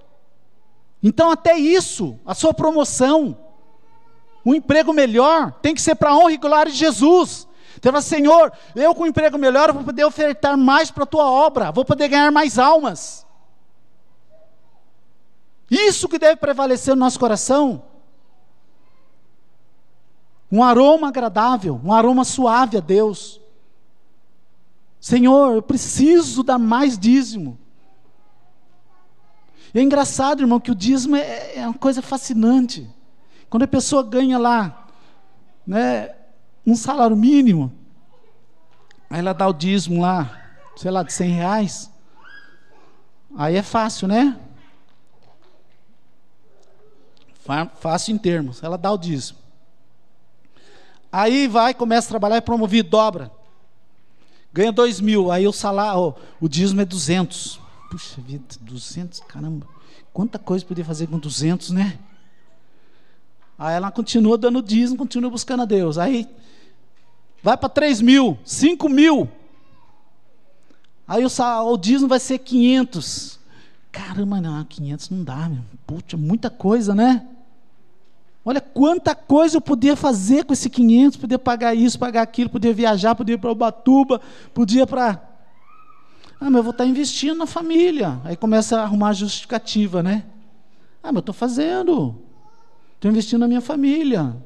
Então, 1.01 1.31
até 1.31 1.57
isso, 1.57 2.19
a 2.27 2.35
sua 2.35 2.53
promoção, 2.53 3.39
um 4.45 4.57
emprego 4.57 4.93
melhor, 4.93 5.53
tem 5.63 5.73
que 5.73 5.81
ser 5.81 5.95
para 5.95 6.11
a 6.11 6.17
honra 6.17 6.33
e 6.33 6.37
glória 6.37 6.73
de 6.73 6.79
Jesus. 6.79 7.47
Fala, 7.81 8.03
Senhor, 8.03 8.53
eu 8.75 8.93
com 8.93 9.05
um 9.05 9.07
emprego 9.07 9.39
melhor 9.39 9.73
vou 9.73 9.85
poder 9.85 10.05
ofertar 10.05 10.59
mais 10.59 10.91
para 10.91 11.05
a 11.05 11.07
tua 11.07 11.31
obra, 11.31 11.71
vou 11.71 11.85
poder 11.85 12.09
ganhar 12.09 12.33
mais 12.33 12.59
almas. 12.59 13.25
Isso 15.71 16.09
que 16.09 16.19
deve 16.19 16.41
prevalecer 16.41 16.97
no 16.97 17.05
nosso 17.05 17.21
coração. 17.21 17.92
Um 20.53 20.63
aroma 20.63 21.09
agradável, 21.09 21.81
um 21.83 21.91
aroma 21.91 22.27
suave 22.27 22.77
a 22.77 22.81
Deus. 22.81 23.41
Senhor, 25.01 25.55
eu 25.55 25.63
preciso 25.63 26.43
dar 26.43 26.59
mais 26.59 26.99
dízimo. 26.99 27.59
E 29.73 29.79
é 29.79 29.83
engraçado, 29.83 30.43
irmão, 30.43 30.61
que 30.61 30.71
o 30.71 30.75
dízimo 30.75 31.17
é, 31.17 31.57
é 31.57 31.67
uma 31.67 31.79
coisa 31.79 32.03
fascinante. 32.03 32.87
Quando 33.49 33.63
a 33.63 33.67
pessoa 33.67 34.03
ganha 34.03 34.39
lá, 34.39 34.89
né, 35.67 36.15
um 36.67 36.77
salário 36.77 37.17
mínimo, 37.17 37.73
aí 39.09 39.21
ela 39.21 39.33
dá 39.33 39.49
o 39.49 39.55
dízimo 39.55 40.03
lá, 40.03 40.39
sei 40.77 40.91
lá, 40.91 41.03
de 41.03 41.15
100 41.15 41.31
reais. 41.31 41.91
Aí 43.35 43.57
é 43.57 43.63
fácil, 43.63 44.07
né? 44.07 44.39
Fácil 47.77 48.15
em 48.15 48.19
termos. 48.19 48.63
Ela 48.63 48.77
dá 48.77 48.93
o 48.93 48.99
dízimo. 48.99 49.42
Aí 51.13 51.47
vai, 51.47 51.75
começa 51.75 52.09
a 52.09 52.09
trabalhar, 52.09 52.37
é 52.37 52.41
promovido, 52.41 52.89
dobra. 52.89 53.31
Ganha 54.51 54.73
dois 54.73 54.99
mil, 54.99 55.31
aí 55.31 55.47
o 55.47 55.53
salário, 55.53 56.15
o 56.41 56.49
dízimo 56.49 56.81
é 56.81 56.85
200. 56.87 57.61
Puxa 57.91 58.21
vida, 58.23 58.43
200, 58.63 59.21
caramba. 59.21 59.67
Quanta 60.13 60.39
coisa 60.39 60.65
podia 60.65 60.85
fazer 60.85 61.07
com 61.07 61.19
200, 61.19 61.71
né? 61.71 61.99
Aí 63.59 63.75
ela 63.75 63.91
continua 63.91 64.39
dando 64.39 64.63
dízimo, 64.63 64.97
continua 64.97 65.31
buscando 65.31 65.63
a 65.63 65.67
Deus. 65.67 65.99
Aí 65.99 66.27
vai 67.43 67.57
para 67.57 67.69
3 67.69 68.01
mil, 68.01 68.39
5 68.45 68.89
mil. 68.89 69.31
Aí 71.07 71.25
o, 71.25 71.29
o 71.67 71.77
dízimo 71.77 72.09
vai 72.09 72.19
ser 72.19 72.39
500. 72.39 73.39
Caramba, 73.91 74.41
não, 74.41 74.65
500 74.65 75.11
não 75.11 75.23
dá, 75.23 75.49
meu. 75.49 75.63
Puxa, 75.87 76.17
muita 76.17 76.49
coisa, 76.49 76.95
né? 76.95 77.27
Olha 78.45 78.61
quanta 78.61 79.15
coisa 79.15 79.57
eu 79.57 79.61
podia 79.61 79.95
fazer 79.95 80.45
com 80.45 80.53
esse 80.53 80.69
500, 80.69 81.17
podia 81.17 81.39
pagar 81.39 81.75
isso, 81.75 81.99
pagar 81.99 82.23
aquilo, 82.23 82.51
podia 82.51 82.75
viajar, 82.75 83.15
podia 83.15 83.37
ir 83.37 83.39
para 83.39 83.53
Ubatuba, 83.53 84.21
podia 84.53 84.87
para... 84.87 85.23
Ah, 86.41 86.51
mas 86.51 86.55
eu 86.55 86.63
vou 86.65 86.73
estar 86.73 86.85
investindo 86.85 87.39
na 87.39 87.47
família. 87.47 88.21
Aí 88.25 88.37
começa 88.37 88.81
a 88.81 88.83
arrumar 88.83 89.11
a 89.11 89.13
justificativa, 89.13 90.03
né? 90.03 90.25
Ah, 91.01 91.09
mas 91.09 91.17
eu 91.17 91.21
estou 91.21 91.35
fazendo. 91.35 92.17
Estou 92.97 93.09
investindo 93.09 93.41
na 93.41 93.49
minha 93.49 93.61
família. 93.61 94.37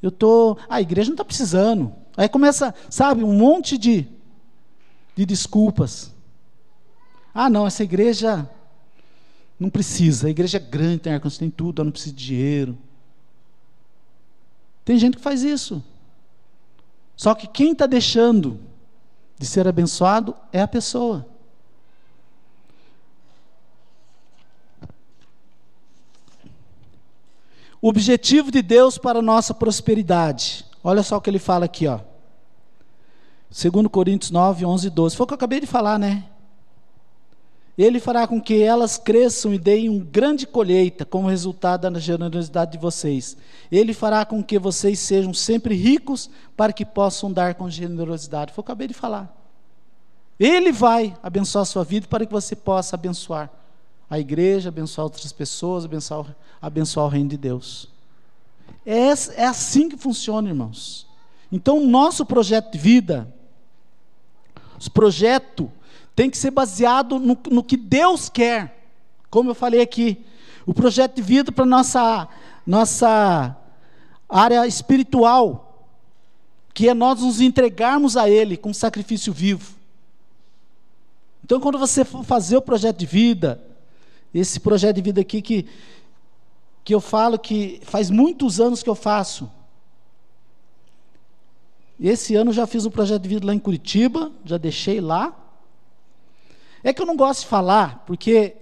Eu 0.00 0.10
estou... 0.10 0.56
Ah, 0.68 0.76
a 0.76 0.80
igreja 0.80 1.08
não 1.08 1.14
está 1.14 1.24
precisando. 1.24 1.92
Aí 2.16 2.28
começa, 2.28 2.72
sabe, 2.88 3.24
um 3.24 3.32
monte 3.32 3.76
de, 3.76 4.06
de 5.16 5.26
desculpas. 5.26 6.14
Ah, 7.34 7.50
não, 7.50 7.66
essa 7.66 7.82
igreja 7.82 8.48
não 9.58 9.68
precisa. 9.68 10.28
A 10.28 10.30
igreja 10.30 10.58
é 10.58 10.60
grande, 10.60 10.98
tem 10.98 11.12
ar-condicionado, 11.12 11.50
tem 11.50 11.56
tudo, 11.56 11.80
eu 11.80 11.84
não 11.84 11.90
preciso 11.92 12.14
de 12.14 12.26
dinheiro. 12.26 12.78
Tem 14.84 14.98
gente 14.98 15.16
que 15.16 15.22
faz 15.22 15.42
isso. 15.42 15.82
Só 17.16 17.34
que 17.34 17.46
quem 17.46 17.72
está 17.72 17.86
deixando 17.86 18.60
de 19.38 19.46
ser 19.46 19.66
abençoado 19.66 20.34
é 20.52 20.60
a 20.60 20.68
pessoa. 20.68 21.26
O 27.80 27.88
objetivo 27.88 28.50
de 28.50 28.62
Deus 28.62 28.96
para 28.96 29.18
a 29.18 29.22
nossa 29.22 29.52
prosperidade. 29.52 30.64
Olha 30.82 31.02
só 31.02 31.18
o 31.18 31.20
que 31.20 31.28
ele 31.28 31.38
fala 31.38 31.66
aqui, 31.66 31.86
ó. 31.86 32.00
2 33.50 33.86
Coríntios 33.88 34.30
9, 34.30 34.64
11 34.64 34.86
e 34.86 34.90
12. 34.90 35.16
Foi 35.16 35.24
o 35.24 35.26
que 35.26 35.34
eu 35.34 35.36
acabei 35.36 35.60
de 35.60 35.66
falar, 35.66 35.98
né? 35.98 36.24
Ele 37.76 37.98
fará 37.98 38.26
com 38.26 38.40
que 38.40 38.62
elas 38.62 38.96
cresçam 38.96 39.52
e 39.52 39.58
deem 39.58 39.88
um 39.88 39.98
grande 39.98 40.46
colheita 40.46 41.04
como 41.04 41.28
resultado 41.28 41.90
da 41.90 41.98
generosidade 41.98 42.72
de 42.72 42.78
vocês. 42.78 43.36
Ele 43.70 43.92
fará 43.92 44.24
com 44.24 44.42
que 44.42 44.58
vocês 44.58 45.00
sejam 45.00 45.34
sempre 45.34 45.74
ricos 45.74 46.30
para 46.56 46.72
que 46.72 46.84
possam 46.84 47.32
dar 47.32 47.54
com 47.56 47.68
generosidade. 47.68 48.52
Foi 48.52 48.62
o 48.62 48.64
que 48.64 48.70
eu 48.70 48.72
acabei 48.72 48.86
de 48.86 48.94
falar. 48.94 49.34
Ele 50.38 50.70
vai 50.70 51.16
abençoar 51.20 51.62
a 51.62 51.66
sua 51.66 51.82
vida 51.84 52.06
para 52.06 52.24
que 52.24 52.32
você 52.32 52.54
possa 52.54 52.94
abençoar 52.94 53.50
a 54.08 54.18
igreja, 54.20 54.68
abençoar 54.68 55.06
outras 55.06 55.32
pessoas, 55.32 55.84
abençoar, 55.84 56.26
abençoar 56.62 57.06
o 57.06 57.08
reino 57.08 57.30
de 57.30 57.36
Deus. 57.36 57.88
É, 58.86 59.08
é 59.36 59.46
assim 59.46 59.88
que 59.88 59.96
funciona, 59.96 60.48
irmãos. 60.48 61.06
Então, 61.50 61.78
o 61.78 61.86
nosso 61.86 62.24
projeto 62.24 62.72
de 62.72 62.78
vida, 62.78 63.32
os 64.78 64.88
projetos 64.88 65.68
tem 66.14 66.30
que 66.30 66.38
ser 66.38 66.50
baseado 66.50 67.18
no, 67.18 67.38
no 67.50 67.62
que 67.62 67.76
Deus 67.76 68.28
quer. 68.28 68.88
Como 69.30 69.50
eu 69.50 69.54
falei 69.54 69.80
aqui, 69.80 70.24
o 70.64 70.72
projeto 70.72 71.16
de 71.16 71.22
vida 71.22 71.50
para 71.50 71.66
nossa 71.66 72.28
nossa 72.66 73.56
área 74.28 74.66
espiritual, 74.66 75.86
que 76.72 76.88
é 76.88 76.94
nós 76.94 77.20
nos 77.20 77.40
entregarmos 77.40 78.16
a 78.16 78.28
Ele 78.28 78.56
com 78.56 78.72
sacrifício 78.72 79.32
vivo. 79.32 79.74
Então, 81.44 81.60
quando 81.60 81.78
você 81.78 82.04
for 82.04 82.24
fazer 82.24 82.56
o 82.56 82.62
projeto 82.62 82.96
de 82.96 83.06
vida, 83.06 83.62
esse 84.32 84.58
projeto 84.58 84.96
de 84.96 85.02
vida 85.02 85.20
aqui 85.20 85.42
que, 85.42 85.66
que 86.82 86.94
eu 86.94 87.00
falo 87.00 87.38
que 87.38 87.80
faz 87.84 88.08
muitos 88.08 88.60
anos 88.60 88.82
que 88.82 88.88
eu 88.88 88.94
faço. 88.94 89.50
Esse 92.00 92.34
ano 92.34 92.50
eu 92.50 92.54
já 92.54 92.66
fiz 92.66 92.86
um 92.86 92.90
projeto 92.90 93.22
de 93.22 93.28
vida 93.28 93.46
lá 93.46 93.54
em 93.54 93.58
Curitiba, 93.58 94.32
já 94.44 94.56
deixei 94.56 95.00
lá. 95.00 95.36
É 96.84 96.92
que 96.92 97.00
eu 97.00 97.06
não 97.06 97.16
gosto 97.16 97.40
de 97.40 97.46
falar, 97.46 98.04
porque 98.06 98.54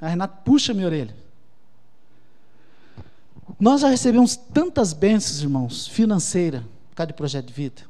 a 0.00 0.08
Renata 0.08 0.34
puxa 0.42 0.72
minha 0.72 0.86
orelha. 0.86 1.14
Nós 3.60 3.82
já 3.82 3.88
recebemos 3.88 4.34
tantas 4.34 4.94
bênçãos, 4.94 5.42
irmãos, 5.42 5.86
financeira, 5.86 6.64
por 6.88 6.96
causa 6.96 7.08
de 7.08 7.12
projeto 7.12 7.46
de 7.46 7.52
vida. 7.52 7.82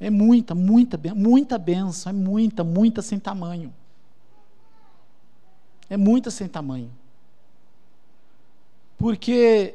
É 0.00 0.08
muita, 0.08 0.54
muita, 0.54 0.98
muita 1.14 1.58
bênção, 1.58 2.10
é 2.10 2.12
muita, 2.12 2.64
muita 2.64 3.02
sem 3.02 3.18
tamanho. 3.18 3.72
É 5.90 5.96
muita 5.96 6.30
sem 6.30 6.48
tamanho. 6.48 6.90
Porque 8.96 9.74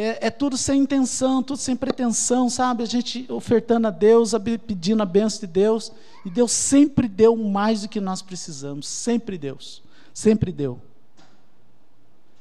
é, 0.00 0.28
é, 0.28 0.30
tudo 0.30 0.56
sem 0.56 0.80
intenção, 0.80 1.42
tudo 1.42 1.58
sem 1.58 1.76
pretensão, 1.76 2.48
sabe? 2.48 2.82
A 2.82 2.86
gente 2.86 3.30
ofertando 3.30 3.86
a 3.86 3.90
Deus, 3.90 4.32
pedindo 4.66 5.02
a 5.02 5.06
bênção 5.06 5.40
de 5.40 5.46
Deus, 5.46 5.92
e 6.24 6.30
Deus 6.30 6.52
sempre 6.52 7.06
deu 7.06 7.36
mais 7.36 7.82
do 7.82 7.88
que 7.88 8.00
nós 8.00 8.22
precisamos, 8.22 8.88
sempre 8.88 9.36
Deus, 9.36 9.82
sempre 10.14 10.52
deu. 10.52 10.80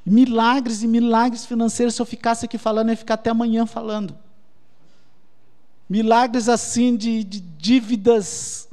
Milagres 0.06 0.84
e 0.84 0.88
milagres 0.88 1.46
financeiros, 1.46 1.96
se 1.96 2.02
eu 2.02 2.06
ficasse 2.06 2.46
aqui 2.46 2.58
falando, 2.58 2.88
eu 2.88 2.94
ia 2.94 2.98
ficar 2.98 3.16
até 3.16 3.30
amanhã 3.30 3.66
falando. 3.66 4.18
Milagres 5.90 6.48
assim 6.48 6.96
de, 6.96 7.26
de 7.26 7.42
dívidas 7.42 8.70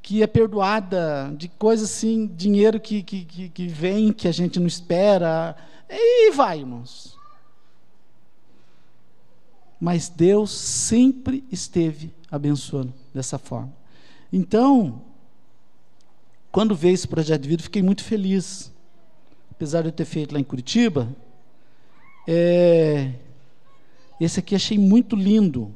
que 0.00 0.22
é 0.22 0.26
perdoada, 0.28 1.34
de 1.36 1.48
coisas 1.48 1.90
assim, 1.90 2.28
dinheiro 2.28 2.78
que, 2.78 3.02
que, 3.02 3.24
que, 3.24 3.48
que 3.48 3.66
vem, 3.66 4.12
que 4.12 4.28
a 4.28 4.32
gente 4.32 4.60
não 4.60 4.68
espera. 4.68 5.56
E 5.90 6.30
vai, 6.30 6.60
irmãos 6.60 7.17
mas 9.80 10.08
Deus 10.08 10.50
sempre 10.50 11.44
esteve 11.50 12.12
abençoando 12.30 12.92
dessa 13.14 13.38
forma. 13.38 13.72
Então, 14.32 15.02
quando 16.50 16.74
veio 16.74 16.94
esse 16.94 17.06
projeto 17.06 17.42
de 17.42 17.48
vida, 17.48 17.62
fiquei 17.62 17.82
muito 17.82 18.02
feliz. 18.02 18.72
Apesar 19.50 19.82
de 19.82 19.88
eu 19.88 19.92
ter 19.92 20.04
feito 20.04 20.32
lá 20.32 20.40
em 20.40 20.44
Curitiba, 20.44 21.08
é, 22.26 23.12
Esse 24.20 24.40
aqui 24.40 24.54
achei 24.54 24.76
muito 24.76 25.16
lindo. 25.16 25.74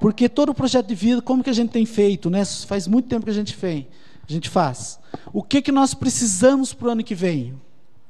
Porque 0.00 0.28
todo 0.28 0.48
o 0.50 0.54
projeto 0.54 0.86
de 0.86 0.94
vida, 0.94 1.20
como 1.20 1.44
que 1.44 1.50
a 1.50 1.52
gente 1.52 1.70
tem 1.70 1.84
feito, 1.84 2.30
né? 2.30 2.44
Faz 2.44 2.86
muito 2.88 3.08
tempo 3.08 3.24
que 3.24 3.30
a 3.30 3.34
gente 3.34 3.54
fez, 3.54 3.86
a 4.28 4.32
gente 4.32 4.48
faz. 4.48 4.98
O 5.32 5.42
que 5.42 5.60
que 5.60 5.70
nós 5.70 5.94
precisamos 5.94 6.72
para 6.72 6.88
o 6.88 6.90
ano 6.92 7.04
que 7.04 7.14
vem? 7.14 7.54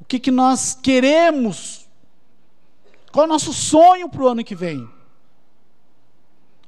O 0.01 0.05
que 0.05 0.19
que 0.19 0.31
nós 0.31 0.79
queremos? 0.81 1.82
Qual 3.13 3.25
é 3.25 3.29
o 3.29 3.31
nosso 3.31 3.53
sonho 3.53 4.09
para 4.09 4.23
o 4.23 4.29
ano 4.29 4.43
que 4.43 4.55
vem? 4.55 4.89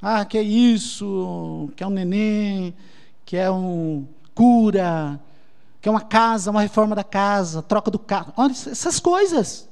Ah, 0.00 0.24
que 0.26 0.36
é 0.36 0.42
isso, 0.42 1.70
que 1.74 1.82
é 1.82 1.86
um 1.86 1.90
neném, 1.90 2.74
que 3.24 3.34
é 3.38 3.50
um 3.50 4.06
cura, 4.34 5.18
que 5.80 5.88
é 5.88 5.90
uma 5.90 6.02
casa, 6.02 6.50
uma 6.50 6.60
reforma 6.60 6.94
da 6.94 7.02
casa, 7.02 7.62
troca 7.62 7.90
do 7.90 7.98
carro. 7.98 8.34
Olha 8.36 8.52
essas 8.52 9.00
coisas. 9.00 9.66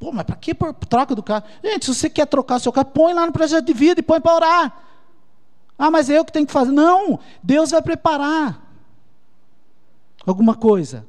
Pô, 0.00 0.10
mas 0.10 0.24
para 0.24 0.36
que 0.36 0.54
troca 0.88 1.14
do 1.14 1.22
carro? 1.22 1.44
Gente, 1.62 1.84
se 1.84 1.94
você 1.94 2.08
quer 2.08 2.26
trocar 2.26 2.58
seu 2.58 2.72
carro, 2.72 2.86
põe 2.86 3.12
lá 3.12 3.26
no 3.26 3.32
projeto 3.32 3.66
de 3.66 3.74
vida 3.74 4.00
e 4.00 4.02
põe 4.02 4.20
para 4.20 4.34
orar. 4.34 4.84
Ah, 5.78 5.90
mas 5.90 6.08
é 6.08 6.18
eu 6.18 6.24
que 6.24 6.32
tenho 6.32 6.46
que 6.46 6.52
fazer. 6.52 6.72
Não, 6.72 7.20
Deus 7.42 7.70
vai 7.70 7.82
preparar 7.82 8.62
alguma 10.26 10.54
coisa. 10.54 11.06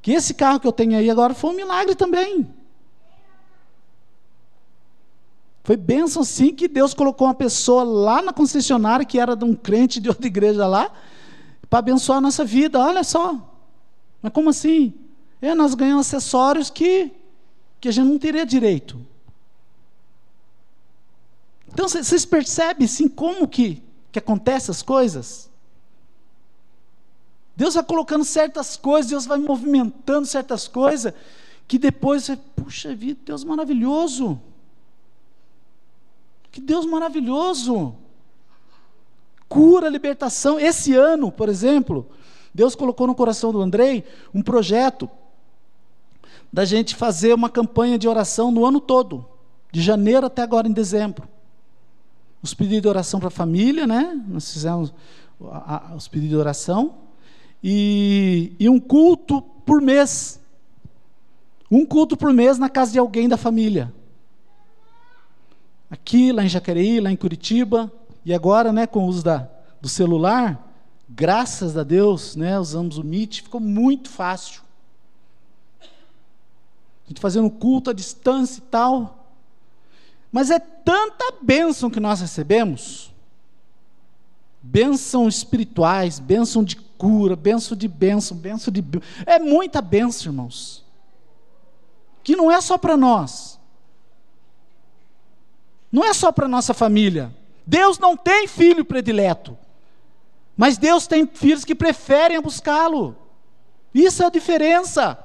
Que 0.00 0.12
esse 0.12 0.34
carro 0.34 0.60
que 0.60 0.66
eu 0.66 0.72
tenho 0.72 0.96
aí 0.96 1.10
agora 1.10 1.34
foi 1.34 1.50
um 1.50 1.56
milagre 1.56 1.96
também. 1.96 2.54
Foi 5.64 5.76
bênção 5.76 6.22
sim 6.22 6.54
que 6.54 6.68
Deus 6.68 6.94
colocou 6.94 7.26
uma 7.26 7.34
pessoa 7.34 7.82
lá 7.82 8.22
na 8.22 8.32
concessionária, 8.32 9.04
que 9.04 9.18
era 9.18 9.34
de 9.34 9.44
um 9.44 9.54
crente 9.54 9.98
de 9.98 10.08
outra 10.08 10.26
igreja 10.26 10.66
lá, 10.66 10.92
para 11.68 11.80
abençoar 11.80 12.18
a 12.18 12.20
nossa 12.20 12.44
vida. 12.44 12.78
Olha 12.78 13.02
só. 13.02 13.36
Mas 14.22 14.32
como 14.32 14.50
assim? 14.50 14.94
É, 15.42 15.54
nós 15.54 15.74
ganhamos 15.74 16.06
acessórios 16.06 16.70
que 16.70 17.10
que 17.84 17.88
a 17.88 17.92
gente 17.92 18.08
não 18.08 18.18
teria 18.18 18.46
direito. 18.46 18.98
Então 21.68 21.86
vocês 21.86 22.24
percebem 22.24 22.86
sim 22.86 23.06
como 23.06 23.46
que, 23.46 23.82
que 24.10 24.18
acontecem 24.18 24.70
as 24.70 24.80
coisas? 24.80 25.50
Deus 27.54 27.74
vai 27.74 27.84
colocando 27.84 28.24
certas 28.24 28.74
coisas, 28.74 29.10
Deus 29.10 29.26
vai 29.26 29.36
movimentando 29.36 30.26
certas 30.26 30.66
coisas, 30.66 31.12
que 31.68 31.78
depois 31.78 32.24
você, 32.24 32.38
puxa 32.56 32.94
vida, 32.94 33.20
Deus 33.22 33.44
maravilhoso. 33.44 34.40
Que 36.54 36.60
Deus 36.60 36.86
maravilhoso. 36.86 37.96
Cura, 39.48 39.88
libertação. 39.88 40.56
Esse 40.56 40.94
ano, 40.94 41.32
por 41.32 41.48
exemplo, 41.48 42.06
Deus 42.54 42.76
colocou 42.76 43.08
no 43.08 43.14
coração 43.16 43.50
do 43.50 43.60
Andrei 43.60 44.04
um 44.32 44.40
projeto 44.40 45.10
da 46.52 46.64
gente 46.64 46.94
fazer 46.94 47.34
uma 47.34 47.50
campanha 47.50 47.98
de 47.98 48.06
oração 48.06 48.52
no 48.52 48.64
ano 48.64 48.80
todo, 48.80 49.26
de 49.72 49.82
janeiro 49.82 50.26
até 50.26 50.42
agora 50.42 50.68
em 50.68 50.72
dezembro. 50.72 51.28
Os 52.40 52.54
pedidos 52.54 52.82
de 52.82 52.88
oração 52.88 53.18
para 53.18 53.26
a 53.26 53.32
família, 53.32 53.84
né? 53.84 54.22
Nós 54.28 54.52
fizemos 54.52 54.94
os 55.96 56.06
pedidos 56.06 56.30
de 56.30 56.36
oração. 56.36 56.94
E, 57.64 58.52
e 58.60 58.68
um 58.68 58.78
culto 58.78 59.42
por 59.42 59.82
mês. 59.82 60.40
Um 61.68 61.84
culto 61.84 62.16
por 62.16 62.32
mês 62.32 62.58
na 62.58 62.68
casa 62.68 62.92
de 62.92 62.98
alguém 63.00 63.28
da 63.28 63.36
família. 63.36 63.92
Aqui, 65.94 66.32
lá 66.32 66.44
em 66.44 66.48
Jacareí, 66.48 66.98
lá 66.98 67.12
em 67.12 67.14
Curitiba. 67.14 67.90
E 68.24 68.34
agora, 68.34 68.72
né, 68.72 68.84
com 68.84 69.04
o 69.04 69.06
uso 69.06 69.22
da, 69.22 69.48
do 69.80 69.88
celular, 69.88 70.60
graças 71.08 71.78
a 71.78 71.84
Deus, 71.84 72.34
né, 72.34 72.58
usamos 72.58 72.98
o 72.98 73.04
Meet, 73.04 73.42
ficou 73.42 73.60
muito 73.60 74.08
fácil. 74.08 74.60
A 75.80 75.86
gente 77.06 77.20
fazendo 77.20 77.48
culto 77.48 77.90
à 77.90 77.92
distância 77.92 78.58
e 78.58 78.62
tal. 78.62 79.24
Mas 80.32 80.50
é 80.50 80.58
tanta 80.58 81.36
bênção 81.40 81.88
que 81.88 82.00
nós 82.00 82.20
recebemos. 82.20 83.12
Bênção 84.60 85.28
espirituais, 85.28 86.18
bênção 86.18 86.64
de 86.64 86.74
cura, 86.74 87.36
bênção 87.36 87.76
de 87.76 87.86
bênção, 87.86 88.36
bênção 88.36 88.72
de. 88.72 88.84
É 89.24 89.38
muita 89.38 89.80
bênção, 89.80 90.32
irmãos. 90.32 90.84
Que 92.24 92.34
não 92.34 92.50
é 92.50 92.60
só 92.60 92.76
para 92.76 92.96
nós. 92.96 93.60
Não 95.94 96.04
é 96.04 96.12
só 96.12 96.32
para 96.32 96.48
nossa 96.48 96.74
família. 96.74 97.32
Deus 97.64 98.00
não 98.00 98.16
tem 98.16 98.48
filho 98.48 98.84
predileto. 98.84 99.56
Mas 100.56 100.76
Deus 100.76 101.06
tem 101.06 101.24
filhos 101.24 101.64
que 101.64 101.72
preferem 101.72 102.40
buscá-lo. 102.40 103.16
Isso 103.94 104.20
é 104.20 104.26
a 104.26 104.28
diferença. 104.28 105.16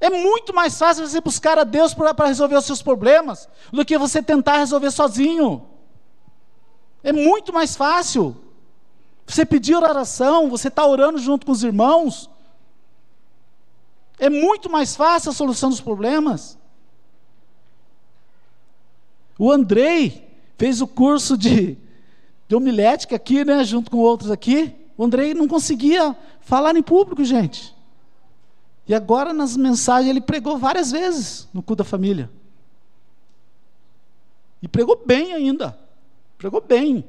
É 0.00 0.10
muito 0.10 0.52
mais 0.52 0.76
fácil 0.76 1.06
você 1.06 1.20
buscar 1.20 1.56
a 1.56 1.62
Deus 1.62 1.94
para 1.94 2.26
resolver 2.26 2.56
os 2.56 2.64
seus 2.64 2.82
problemas 2.82 3.48
do 3.72 3.84
que 3.84 3.96
você 3.96 4.20
tentar 4.20 4.58
resolver 4.58 4.90
sozinho. 4.90 5.64
É 7.00 7.12
muito 7.12 7.52
mais 7.52 7.76
fácil. 7.76 8.36
Você 9.24 9.46
pedir 9.46 9.76
oração, 9.76 10.50
você 10.50 10.66
está 10.66 10.84
orando 10.84 11.18
junto 11.18 11.46
com 11.46 11.52
os 11.52 11.62
irmãos. 11.62 12.28
É 14.18 14.28
muito 14.28 14.68
mais 14.68 14.96
fácil 14.96 15.30
a 15.30 15.32
solução 15.32 15.70
dos 15.70 15.80
problemas. 15.80 16.58
O 19.38 19.50
Andrei 19.52 20.26
fez 20.56 20.80
o 20.80 20.86
curso 20.86 21.36
de, 21.36 21.76
de 22.48 22.54
homilética 22.54 23.16
aqui, 23.16 23.44
né, 23.44 23.62
junto 23.64 23.90
com 23.90 23.98
outros 23.98 24.30
aqui. 24.30 24.74
O 24.96 25.04
Andrei 25.04 25.34
não 25.34 25.46
conseguia 25.46 26.16
falar 26.40 26.74
em 26.76 26.82
público, 26.82 27.24
gente. 27.24 27.74
E 28.88 28.94
agora, 28.94 29.32
nas 29.32 29.56
mensagens, 29.56 30.08
ele 30.08 30.20
pregou 30.20 30.56
várias 30.56 30.92
vezes 30.92 31.48
no 31.52 31.62
culto 31.62 31.82
da 31.82 31.88
família. 31.88 32.30
E 34.62 34.68
pregou 34.68 35.02
bem 35.04 35.32
ainda. 35.32 35.78
Pregou 36.38 36.60
bem. 36.60 37.04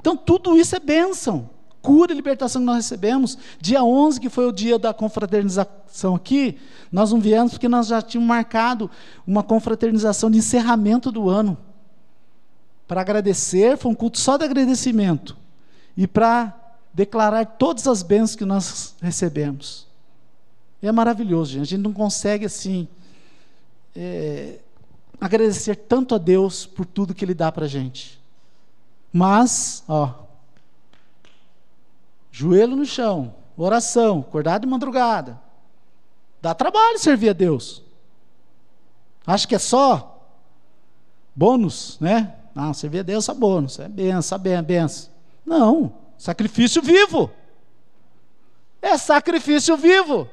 Então, 0.00 0.16
tudo 0.16 0.56
isso 0.56 0.76
é 0.76 0.80
bênção. 0.80 1.50
Cura 1.84 2.14
e 2.14 2.16
libertação 2.16 2.62
que 2.62 2.66
nós 2.66 2.76
recebemos. 2.76 3.36
Dia 3.60 3.84
11, 3.84 4.18
que 4.18 4.30
foi 4.30 4.48
o 4.48 4.52
dia 4.52 4.78
da 4.78 4.94
confraternização 4.94 6.14
aqui, 6.14 6.58
nós 6.90 7.12
não 7.12 7.20
viemos 7.20 7.52
porque 7.52 7.68
nós 7.68 7.88
já 7.88 8.00
tínhamos 8.00 8.26
marcado 8.26 8.90
uma 9.26 9.42
confraternização 9.42 10.30
de 10.30 10.38
encerramento 10.38 11.12
do 11.12 11.28
ano. 11.28 11.58
Para 12.88 13.02
agradecer, 13.02 13.76
foi 13.76 13.92
um 13.92 13.94
culto 13.94 14.18
só 14.18 14.38
de 14.38 14.46
agradecimento. 14.46 15.36
E 15.94 16.06
para 16.06 16.58
declarar 16.94 17.44
todas 17.44 17.86
as 17.86 18.02
bênçãos 18.02 18.34
que 18.34 18.46
nós 18.46 18.94
recebemos. 19.02 19.86
É 20.80 20.90
maravilhoso, 20.90 21.52
gente. 21.52 21.62
A 21.62 21.66
gente 21.66 21.82
não 21.82 21.92
consegue, 21.92 22.46
assim, 22.46 22.88
é, 23.94 24.58
agradecer 25.20 25.76
tanto 25.76 26.14
a 26.14 26.18
Deus 26.18 26.64
por 26.64 26.86
tudo 26.86 27.14
que 27.14 27.22
Ele 27.26 27.34
dá 27.34 27.52
para 27.52 27.66
gente. 27.66 28.18
Mas, 29.12 29.84
ó, 29.86 30.23
joelho 32.34 32.74
no 32.74 32.84
chão, 32.84 33.32
oração, 33.56 34.18
acordar 34.18 34.58
de 34.58 34.66
madrugada. 34.66 35.40
Dá 36.42 36.52
trabalho 36.52 36.98
servir 36.98 37.28
a 37.28 37.32
Deus. 37.32 37.80
Acho 39.24 39.46
que 39.46 39.54
é 39.54 39.58
só 39.58 40.20
bônus, 41.32 41.96
né? 42.00 42.34
Não, 42.52 42.74
servir 42.74 42.98
a 42.98 43.02
Deus 43.02 43.28
é 43.28 43.34
bônus, 43.34 43.78
é 43.78 43.88
benção, 43.88 44.40
é 44.44 44.62
benção. 44.62 45.10
Não, 45.46 45.94
sacrifício 46.18 46.82
vivo. 46.82 47.30
É 48.82 48.98
sacrifício 48.98 49.76
vivo. 49.76 50.28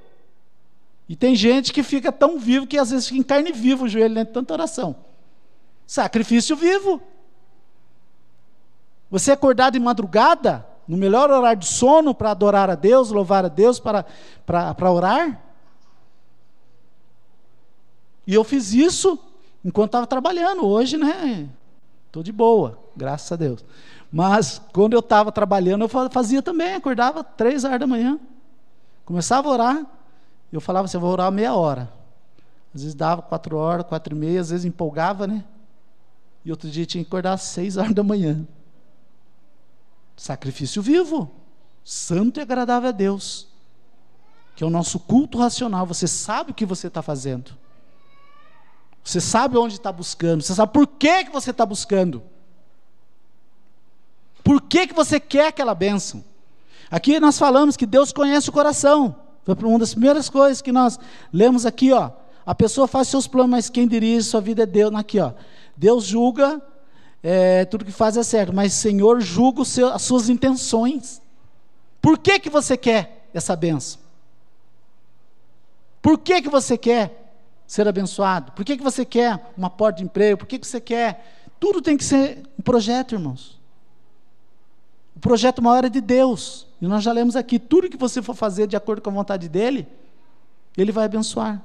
E 1.08 1.16
tem 1.16 1.36
gente 1.36 1.72
que 1.72 1.84
fica 1.84 2.12
tão 2.12 2.40
vivo 2.40 2.66
que 2.66 2.80
às 2.80 2.90
vezes 2.90 3.10
fica 3.10 3.20
em 3.20 3.24
carne 3.24 3.52
viva 3.52 3.84
o 3.84 3.88
joelho 3.88 4.16
dentro 4.16 4.30
de 4.30 4.34
tanta 4.34 4.54
oração. 4.54 4.96
Sacrifício 5.86 6.56
vivo. 6.56 7.00
Você 9.12 9.32
acordar 9.32 9.70
de 9.70 9.80
madrugada, 9.80 10.66
no 10.92 10.98
melhor 10.98 11.32
horário 11.32 11.62
de 11.62 11.68
sono, 11.68 12.14
para 12.14 12.32
adorar 12.32 12.70
a 12.70 12.76
Deus, 12.76 13.12
louvar 13.12 13.46
a 13.46 13.48
Deus, 13.48 13.80
para, 13.80 14.06
para, 14.46 14.74
para 14.74 14.92
orar. 14.92 15.42
E 18.28 18.34
eu 18.34 18.44
fiz 18.44 18.74
isso 18.74 19.18
enquanto 19.64 19.88
estava 19.88 20.06
trabalhando. 20.06 20.68
Hoje, 20.68 20.98
né? 20.98 21.48
Estou 22.08 22.22
de 22.22 22.34
boa, 22.34 22.78
graças 22.94 23.32
a 23.32 23.38
Deus. 23.38 23.64
Mas 24.12 24.62
quando 24.74 24.92
eu 24.92 25.00
estava 25.00 25.32
trabalhando, 25.32 25.86
eu 25.86 26.10
fazia 26.10 26.42
também, 26.42 26.74
acordava 26.74 27.24
três 27.24 27.64
horas 27.64 27.80
da 27.80 27.88
manhã. 27.88 28.20
Começava 29.06 29.48
a 29.48 29.52
orar. 29.54 29.86
Eu 30.52 30.60
falava 30.60 30.84
assim, 30.84 30.98
eu 30.98 31.02
vou 31.02 31.12
orar 31.12 31.32
meia 31.32 31.56
hora. 31.56 31.90
Às 32.76 32.82
vezes 32.82 32.96
dava 32.96 33.22
quatro 33.22 33.56
horas, 33.56 33.86
quatro 33.86 34.14
e 34.14 34.20
meia, 34.20 34.42
às 34.42 34.50
vezes 34.50 34.66
empolgava, 34.66 35.26
né? 35.26 35.46
E 36.44 36.52
outro 36.52 36.70
dia 36.70 36.86
tinha 36.86 37.02
que 37.02 37.08
acordar 37.08 37.32
às 37.32 37.44
seis 37.44 37.78
horas 37.78 37.94
da 37.94 38.04
manhã. 38.04 38.46
Sacrifício 40.22 40.84
vivo, 40.84 41.32
santo 41.84 42.40
e 42.40 42.44
agradável 42.44 42.90
a 42.90 42.92
Deus, 42.92 43.48
que 44.56 44.64
é 44.64 44.68
o 44.68 44.70
nosso 44.70 45.00
culto 45.00 45.40
racional. 45.40 45.84
Você 45.88 46.08
sabe 46.08 46.52
o 46.52 46.54
que 46.54 46.64
você 46.64 46.86
está 46.86 47.02
fazendo. 47.02 47.58
Você 49.04 49.20
sabe 49.20 49.58
onde 49.58 49.74
está 49.74 49.92
buscando. 49.92 50.44
Você 50.44 50.54
sabe 50.54 50.72
por 50.74 50.86
que, 50.86 51.26
que 51.26 51.32
você 51.32 51.50
está 51.50 51.66
buscando. 51.66 52.22
Por 54.44 54.62
que, 54.62 54.86
que 54.86 54.94
você 54.94 55.20
quer 55.20 55.48
aquela 55.48 55.74
bênção? 55.74 56.24
Aqui 56.92 57.20
nós 57.20 57.40
falamos 57.40 57.76
que 57.76 57.88
Deus 57.88 58.14
conhece 58.14 58.48
o 58.48 58.54
coração. 58.54 59.16
Foi 59.44 59.56
uma 59.64 59.80
das 59.80 59.96
primeiras 59.96 60.30
coisas 60.30 60.62
que 60.62 60.72
nós 60.72 61.00
lemos 61.34 61.66
aqui, 61.66 61.92
ó. 61.92 62.12
a 62.46 62.54
pessoa 62.54 62.88
faz 62.88 63.08
seus 63.08 63.26
planos, 63.26 63.50
mas 63.50 63.70
quem 63.72 63.88
dirige 63.88 64.22
sua 64.22 64.40
vida 64.40 64.62
é 64.62 64.68
Deus. 64.68 64.94
Aqui, 64.94 65.20
ó. 65.20 65.34
Deus 65.76 66.06
julga, 66.06 66.62
é, 67.24 67.66
tudo 67.66 67.86
que 67.86 67.92
faz 67.92 68.18
é 68.18 68.24
certo, 68.24 68.54
mas 68.54 68.74
Senhor 68.74 69.22
julga 69.22 69.64
seu, 69.64 69.90
as 69.90 70.02
suas 70.02 70.30
intenções. 70.30 71.22
Por 72.02 72.18
que, 72.18 72.40
que 72.40 72.50
você 72.50 72.76
quer 72.76 73.30
essa 73.34 73.56
benção? 73.56 74.02
Por 76.02 76.18
que, 76.18 76.42
que 76.42 76.50
você 76.50 76.78
quer 76.78 77.36
ser 77.68 77.88
abençoado? 77.88 78.52
Por 78.54 78.66
que, 78.66 78.76
que 78.76 78.84
você 78.84 79.06
quer 79.06 79.52
uma 79.56 79.70
porta 79.70 80.00
de 80.00 80.04
emprego? 80.04 80.40
Por 80.40 80.48
que, 80.48 80.58
que 80.58 80.68
você 80.68 80.82
quer? 80.82 81.44
Tudo 81.60 81.82
tem 81.82 81.96
que 81.96 82.04
ser 82.04 82.42
um 82.58 82.62
projeto, 82.64 83.14
irmãos. 83.14 83.62
O 85.16 85.20
projeto 85.20 85.62
maior 85.62 85.86
é 85.86 85.90
de 85.90 86.02
Deus. 86.02 86.68
E 86.82 86.88
nós 86.88 87.04
já 87.04 87.12
lemos 87.12 87.36
aqui: 87.36 87.60
tudo 87.60 87.90
que 87.90 87.98
você 87.98 88.22
for 88.22 88.36
fazer 88.36 88.66
de 88.66 88.76
acordo 88.76 89.02
com 89.02 89.12
a 89.12 89.14
vontade 89.14 89.48
dEle, 89.48 89.88
Ele 90.76 90.92
vai 90.92 91.06
abençoar. 91.06 91.62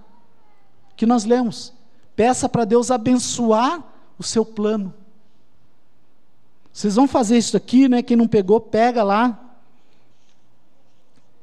Que 0.95 1.07
nós 1.07 1.25
lemos. 1.25 1.73
Peça 2.15 2.49
para 2.49 2.67
Deus 2.67 2.91
abençoar 2.91 3.83
o 4.19 4.23
seu 4.23 4.45
plano. 4.45 4.93
Vocês 6.77 6.95
vão 6.95 7.09
fazer 7.09 7.39
isso 7.39 7.57
aqui, 7.57 7.89
né? 7.89 8.03
Quem 8.03 8.19
não 8.19 8.29
pegou, 8.29 8.61
pega 8.61 9.03
lá. 9.03 9.57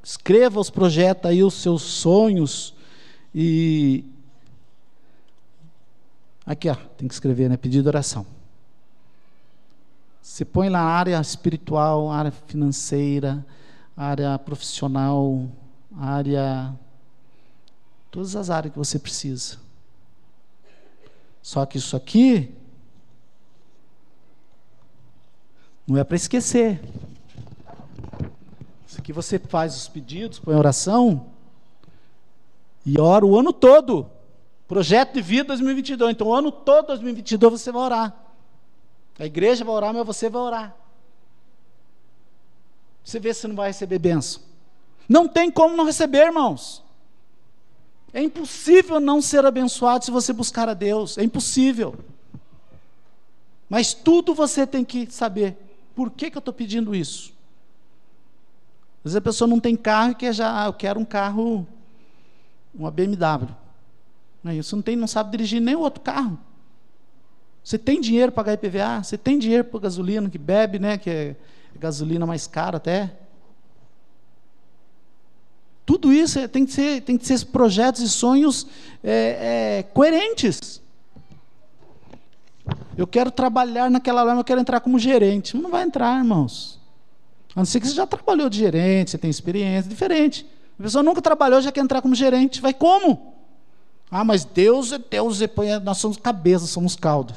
Escreva 0.04 0.60
os 0.60 0.70
projetos 0.70 1.28
aí, 1.28 1.44
os 1.44 1.56
seus 1.56 1.82
sonhos. 1.82 2.76
E. 3.34 4.06
Aqui, 6.46 6.70
ó, 6.70 6.76
tem 6.76 7.08
que 7.08 7.16
escrever, 7.16 7.50
né? 7.50 7.58
Pedido 7.58 7.82
de 7.82 7.88
oração. 7.90 8.28
Você 10.22 10.46
põe 10.46 10.70
lá 10.70 10.82
área 10.82 11.20
espiritual, 11.20 12.12
área 12.12 12.32
financeira, 12.46 13.44
área 13.98 14.38
profissional, 14.38 15.50
área. 15.98 16.78
Todas 18.12 18.36
as 18.36 18.52
áreas 18.52 18.72
que 18.72 18.78
você 18.78 19.00
precisa. 19.00 19.58
Só 21.42 21.66
que 21.66 21.80
isso 21.80 21.96
aqui 21.96 22.56
não 25.88 25.98
é 25.98 26.04
para 26.04 26.16
esquecer. 26.16 26.82
Isso 28.88 29.00
aqui 29.00 29.12
você 29.12 29.38
faz 29.38 29.76
os 29.76 29.88
pedidos, 29.88 30.40
põe 30.40 30.56
oração 30.56 31.28
e 32.86 33.00
ora 33.00 33.26
o 33.26 33.38
ano 33.38 33.52
todo. 33.52 34.10
Projeto 34.68 35.14
de 35.14 35.22
vida 35.22 35.50
2022. 35.50 36.12
Então, 36.12 36.28
o 36.28 36.34
ano 36.34 36.52
todo 36.52 36.88
2022 36.88 37.62
você 37.62 37.72
vai 37.72 37.82
orar. 37.82 38.16
A 39.20 39.26
igreja 39.26 39.64
vai 39.64 39.76
orar, 39.76 39.94
mas 39.94 40.06
você 40.06 40.30
vai 40.30 40.42
orar. 40.42 40.76
Você 43.04 43.20
vê 43.20 43.34
se 43.34 43.48
não 43.48 43.56
vai 43.56 43.68
receber 43.68 44.00
benção. 44.00 44.42
Não 45.08 45.28
tem 45.28 45.52
como 45.52 45.76
não 45.76 45.86
receber, 45.86 46.26
irmãos. 46.26 46.82
É 48.14 48.22
impossível 48.22 49.00
não 49.00 49.22
ser 49.22 49.46
abençoado 49.46 50.06
se 50.06 50.12
você 50.12 50.32
buscar 50.32 50.70
a 50.70 50.74
Deus. 50.74 51.18
É 51.18 51.24
impossível. 51.24 51.96
Mas 53.70 53.94
tudo 53.94 54.34
você 54.34 54.66
tem 54.66 54.86
que 54.86 55.12
saber. 55.12 55.58
Por 55.96 56.12
que, 56.12 56.32
que 56.32 56.38
eu 56.38 56.39
estou 56.39 56.54
pedindo 56.54 56.96
isso? 56.96 57.34
Às 59.00 59.12
vezes 59.12 59.16
a 59.18 59.22
pessoa 59.22 59.48
não 59.48 59.60
tem 59.60 59.76
carro 59.76 60.12
e 60.12 60.16
quer 60.16 60.34
já, 60.34 60.64
ah, 60.64 60.66
eu 60.68 60.74
quero 60.74 61.00
um 61.00 61.06
carro, 61.06 61.68
uma 62.74 62.89
BMW. 62.89 63.50
Não 64.44 64.52
é 64.52 64.56
isso, 64.56 64.76
não, 64.76 64.84
tem, 64.84 64.96
não 64.96 65.08
sabe 65.08 65.32
dirigir 65.32 65.62
nem 65.62 65.76
o 65.76 65.80
outro 65.80 66.02
carro. 66.02 66.39
Você 67.64 67.78
tem 67.78 68.02
dinheiro 68.02 68.32
para 68.32 68.44
pagar 68.44 68.54
IPVA? 68.54 69.04
Você 69.04 69.18
tem 69.18 69.39
dinheiro 69.39 69.64
para 69.64 69.80
gasolina 69.80 70.30
que 70.30 70.38
bebe, 70.38 70.80
né? 70.80 70.98
Que 70.98 71.10
é 71.10 71.36
gasolina 71.80 72.26
mais 72.26 72.46
cara 72.46 72.76
até. 72.76 73.14
Tudo 75.86 76.12
isso 76.12 76.39
é, 76.39 76.48
tem 76.48 76.66
que 76.66 76.74
ser, 76.74 77.02
tem 77.02 77.18
que 77.18 77.26
ser 77.26 77.46
projetos 77.48 78.02
e 78.02 78.10
sonhos 78.10 78.68
é, 79.02 79.78
é, 79.80 79.84
coerentes. 79.84 80.82
Eu 82.98 83.08
quero 83.08 83.32
trabalhar 83.32 83.89
naquela 83.89 84.24
lama, 84.24 84.41
eu 84.41 84.44
quero 84.44 84.62
entrar 84.62 84.80
como 84.80 85.00
gerente. 85.00 85.58
Não 85.58 85.72
vai 85.72 85.84
entrar, 85.84 86.18
irmãos. 86.18 86.80
A 87.56 87.60
não 87.60 87.66
ser 87.66 87.80
que 87.80 87.88
você 87.88 87.94
já 87.94 88.06
trabalhou 88.06 88.50
de 88.50 88.60
gerente, 88.60 89.12
você 89.12 89.18
tem 89.18 89.30
experiência, 89.30 89.89
diferente. 89.89 90.46
A 90.80 90.84
pessoa 90.84 91.04
nunca 91.04 91.22
trabalhou, 91.22 91.62
já 91.62 91.72
quer 91.72 91.82
entrar 91.82 92.02
como 92.02 92.16
gerente. 92.16 92.62
Vai 92.62 92.74
como? 92.74 93.34
Ah, 94.10 94.24
mas 94.24 94.46
Deus 94.46 94.91
é 94.91 94.98
Deus, 94.98 95.39
nós 95.84 95.98
somos 95.98 96.18
cabeça, 96.18 96.66
somos 96.68 96.96
caldo. 96.96 97.34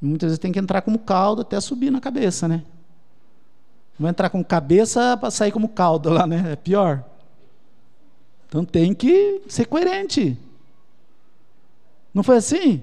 Muitas 0.00 0.28
vezes 0.28 0.38
tem 0.38 0.52
que 0.52 0.58
entrar 0.58 0.80
como 0.82 0.98
caldo 0.98 1.42
até 1.42 1.60
subir 1.60 1.90
na 1.90 2.00
cabeça, 2.00 2.46
né? 2.46 2.62
Vai 3.98 4.10
entrar 4.10 4.30
com 4.30 4.42
cabeça 4.44 5.16
para 5.16 5.30
sair 5.30 5.50
como 5.50 5.68
caldo 5.68 6.08
lá, 6.08 6.26
né? 6.26 6.52
É 6.52 6.56
pior. 6.56 7.04
Então 8.48 8.64
tem 8.64 8.94
que 8.94 9.42
ser 9.48 9.66
coerente. 9.66 10.38
Não 12.14 12.22
foi 12.22 12.36
assim? 12.36 12.82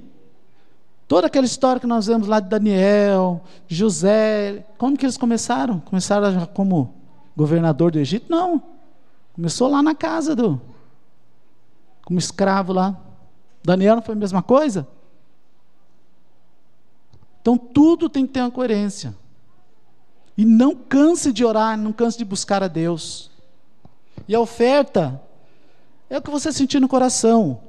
Toda 1.07 1.27
aquela 1.27 1.45
história 1.45 1.79
que 1.79 1.85
nós 1.85 2.07
vemos 2.07 2.27
lá 2.27 2.39
de 2.39 2.49
Daniel, 2.49 3.43
José, 3.67 4.65
como 4.77 4.97
que 4.97 5.05
eles 5.05 5.17
começaram? 5.17 5.79
Começaram 5.79 6.45
como 6.47 6.95
governador 7.37 7.91
do 7.91 7.99
Egito? 7.99 8.25
Não. 8.29 8.61
Começou 9.33 9.69
lá 9.69 9.83
na 9.83 9.93
casa 9.93 10.35
do 10.35 10.59
como 12.03 12.19
escravo 12.19 12.71
lá. 12.71 12.95
Daniel 13.63 13.95
não 13.95 14.01
foi 14.01 14.13
a 14.13 14.17
mesma 14.17 14.41
coisa? 14.41 14.87
Então 17.41 17.57
tudo 17.57 18.09
tem 18.09 18.25
que 18.25 18.33
ter 18.33 18.41
uma 18.41 18.51
coerência. 18.51 19.15
E 20.37 20.43
não 20.43 20.75
canse 20.75 21.31
de 21.31 21.45
orar, 21.45 21.77
não 21.77 21.93
canse 21.93 22.17
de 22.17 22.25
buscar 22.25 22.63
a 22.63 22.67
Deus. 22.67 23.29
E 24.27 24.33
a 24.33 24.39
oferta 24.39 25.21
é 26.09 26.17
o 26.17 26.21
que 26.21 26.31
você 26.31 26.51
sentir 26.51 26.79
no 26.79 26.87
coração. 26.87 27.59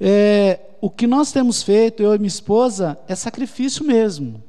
É, 0.00 0.60
o 0.82 0.90
que 0.90 1.06
nós 1.06 1.30
temos 1.30 1.62
feito, 1.62 2.02
eu 2.02 2.12
e 2.12 2.18
minha 2.18 2.26
esposa, 2.26 2.98
é 3.06 3.14
sacrifício 3.14 3.84
mesmo. 3.84 4.42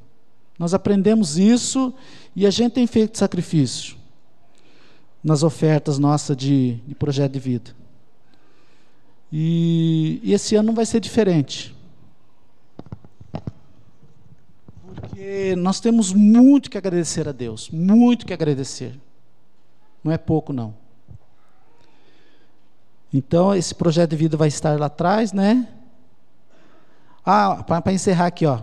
Nós 0.58 0.74
aprendemos 0.74 1.38
isso 1.38 1.94
e 2.36 2.48
a 2.48 2.50
gente 2.50 2.74
tem 2.74 2.88
feito 2.88 3.20
sacrifício 3.20 3.96
nas 5.24 5.44
ofertas 5.44 6.00
nossas 6.00 6.36
de, 6.36 6.78
de 6.88 6.96
projeto 6.96 7.34
de 7.34 7.40
vida. 7.40 7.76
E, 9.32 10.20
e 10.24 10.34
esse 10.34 10.56
ano 10.56 10.70
não 10.70 10.74
vai 10.74 10.88
ser 10.88 11.00
diferente. 11.00 11.76
Porque 14.88 15.56
nós 15.56 15.80
temos 15.80 16.12
muito 16.12 16.68
que 16.68 16.80
agradecer 16.80 17.30
a 17.30 17.32
Deus, 17.32 17.70
muito 17.70 18.26
que 18.26 18.34
agradecer. 18.34 19.00
Não 20.04 20.12
é 20.12 20.18
pouco, 20.18 20.52
não. 20.52 20.74
Então, 23.14 23.54
esse 23.54 23.76
projeto 23.76 24.10
de 24.10 24.16
vida 24.16 24.36
vai 24.36 24.48
estar 24.48 24.80
lá 24.80 24.88
atrás, 24.88 25.32
né? 25.32 25.68
Ah, 27.26 27.64
para 27.64 27.94
encerrar 27.94 28.28
aqui, 28.28 28.46
ó. 28.46 28.60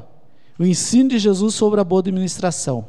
O 0.58 0.64
ensino 0.64 1.11
de 1.11 1.18
Jesus 1.18 1.54
sobre 1.54 1.80
a 1.80 1.84
boa 1.84 2.00
administração. 2.00 2.86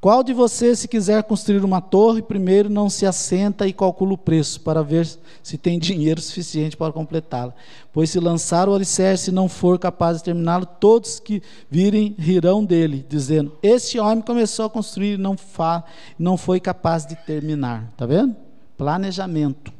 Qual 0.00 0.22
de 0.22 0.32
vocês, 0.32 0.78
se 0.78 0.86
quiser 0.86 1.24
construir 1.24 1.64
uma 1.64 1.80
torre, 1.80 2.22
primeiro 2.22 2.70
não 2.70 2.88
se 2.88 3.04
assenta 3.04 3.66
e 3.66 3.72
calcula 3.72 4.12
o 4.12 4.18
preço, 4.18 4.60
para 4.60 4.80
ver 4.80 5.08
se 5.42 5.58
tem 5.58 5.76
dinheiro 5.80 6.20
suficiente 6.20 6.76
para 6.76 6.92
completá-la? 6.92 7.52
Pois 7.92 8.10
se 8.10 8.20
lançar 8.20 8.68
o 8.68 8.74
alicerce 8.74 9.30
e 9.30 9.34
não 9.34 9.48
for 9.48 9.76
capaz 9.76 10.18
de 10.18 10.24
terminá-lo, 10.24 10.66
todos 10.66 11.18
que 11.18 11.42
virem 11.68 12.14
rirão 12.16 12.64
dele, 12.64 13.04
dizendo: 13.08 13.56
Este 13.60 13.98
homem 13.98 14.22
começou 14.22 14.66
a 14.66 14.70
construir 14.70 15.14
e 15.14 15.18
não, 15.18 15.36
fa 15.36 15.82
não 16.16 16.36
foi 16.36 16.60
capaz 16.60 17.04
de 17.04 17.16
terminar. 17.16 17.88
Está 17.92 18.06
vendo? 18.06 18.36
Planejamento. 18.76 19.72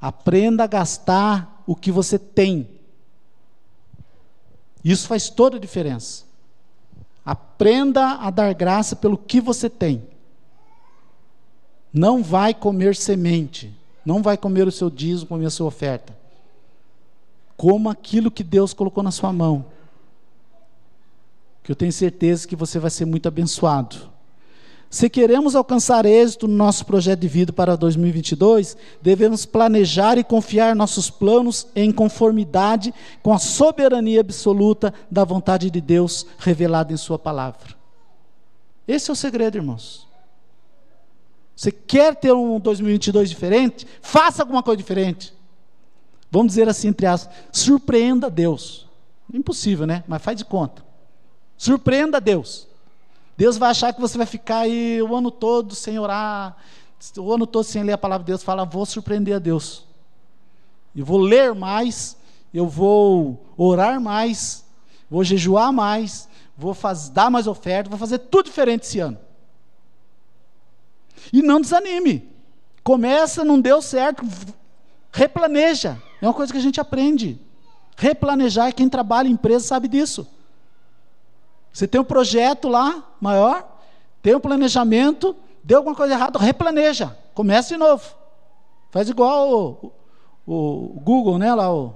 Aprenda 0.00 0.64
a 0.64 0.68
gastar 0.68 1.62
o 1.64 1.76
que 1.76 1.92
você 1.92 2.18
tem. 2.18 2.75
Isso 4.86 5.08
faz 5.08 5.28
toda 5.28 5.56
a 5.56 5.60
diferença. 5.60 6.22
Aprenda 7.24 8.20
a 8.20 8.30
dar 8.30 8.54
graça 8.54 8.94
pelo 8.94 9.18
que 9.18 9.40
você 9.40 9.68
tem. 9.68 10.00
Não 11.92 12.22
vai 12.22 12.54
comer 12.54 12.94
semente. 12.94 13.74
Não 14.04 14.22
vai 14.22 14.36
comer 14.36 14.68
o 14.68 14.70
seu 14.70 14.88
dízimo, 14.88 15.26
comer 15.26 15.46
a 15.46 15.50
sua 15.50 15.66
oferta. 15.66 16.16
Coma 17.56 17.90
aquilo 17.90 18.30
que 18.30 18.44
Deus 18.44 18.72
colocou 18.72 19.02
na 19.02 19.10
sua 19.10 19.32
mão. 19.32 19.66
Que 21.64 21.72
eu 21.72 21.76
tenho 21.76 21.92
certeza 21.92 22.46
que 22.46 22.54
você 22.54 22.78
vai 22.78 22.90
ser 22.90 23.06
muito 23.06 23.26
abençoado. 23.26 24.08
Se 24.96 25.10
queremos 25.10 25.54
alcançar 25.54 26.06
êxito 26.06 26.48
no 26.48 26.56
nosso 26.56 26.86
projeto 26.86 27.20
de 27.20 27.28
vida 27.28 27.52
para 27.52 27.76
2022, 27.76 28.78
devemos 29.02 29.44
planejar 29.44 30.16
e 30.16 30.24
confiar 30.24 30.74
nossos 30.74 31.10
planos 31.10 31.66
em 31.76 31.92
conformidade 31.92 32.94
com 33.22 33.30
a 33.30 33.38
soberania 33.38 34.22
absoluta 34.22 34.94
da 35.10 35.22
vontade 35.22 35.70
de 35.70 35.82
Deus 35.82 36.24
revelada 36.38 36.94
em 36.94 36.96
Sua 36.96 37.18
palavra. 37.18 37.76
Esse 38.88 39.10
é 39.10 39.12
o 39.12 39.14
segredo, 39.14 39.58
irmãos. 39.58 40.08
Você 41.54 41.70
quer 41.70 42.16
ter 42.16 42.32
um 42.32 42.58
2022 42.58 43.28
diferente? 43.28 43.86
Faça 44.00 44.42
alguma 44.42 44.62
coisa 44.62 44.78
diferente. 44.78 45.34
Vamos 46.30 46.52
dizer 46.52 46.70
assim, 46.70 46.88
entre 46.88 47.04
aspas, 47.04 47.36
surpreenda 47.52 48.30
Deus. 48.30 48.88
Impossível, 49.30 49.86
né? 49.86 50.04
Mas 50.08 50.22
faz 50.22 50.38
de 50.38 50.44
conta. 50.46 50.82
Surpreenda 51.54 52.18
Deus. 52.18 52.66
Deus 53.36 53.58
vai 53.58 53.70
achar 53.70 53.92
que 53.92 54.00
você 54.00 54.16
vai 54.16 54.26
ficar 54.26 54.60
aí 54.60 55.00
o 55.02 55.14
ano 55.14 55.30
todo 55.30 55.74
sem 55.74 55.98
orar, 55.98 56.56
o 57.18 57.32
ano 57.32 57.46
todo 57.46 57.64
sem 57.64 57.82
ler 57.82 57.92
a 57.92 57.98
palavra 57.98 58.24
de 58.24 58.28
Deus, 58.28 58.42
fala, 58.42 58.64
vou 58.64 58.86
surpreender 58.86 59.36
a 59.36 59.38
Deus. 59.38 59.84
Eu 60.94 61.04
vou 61.04 61.18
ler 61.18 61.54
mais, 61.54 62.16
eu 62.52 62.66
vou 62.66 63.44
orar 63.56 64.00
mais, 64.00 64.64
vou 65.10 65.22
jejuar 65.22 65.70
mais, 65.70 66.26
vou 66.56 66.72
faz, 66.72 67.10
dar 67.10 67.30
mais 67.30 67.46
oferta, 67.46 67.90
vou 67.90 67.98
fazer 67.98 68.18
tudo 68.18 68.46
diferente 68.46 68.84
esse 68.84 68.98
ano. 68.98 69.18
E 71.32 71.42
não 71.42 71.60
desanime. 71.60 72.28
Começa, 72.82 73.44
não 73.44 73.60
deu 73.60 73.82
certo, 73.82 74.24
replaneja. 75.12 76.00
É 76.22 76.26
uma 76.26 76.32
coisa 76.32 76.52
que 76.52 76.58
a 76.58 76.62
gente 76.62 76.80
aprende. 76.80 77.38
Replanejar, 77.96 78.74
quem 78.74 78.88
trabalha 78.88 79.28
em 79.28 79.32
empresa 79.32 79.66
sabe 79.66 79.88
disso. 79.88 80.26
Você 81.76 81.86
tem 81.86 82.00
um 82.00 82.04
projeto 82.04 82.68
lá 82.68 83.04
maior, 83.20 83.62
tem 84.22 84.34
um 84.34 84.40
planejamento, 84.40 85.36
deu 85.62 85.76
alguma 85.76 85.94
coisa 85.94 86.14
errada, 86.14 86.38
replaneja, 86.38 87.14
começa 87.34 87.68
de 87.68 87.76
novo. 87.76 88.02
Faz 88.90 89.10
igual 89.10 89.52
o, 89.52 89.92
o, 90.46 90.98
Google, 91.02 91.36
né, 91.36 91.54
lá 91.54 91.70
o, 91.70 91.94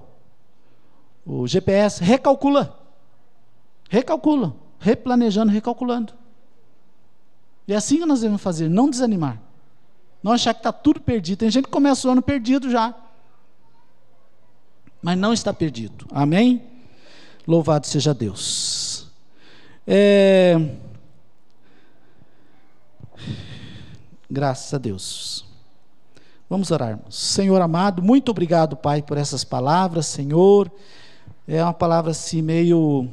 o 1.25 1.47
GPS, 1.47 2.05
recalcula. 2.05 2.79
Recalcula, 3.89 4.55
replanejando, 4.79 5.51
recalculando. 5.51 6.13
E 7.67 7.73
é 7.73 7.77
assim 7.77 8.01
que 8.01 8.05
nós 8.05 8.21
devemos 8.21 8.43
fazer, 8.43 8.69
não 8.69 8.91
desanimar. 8.91 9.41
Não 10.23 10.33
achar 10.33 10.53
que 10.53 10.61
está 10.61 10.73
tudo 10.73 11.01
perdido. 11.01 11.39
Tem 11.39 11.51
gente 11.51 11.65
que 11.65 11.71
começa 11.71 12.07
o 12.07 12.11
ano 12.11 12.21
perdido 12.21 12.71
já. 12.71 12.95
Mas 15.01 15.17
não 15.17 15.33
está 15.33 15.55
perdido. 15.55 16.07
Amém? 16.13 16.63
Louvado 17.47 17.87
seja 17.87 18.13
Deus. 18.13 18.90
É... 19.93 20.57
Graças 24.31 24.73
a 24.73 24.79
Deus. 24.79 25.45
Vamos 26.49 26.71
orarmos. 26.71 27.17
Senhor 27.19 27.61
amado, 27.61 28.01
muito 28.01 28.31
obrigado, 28.31 28.77
Pai, 28.77 29.03
por 29.03 29.19
essas 29.19 29.43
palavras, 29.43 30.07
Senhor. 30.07 30.71
É 31.47 31.61
uma 31.61 31.75
palavra 31.75 32.13
assim 32.13 32.41
meio 32.41 33.09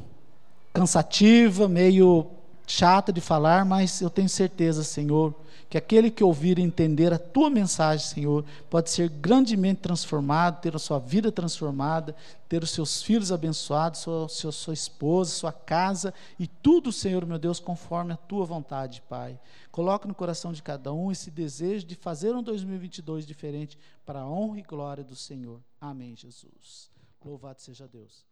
cansativa, 0.72 1.68
meio 1.68 2.28
chata 2.68 3.12
de 3.12 3.22
falar, 3.22 3.66
mas 3.66 4.00
eu 4.00 4.12
tenho 4.12 4.30
certeza, 4.30 4.84
Senhor, 4.84 5.34
que 5.70 5.78
aquele 5.78 6.10
que 6.10 6.24
ouvir 6.24 6.58
e 6.58 6.62
entender 6.62 7.12
a 7.12 7.20
tua 7.20 7.50
mensagem, 7.50 8.06
Senhor, 8.06 8.46
pode 8.70 8.90
ser 8.90 9.10
grandemente 9.10 9.82
transformado, 9.82 10.62
ter 10.62 10.76
a 10.76 10.80
sua 10.80 11.00
vida 11.00 11.32
transformada, 11.32 12.16
ter 12.48 12.64
os 12.64 12.72
seus 12.72 13.04
filhos 13.04 13.32
abençoados, 13.32 14.02
sua, 14.02 14.30
sua, 14.30 14.52
sua 14.52 14.74
esposa, 14.74 15.32
sua 15.32 15.52
casa 15.52 16.14
e 16.40 16.48
tudo, 16.48 16.92
Senhor, 16.92 17.26
meu 17.26 17.38
Deus, 17.38 17.60
conforme 17.60 18.14
a 18.14 18.18
tua 18.18 18.46
vontade, 18.46 19.02
Pai. 19.10 19.40
Coloque 19.72 20.08
no 20.08 20.16
coração 20.16 20.54
de 20.54 20.64
cada 20.64 20.94
um 20.94 21.12
esse 21.12 21.30
desejo 21.30 21.86
de 21.86 21.96
fazer 21.96 22.36
um 22.36 22.44
2022 22.44 23.26
diferente 23.26 23.78
para 24.06 24.22
a 24.22 24.30
honra 24.30 24.60
e 24.60 24.64
glória 24.64 25.04
do 25.04 25.16
Senhor. 25.16 25.62
Amém, 25.80 26.16
Jesus. 26.16 26.90
Louvado 27.24 27.62
seja 27.62 27.88
Deus. 27.88 28.27